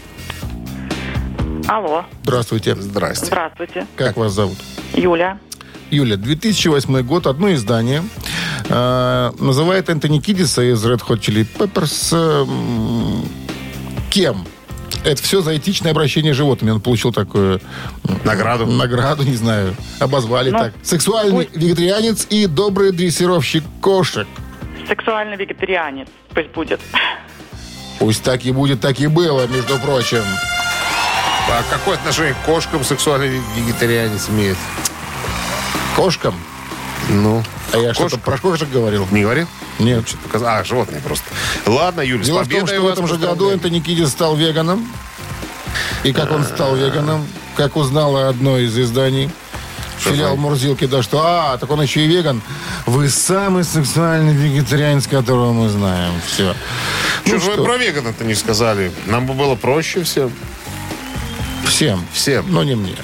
Алло, 1.68 2.05
Здравствуйте. 2.24 2.76
Здрасте. 2.76 3.26
здравствуйте. 3.26 3.88
Как 3.95 4.18
вас 4.18 4.34
зовут? 4.34 4.57
Юля. 4.93 5.38
Юля, 5.91 6.18
2008 6.18 7.01
год, 7.03 7.28
одно 7.28 7.53
издание 7.53 8.03
э, 8.68 9.32
называет 9.39 9.89
Энтони 9.89 10.20
Кидиса 10.20 10.61
из 10.64 10.84
Red 10.86 11.01
Hot 11.07 11.20
Chili 11.20 11.45
Peppers 11.57 12.09
э, 12.14 13.26
кем? 14.09 14.45
Это 15.05 15.22
все 15.22 15.41
за 15.41 15.55
этичное 15.57 15.91
обращение 15.91 16.34
с 16.34 16.38
животными. 16.38 16.72
Он 16.72 16.82
получил 16.82 17.11
такую 17.11 17.59
Награду. 18.24 18.66
награду, 18.66 19.24
не 19.24 19.36
знаю. 19.36 19.76
Обозвали 19.99 20.49
Ну, 20.49 20.59
так. 20.59 20.74
Сексуальный 20.82 21.45
пусть- 21.45 21.55
вегетарианец 21.57 22.26
и 22.30 22.47
добрый 22.47 22.91
дрессировщик 22.91 23.64
кошек. 23.82 24.28
Сексуальный 24.88 25.36
вегетарианец. 25.38 26.07
Пусть 26.34 26.49
будет. 26.51 26.80
Пусть 27.99 28.24
так 28.24 28.45
и 28.45 28.51
будет, 28.51 28.80
так 28.82 28.99
и 28.99 29.07
было, 29.07 29.45
между 29.47 29.78
прочим. 29.80 30.24
А 31.49 31.63
какое 31.69 31.95
отношение 31.95 32.33
к 32.33 32.45
кошкам 32.45 32.83
сексуальный 32.83 33.41
вегетарианец 33.55 34.29
имеет? 34.29 34.57
Кошкам? 35.95 36.35
Ну, 37.09 37.43
А 37.73 37.77
я 37.77 37.89
Кошка. 37.89 38.09
что-то 38.09 38.23
про 38.23 38.37
кошек 38.37 38.69
говорил? 38.69 39.07
не 39.11 39.21
говорил? 39.23 39.47
Нет. 39.79 40.05
А, 40.33 40.63
животные 40.63 41.01
просто. 41.01 41.25
Ладно, 41.65 42.01
Юля, 42.01 42.23
с 42.23 42.27
Дело 42.27 42.43
в 42.43 42.47
том, 42.47 42.61
победой 42.61 42.75
что 42.77 42.81
в 42.83 42.87
этом 42.87 43.07
же 43.07 43.17
году. 43.17 43.49
Энтони 43.51 43.79
Кидис 43.79 44.09
стал 44.09 44.35
веганом. 44.35 44.87
И 46.03 46.13
как 46.13 46.31
он 46.31 46.43
стал 46.43 46.75
веганом, 46.75 47.27
как 47.55 47.75
узнало 47.75 48.29
одно 48.29 48.57
из 48.57 48.77
изданий, 48.77 49.29
филиал 49.97 50.37
Мурзилки, 50.37 50.85
да 50.85 51.01
что, 51.03 51.21
а, 51.23 51.57
так 51.57 51.69
он 51.71 51.81
еще 51.81 52.01
и 52.05 52.07
веган. 52.07 52.41
Вы 52.85 53.09
самый 53.09 53.63
сексуальный 53.63 54.33
вегетарианец, 54.33 55.07
которого 55.07 55.51
мы 55.51 55.69
знаем. 55.69 56.13
Все. 56.27 56.53
Чё 57.25 57.33
Ну 57.33 57.39
же 57.39 57.45
вы 57.47 57.53
что, 57.53 57.63
про 57.65 57.77
вегана-то 57.77 58.23
не 58.23 58.35
сказали? 58.35 58.91
Нам 59.07 59.25
бы 59.25 59.33
было 59.33 59.55
проще 59.55 60.03
все. 60.03 60.29
Всем. 61.74 62.05
Всем. 62.13 62.45
Но 62.49 62.63
не 62.63 62.76
мне. 62.76 62.95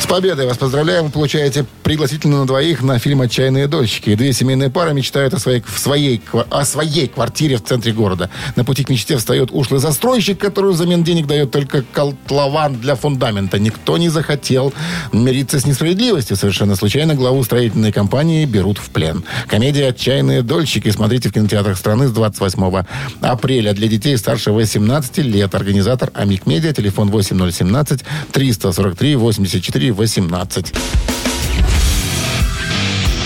С 0.00 0.06
победой 0.06 0.46
вас 0.46 0.56
поздравляем. 0.56 1.06
Вы 1.06 1.10
получаете 1.10 1.66
пригласительно 1.82 2.38
на 2.38 2.46
двоих 2.46 2.82
на 2.82 2.98
фильм 3.00 3.20
«Отчаянные 3.20 3.66
дольщики». 3.66 4.14
Две 4.14 4.32
семейные 4.32 4.70
пары 4.70 4.94
мечтают 4.94 5.34
о 5.34 5.40
своей, 5.40 5.60
в 5.60 5.78
своей, 5.78 6.22
о 6.50 6.64
своей 6.64 7.08
квартире 7.08 7.56
в 7.56 7.64
центре 7.64 7.92
города. 7.92 8.30
На 8.54 8.64
пути 8.64 8.84
к 8.84 8.90
мечте 8.90 9.16
встает 9.16 9.50
ушлый 9.50 9.80
застройщик, 9.80 10.38
который 10.38 10.70
взамен 10.70 11.02
денег 11.02 11.26
дает 11.26 11.50
только 11.50 11.82
котлован 11.82 12.76
для 12.76 12.94
фундамента. 12.94 13.58
Никто 13.58 13.98
не 13.98 14.08
захотел 14.08 14.72
мириться 15.12 15.58
с 15.58 15.66
несправедливостью. 15.66 16.36
Совершенно 16.36 16.76
случайно 16.76 17.16
главу 17.16 17.42
строительной 17.42 17.90
компании 17.90 18.44
берут 18.44 18.78
в 18.78 18.90
плен. 18.90 19.24
Комедия 19.48 19.88
«Отчаянные 19.88 20.42
дольщики». 20.42 20.90
Смотрите 20.90 21.28
в 21.28 21.32
кинотеатрах 21.32 21.76
страны 21.76 22.06
с 22.06 22.12
28 22.12 22.84
апреля. 23.20 23.72
Для 23.72 23.88
детей 23.88 24.16
старше 24.16 24.52
18 24.52 25.18
лет. 25.18 25.54
Организатор 25.56 26.12
«Амик 26.14 26.46
Медиа». 26.46 26.72
Телефон 26.72 27.10
8017 27.10 28.04
343 28.32 29.16
84 29.16 29.87
18. 29.90 30.74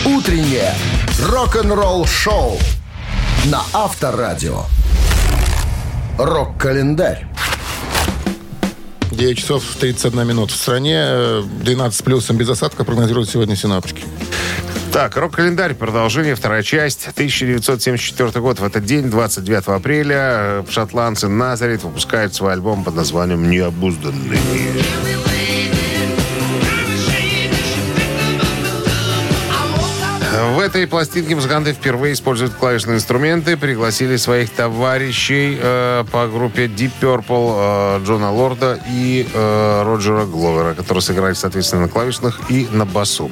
Утреннее 0.04 0.74
рок-н-ролл-шоу 1.20 2.58
на 3.46 3.62
Авторадио. 3.72 4.64
Рок-календарь. 6.18 7.26
9 9.10 9.38
часов 9.38 9.64
31 9.78 10.26
минут. 10.26 10.50
В 10.50 10.56
стране 10.56 10.96
э, 10.98 11.42
12 11.62 11.98
с 11.98 12.02
плюсом 12.02 12.36
без 12.36 12.48
осадка 12.48 12.84
прогнозируют 12.84 13.28
сегодня 13.28 13.56
синаптики. 13.56 14.04
Так, 14.92 15.16
рок-календарь, 15.16 15.74
продолжение, 15.74 16.34
вторая 16.34 16.62
часть. 16.62 17.08
1974 17.08 18.40
год. 18.40 18.60
В 18.60 18.64
этот 18.64 18.84
день, 18.84 19.10
29 19.10 19.68
апреля, 19.68 20.16
э, 20.18 20.64
шотландцы 20.68 21.28
Назарит 21.28 21.82
выпускают 21.82 22.34
свой 22.34 22.52
альбом 22.52 22.84
под 22.84 22.94
названием 22.94 23.48
«Необузданные». 23.50 24.38
Этой 30.72 30.86
пластинке 30.86 31.34
музыканты 31.34 31.74
впервые 31.74 32.14
используют 32.14 32.54
клавишные 32.54 32.96
инструменты, 32.96 33.58
пригласили 33.58 34.16
своих 34.16 34.48
товарищей 34.48 35.58
э, 35.60 36.04
по 36.10 36.26
группе 36.28 36.64
Deep 36.64 36.92
Purple 36.98 37.98
э, 38.00 38.04
Джона 38.06 38.32
Лорда 38.32 38.80
и 38.88 39.28
э, 39.30 39.82
Роджера 39.84 40.24
Гловера, 40.24 40.72
которые 40.72 41.02
сыграли, 41.02 41.34
соответственно, 41.34 41.82
на 41.82 41.88
клавишных 41.88 42.40
и 42.48 42.66
на 42.72 42.86
басу. 42.86 43.30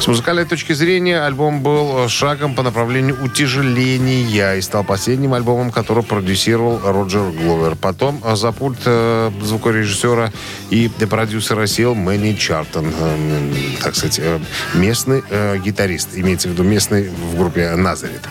С 0.00 0.06
музыкальной 0.06 0.46
точки 0.46 0.72
зрения 0.72 1.20
альбом 1.20 1.60
был 1.60 2.08
шагом 2.08 2.54
по 2.54 2.62
направлению 2.62 3.22
утяжеления 3.22 4.54
и 4.54 4.62
стал 4.62 4.82
последним 4.82 5.34
альбомом, 5.34 5.70
который 5.70 6.02
продюсировал 6.02 6.80
Роджер 6.82 7.32
Гловер. 7.32 7.76
Потом 7.76 8.22
э, 8.24 8.34
за 8.34 8.50
пульт 8.50 8.80
э, 8.86 9.30
звукорежиссера 9.42 10.32
и 10.70 10.88
продюсера 10.88 11.66
сел 11.66 11.94
Мэнни 11.94 12.32
Чартон, 12.32 12.86
э, 12.98 13.52
так 13.82 13.94
сказать, 13.94 14.18
э, 14.22 14.38
местный 14.72 15.22
э, 15.28 15.58
гитарист, 15.58 16.16
имеется 16.16 16.48
в 16.48 16.52
виду 16.52 16.62
местный 16.62 16.77
в 16.86 17.36
группе 17.36 17.70
Назарит. 17.74 18.22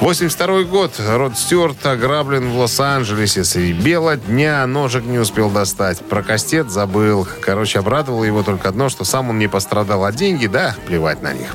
82 0.00 0.62
год. 0.64 0.92
Род 0.98 1.36
Стюарт 1.38 1.84
ограблен 1.86 2.50
в 2.50 2.58
Лос-Анджелесе 2.58 3.44
среди 3.44 3.72
бела 3.72 4.16
дня. 4.16 4.66
Ножик 4.66 5.04
не 5.04 5.18
успел 5.18 5.50
достать. 5.50 6.00
Про 6.00 6.22
кастет 6.22 6.70
забыл. 6.70 7.26
Короче, 7.40 7.78
обрадовало 7.78 8.24
его 8.24 8.42
только 8.42 8.68
одно, 8.68 8.88
что 8.88 9.04
сам 9.04 9.30
он 9.30 9.38
не 9.38 9.48
пострадал. 9.48 10.04
А 10.04 10.12
деньги, 10.12 10.46
да, 10.46 10.76
плевать 10.86 11.22
на 11.22 11.32
них. 11.32 11.54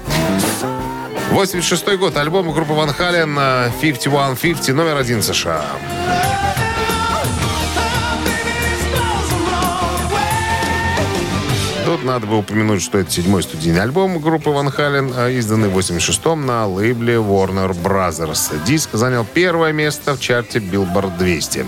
86 1.32 1.98
год. 1.98 2.18
Альбом 2.18 2.52
группы 2.52 2.74
Ван 2.74 2.90
Хален 2.90 3.38
э, 3.40 3.70
5150, 3.82 4.76
номер 4.76 4.98
один 4.98 5.22
США. 5.22 5.64
Надо 12.04 12.28
бы 12.28 12.38
упомянуть, 12.38 12.82
что 12.82 12.98
это 12.98 13.12
седьмой 13.12 13.44
студийный 13.44 13.82
альбом 13.82 14.20
группы 14.20 14.50
Ван 14.50 14.70
Хален, 14.70 15.12
а, 15.16 15.30
изданный 15.30 15.68
в 15.68 15.78
86-м 15.78 16.46
на 16.46 16.66
лейбле 16.66 17.16
Warner 17.16 17.76
Brothers. 17.76 18.64
Диск 18.66 18.92
занял 18.94 19.26
первое 19.26 19.74
место 19.74 20.16
в 20.16 20.22
чарте 20.22 20.60
Billboard 20.60 21.18
200. 21.18 21.66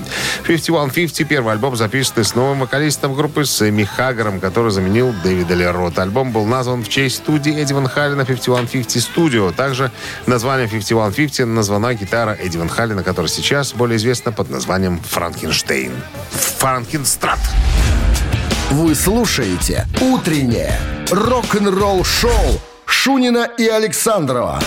5150 0.48 1.28
первый 1.28 1.52
альбом 1.52 1.76
записанный 1.76 2.24
с 2.24 2.34
новым 2.34 2.62
вокалистом 2.62 3.14
группы 3.14 3.44
Сэмми 3.44 3.84
Хаггером, 3.84 4.40
который 4.40 4.72
заменил 4.72 5.14
Дэвида 5.22 5.54
Лерота. 5.54 6.02
Альбом 6.02 6.32
был 6.32 6.46
назван 6.46 6.84
в 6.84 6.90
честь 6.90 7.18
студии 7.18 7.54
Эдди 7.54 7.74
Ван 7.74 7.88
Халена 7.88 8.24
5150 8.24 9.16
Studio. 9.16 9.54
Также 9.54 9.92
названием 10.28 10.70
5150 10.70 11.46
названа 11.48 11.94
гитара 11.94 12.38
Эдди 12.42 12.58
Ван 12.58 12.70
Халена, 12.70 13.04
которая 13.04 13.30
сейчас 13.30 13.74
более 13.74 13.98
известна 13.98 14.32
под 14.32 14.50
названием 14.50 15.00
Франкенштейн. 15.00 15.92
Франкенстрат. 16.32 17.40
Вы 18.72 18.96
слушаете 18.96 19.86
«Утреннее 20.00 20.80
рок-н-ролл-шоу» 21.12 22.62
Шунина 22.86 23.50
и 23.58 23.68
Александрова 23.68 24.62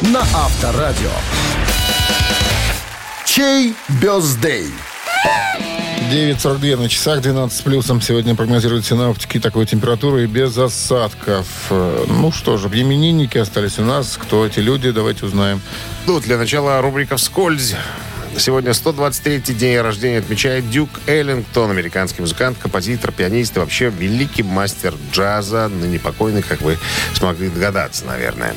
на 0.00 0.20
Авторадио. 0.20 1.10
Чей 3.26 3.74
бездей? 4.00 4.68
9.42 6.10 6.76
на 6.76 6.88
часах, 6.88 7.20
12 7.20 7.58
с 7.58 7.60
плюсом. 7.60 8.00
Сегодня 8.00 8.34
прогнозируют 8.34 8.86
синаптики 8.86 9.38
такой 9.38 9.66
температуры 9.66 10.24
и 10.24 10.26
без 10.26 10.56
осадков. 10.56 11.46
Ну 11.68 12.32
что 12.32 12.56
же, 12.56 12.68
именинники 12.68 13.36
остались 13.36 13.78
у 13.78 13.82
нас. 13.82 14.16
Кто 14.16 14.46
эти 14.46 14.60
люди, 14.60 14.90
давайте 14.90 15.26
узнаем. 15.26 15.60
Ну, 16.06 16.18
для 16.18 16.38
начала 16.38 16.80
рубрика 16.80 17.18
«Вскользь». 17.18 17.76
Сегодня 18.38 18.70
123-й 18.70 19.54
день 19.54 19.78
рождения 19.78 20.18
отмечает 20.18 20.70
Дюк 20.70 20.88
Эллингтон, 21.06 21.70
американский 21.70 22.22
музыкант, 22.22 22.56
композитор, 22.58 23.12
пианист 23.12 23.56
и 23.56 23.60
вообще 23.60 23.90
великий 23.90 24.42
мастер 24.42 24.94
джаза, 25.12 25.68
ныне 25.68 25.98
покойный, 25.98 26.42
как 26.42 26.62
вы 26.62 26.78
смогли 27.12 27.48
догадаться, 27.48 28.06
наверное. 28.06 28.54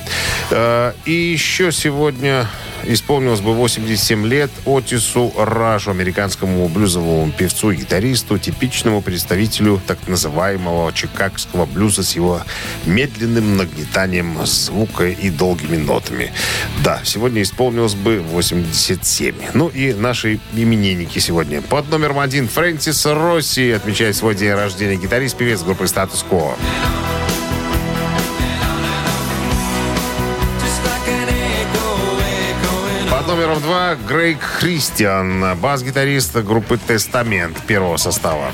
Э, 0.52 0.94
И 1.06 1.12
еще 1.12 1.72
сегодня 1.72 2.48
исполнилось 2.86 3.40
бы 3.42 3.54
87 3.54 4.28
лет 4.28 4.52
Отису 4.66 5.34
Ражу, 5.38 5.92
американскому 5.92 6.68
блюзовому 6.68 7.32
певцу 7.32 7.72
и 7.72 7.78
гитаристу, 7.78 8.38
типичному 8.38 9.02
представителю 9.02 9.82
так 9.88 10.08
называемого 10.08 10.92
чикагского 10.94 11.66
блюза 11.66 12.04
с 12.04 12.16
его 12.16 12.42
медленным 12.86 13.58
нагнетанием 13.58 14.46
звука 14.46 15.08
и 15.08 15.30
долгими 15.30 15.78
нотами. 15.78 16.32
Да, 16.84 17.02
сегодня 17.04 17.42
исполнилось 17.42 17.96
бы 17.96 18.20
87. 18.20 19.36
Ну 19.54 19.63
и 19.70 19.94
наши 19.94 20.40
именинники 20.54 21.20
сегодня. 21.20 21.62
Под 21.62 21.90
номером 21.90 22.20
один 22.20 22.48
Фрэнсис 22.48 23.06
Росси 23.06 23.72
отмечает 23.72 24.16
свой 24.16 24.36
день 24.36 24.54
рождения 24.54 24.96
гитарист-певец 24.96 25.62
группы 25.62 25.88
«Статус 25.88 26.26
Кво». 26.28 26.56
Под 33.10 33.28
номером 33.28 33.62
два 33.62 33.96
Грейг 33.96 34.42
Христиан, 34.42 35.58
бас-гитарист 35.58 36.36
группы 36.38 36.78
«Тестамент» 36.78 37.58
первого 37.62 37.98
состава. 37.98 38.52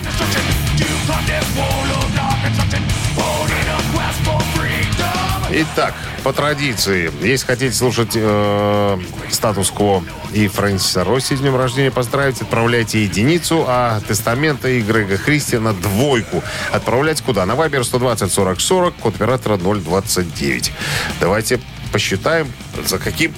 Итак, 5.52 5.96
по 6.20 6.34
традиции, 6.34 7.12
если 7.22 7.46
хотите 7.46 7.76
слушать 7.76 8.12
э, 8.16 9.00
статус-кво 9.30 10.04
и 10.34 10.48
Фрэнсиса 10.48 11.04
Росси 11.04 11.36
с 11.36 11.40
днем 11.40 11.56
рождения 11.56 11.92
поздравить, 11.92 12.42
отправляйте 12.42 13.04
единицу, 13.04 13.66
а 13.68 14.00
Тестамента 14.02 14.70
и 14.70 14.82
Грега 14.82 15.18
Христиана 15.18 15.74
двойку. 15.74 16.44
Отправляйте 16.72 17.24
куда? 17.24 17.46
На 17.46 17.56
Вайбер 17.56 17.84
120 17.84 18.32
40 18.32 18.60
40, 18.60 18.96
код 18.96 19.16
оператора 19.16 19.58
029. 19.58 20.72
Давайте 21.20 21.60
посчитаем, 21.92 22.52
за 22.86 23.00
каким, 23.00 23.34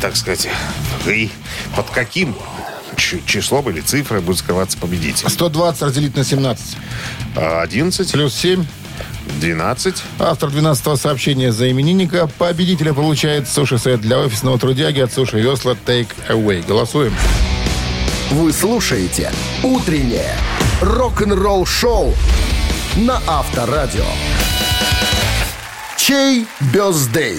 так 0.00 0.16
сказать, 0.16 0.48
и 1.06 1.30
под 1.76 1.90
каким 1.90 2.34
числом 3.26 3.70
или 3.70 3.80
цифрой 3.80 4.20
будет 4.20 4.38
скрываться 4.38 4.76
победитель. 4.78 5.28
120 5.28 5.82
разделить 5.82 6.16
на 6.16 6.24
17. 6.24 6.76
А, 7.36 7.62
11, 7.62 8.12
Плюс 8.12 8.34
7. 8.34 8.64
12, 9.38 10.02
Автор 10.18 10.48
12-го 10.48 10.96
сообщения 10.96 11.52
за 11.52 11.70
именинника. 11.70 12.28
Победителя 12.38 12.92
получает 12.92 13.48
суши-сет 13.48 14.00
для 14.00 14.18
офисного 14.18 14.58
трудяги 14.58 15.00
от 15.00 15.12
Суши 15.12 15.40
Весла 15.40 15.76
Take 15.86 16.08
Away. 16.28 16.66
Голосуем. 16.66 17.14
Вы 18.30 18.52
слушаете 18.52 19.32
«Утреннее 19.62 20.36
рок-н-ролл-шоу» 20.80 22.14
на 22.96 23.20
Авторадио. 23.26 24.04
Чей 25.96 26.46
бездей? 26.72 27.38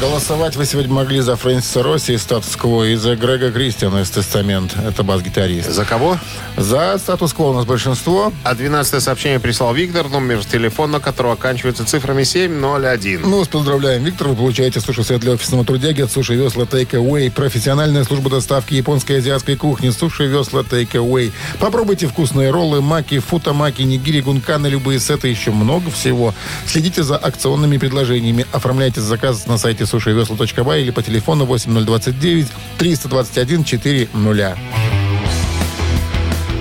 Голосовать 0.00 0.54
вы 0.54 0.64
сегодня 0.64 0.92
могли 0.94 1.18
за 1.18 1.34
Фрэнсиса 1.34 1.82
Росси 1.82 2.12
из 2.12 2.22
статус-кво 2.22 2.84
и 2.84 2.94
за 2.94 3.16
Грега 3.16 3.50
Кристиана 3.50 4.02
из 4.02 4.10
Тестамент. 4.10 4.76
Это 4.76 5.02
бас-гитарист. 5.02 5.68
за 5.68 5.84
кого? 5.84 6.16
За 6.56 6.96
статус-кво 6.98 7.46
у 7.46 7.52
нас 7.52 7.64
большинство. 7.64 8.32
А 8.44 8.54
12 8.54 9.02
сообщение 9.02 9.40
прислал 9.40 9.74
Виктор, 9.74 10.08
номер 10.08 10.44
телефона 10.44 11.00
которого 11.00 11.32
оканчивается 11.32 11.84
цифрами 11.84 12.22
701. 12.22 13.22
Мы 13.28 13.38
вас 13.38 13.48
поздравляем, 13.48 14.04
Виктор. 14.04 14.28
Вы 14.28 14.36
получаете 14.36 14.80
суши-сет 14.80 15.20
для 15.20 15.32
офисного 15.32 15.64
трудяги 15.64 16.02
от 16.02 16.12
Суши 16.12 16.36
Весла 16.36 16.62
Take 16.62 16.90
Away. 16.90 17.32
Профессиональная 17.32 18.04
служба 18.04 18.30
доставки 18.30 18.74
японской 18.74 19.14
и 19.14 19.16
азиатской 19.16 19.56
кухни. 19.56 19.90
Суши 19.90 20.26
Весла 20.26 20.60
Take 20.60 20.92
Away. 20.92 21.32
Попробуйте 21.58 22.06
вкусные 22.06 22.50
роллы, 22.50 22.80
маки, 22.82 23.18
футамаки, 23.18 23.82
нигири, 23.82 24.20
гунканы, 24.20 24.68
любые 24.68 25.00
сеты. 25.00 25.26
Еще 25.26 25.50
много 25.50 25.90
всего. 25.90 26.34
Следите 26.66 27.02
за 27.02 27.16
акционными 27.16 27.78
предложениями. 27.78 28.46
Оформляйте 28.52 29.00
заказ 29.00 29.46
на 29.48 29.58
сайте 29.58 29.87
сушивесла.бай 29.88 30.82
или 30.82 30.90
по 30.90 31.02
телефону 31.02 31.44
8029 31.44 32.48
321 32.78 33.64
400. 33.64 34.58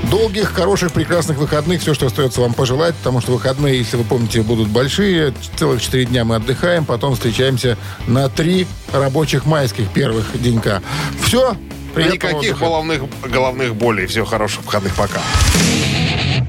Долгих, 0.09 0.53
хороших, 0.53 0.93
прекрасных 0.93 1.37
выходных. 1.37 1.81
Все, 1.81 1.93
что 1.93 2.05
остается 2.05 2.39
вам 2.39 2.53
пожелать, 2.53 2.95
потому 2.95 3.19
что 3.19 3.33
выходные, 3.33 3.77
если 3.77 3.97
вы 3.97 4.05
помните, 4.05 4.41
будут 4.41 4.69
большие. 4.69 5.33
Целых 5.57 5.81
четыре 5.81 6.05
дня 6.05 6.23
мы 6.23 6.35
отдыхаем, 6.35 6.85
потом 6.85 7.15
встречаемся 7.15 7.77
на 8.07 8.29
три 8.29 8.67
рабочих 8.93 9.45
майских 9.45 9.89
первых 9.89 10.41
денька. 10.41 10.81
Все. 11.21 11.57
Никаких 11.95 12.57
головных, 12.59 13.03
головных 13.23 13.75
болей. 13.75 14.05
Всего 14.05 14.25
хороших 14.25 14.63
выходных. 14.63 14.95
Пока. 14.95 15.21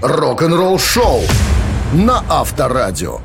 Рок-н-ролл-шоу 0.03 1.23
на 1.93 2.25
Авторадио. 2.29 3.21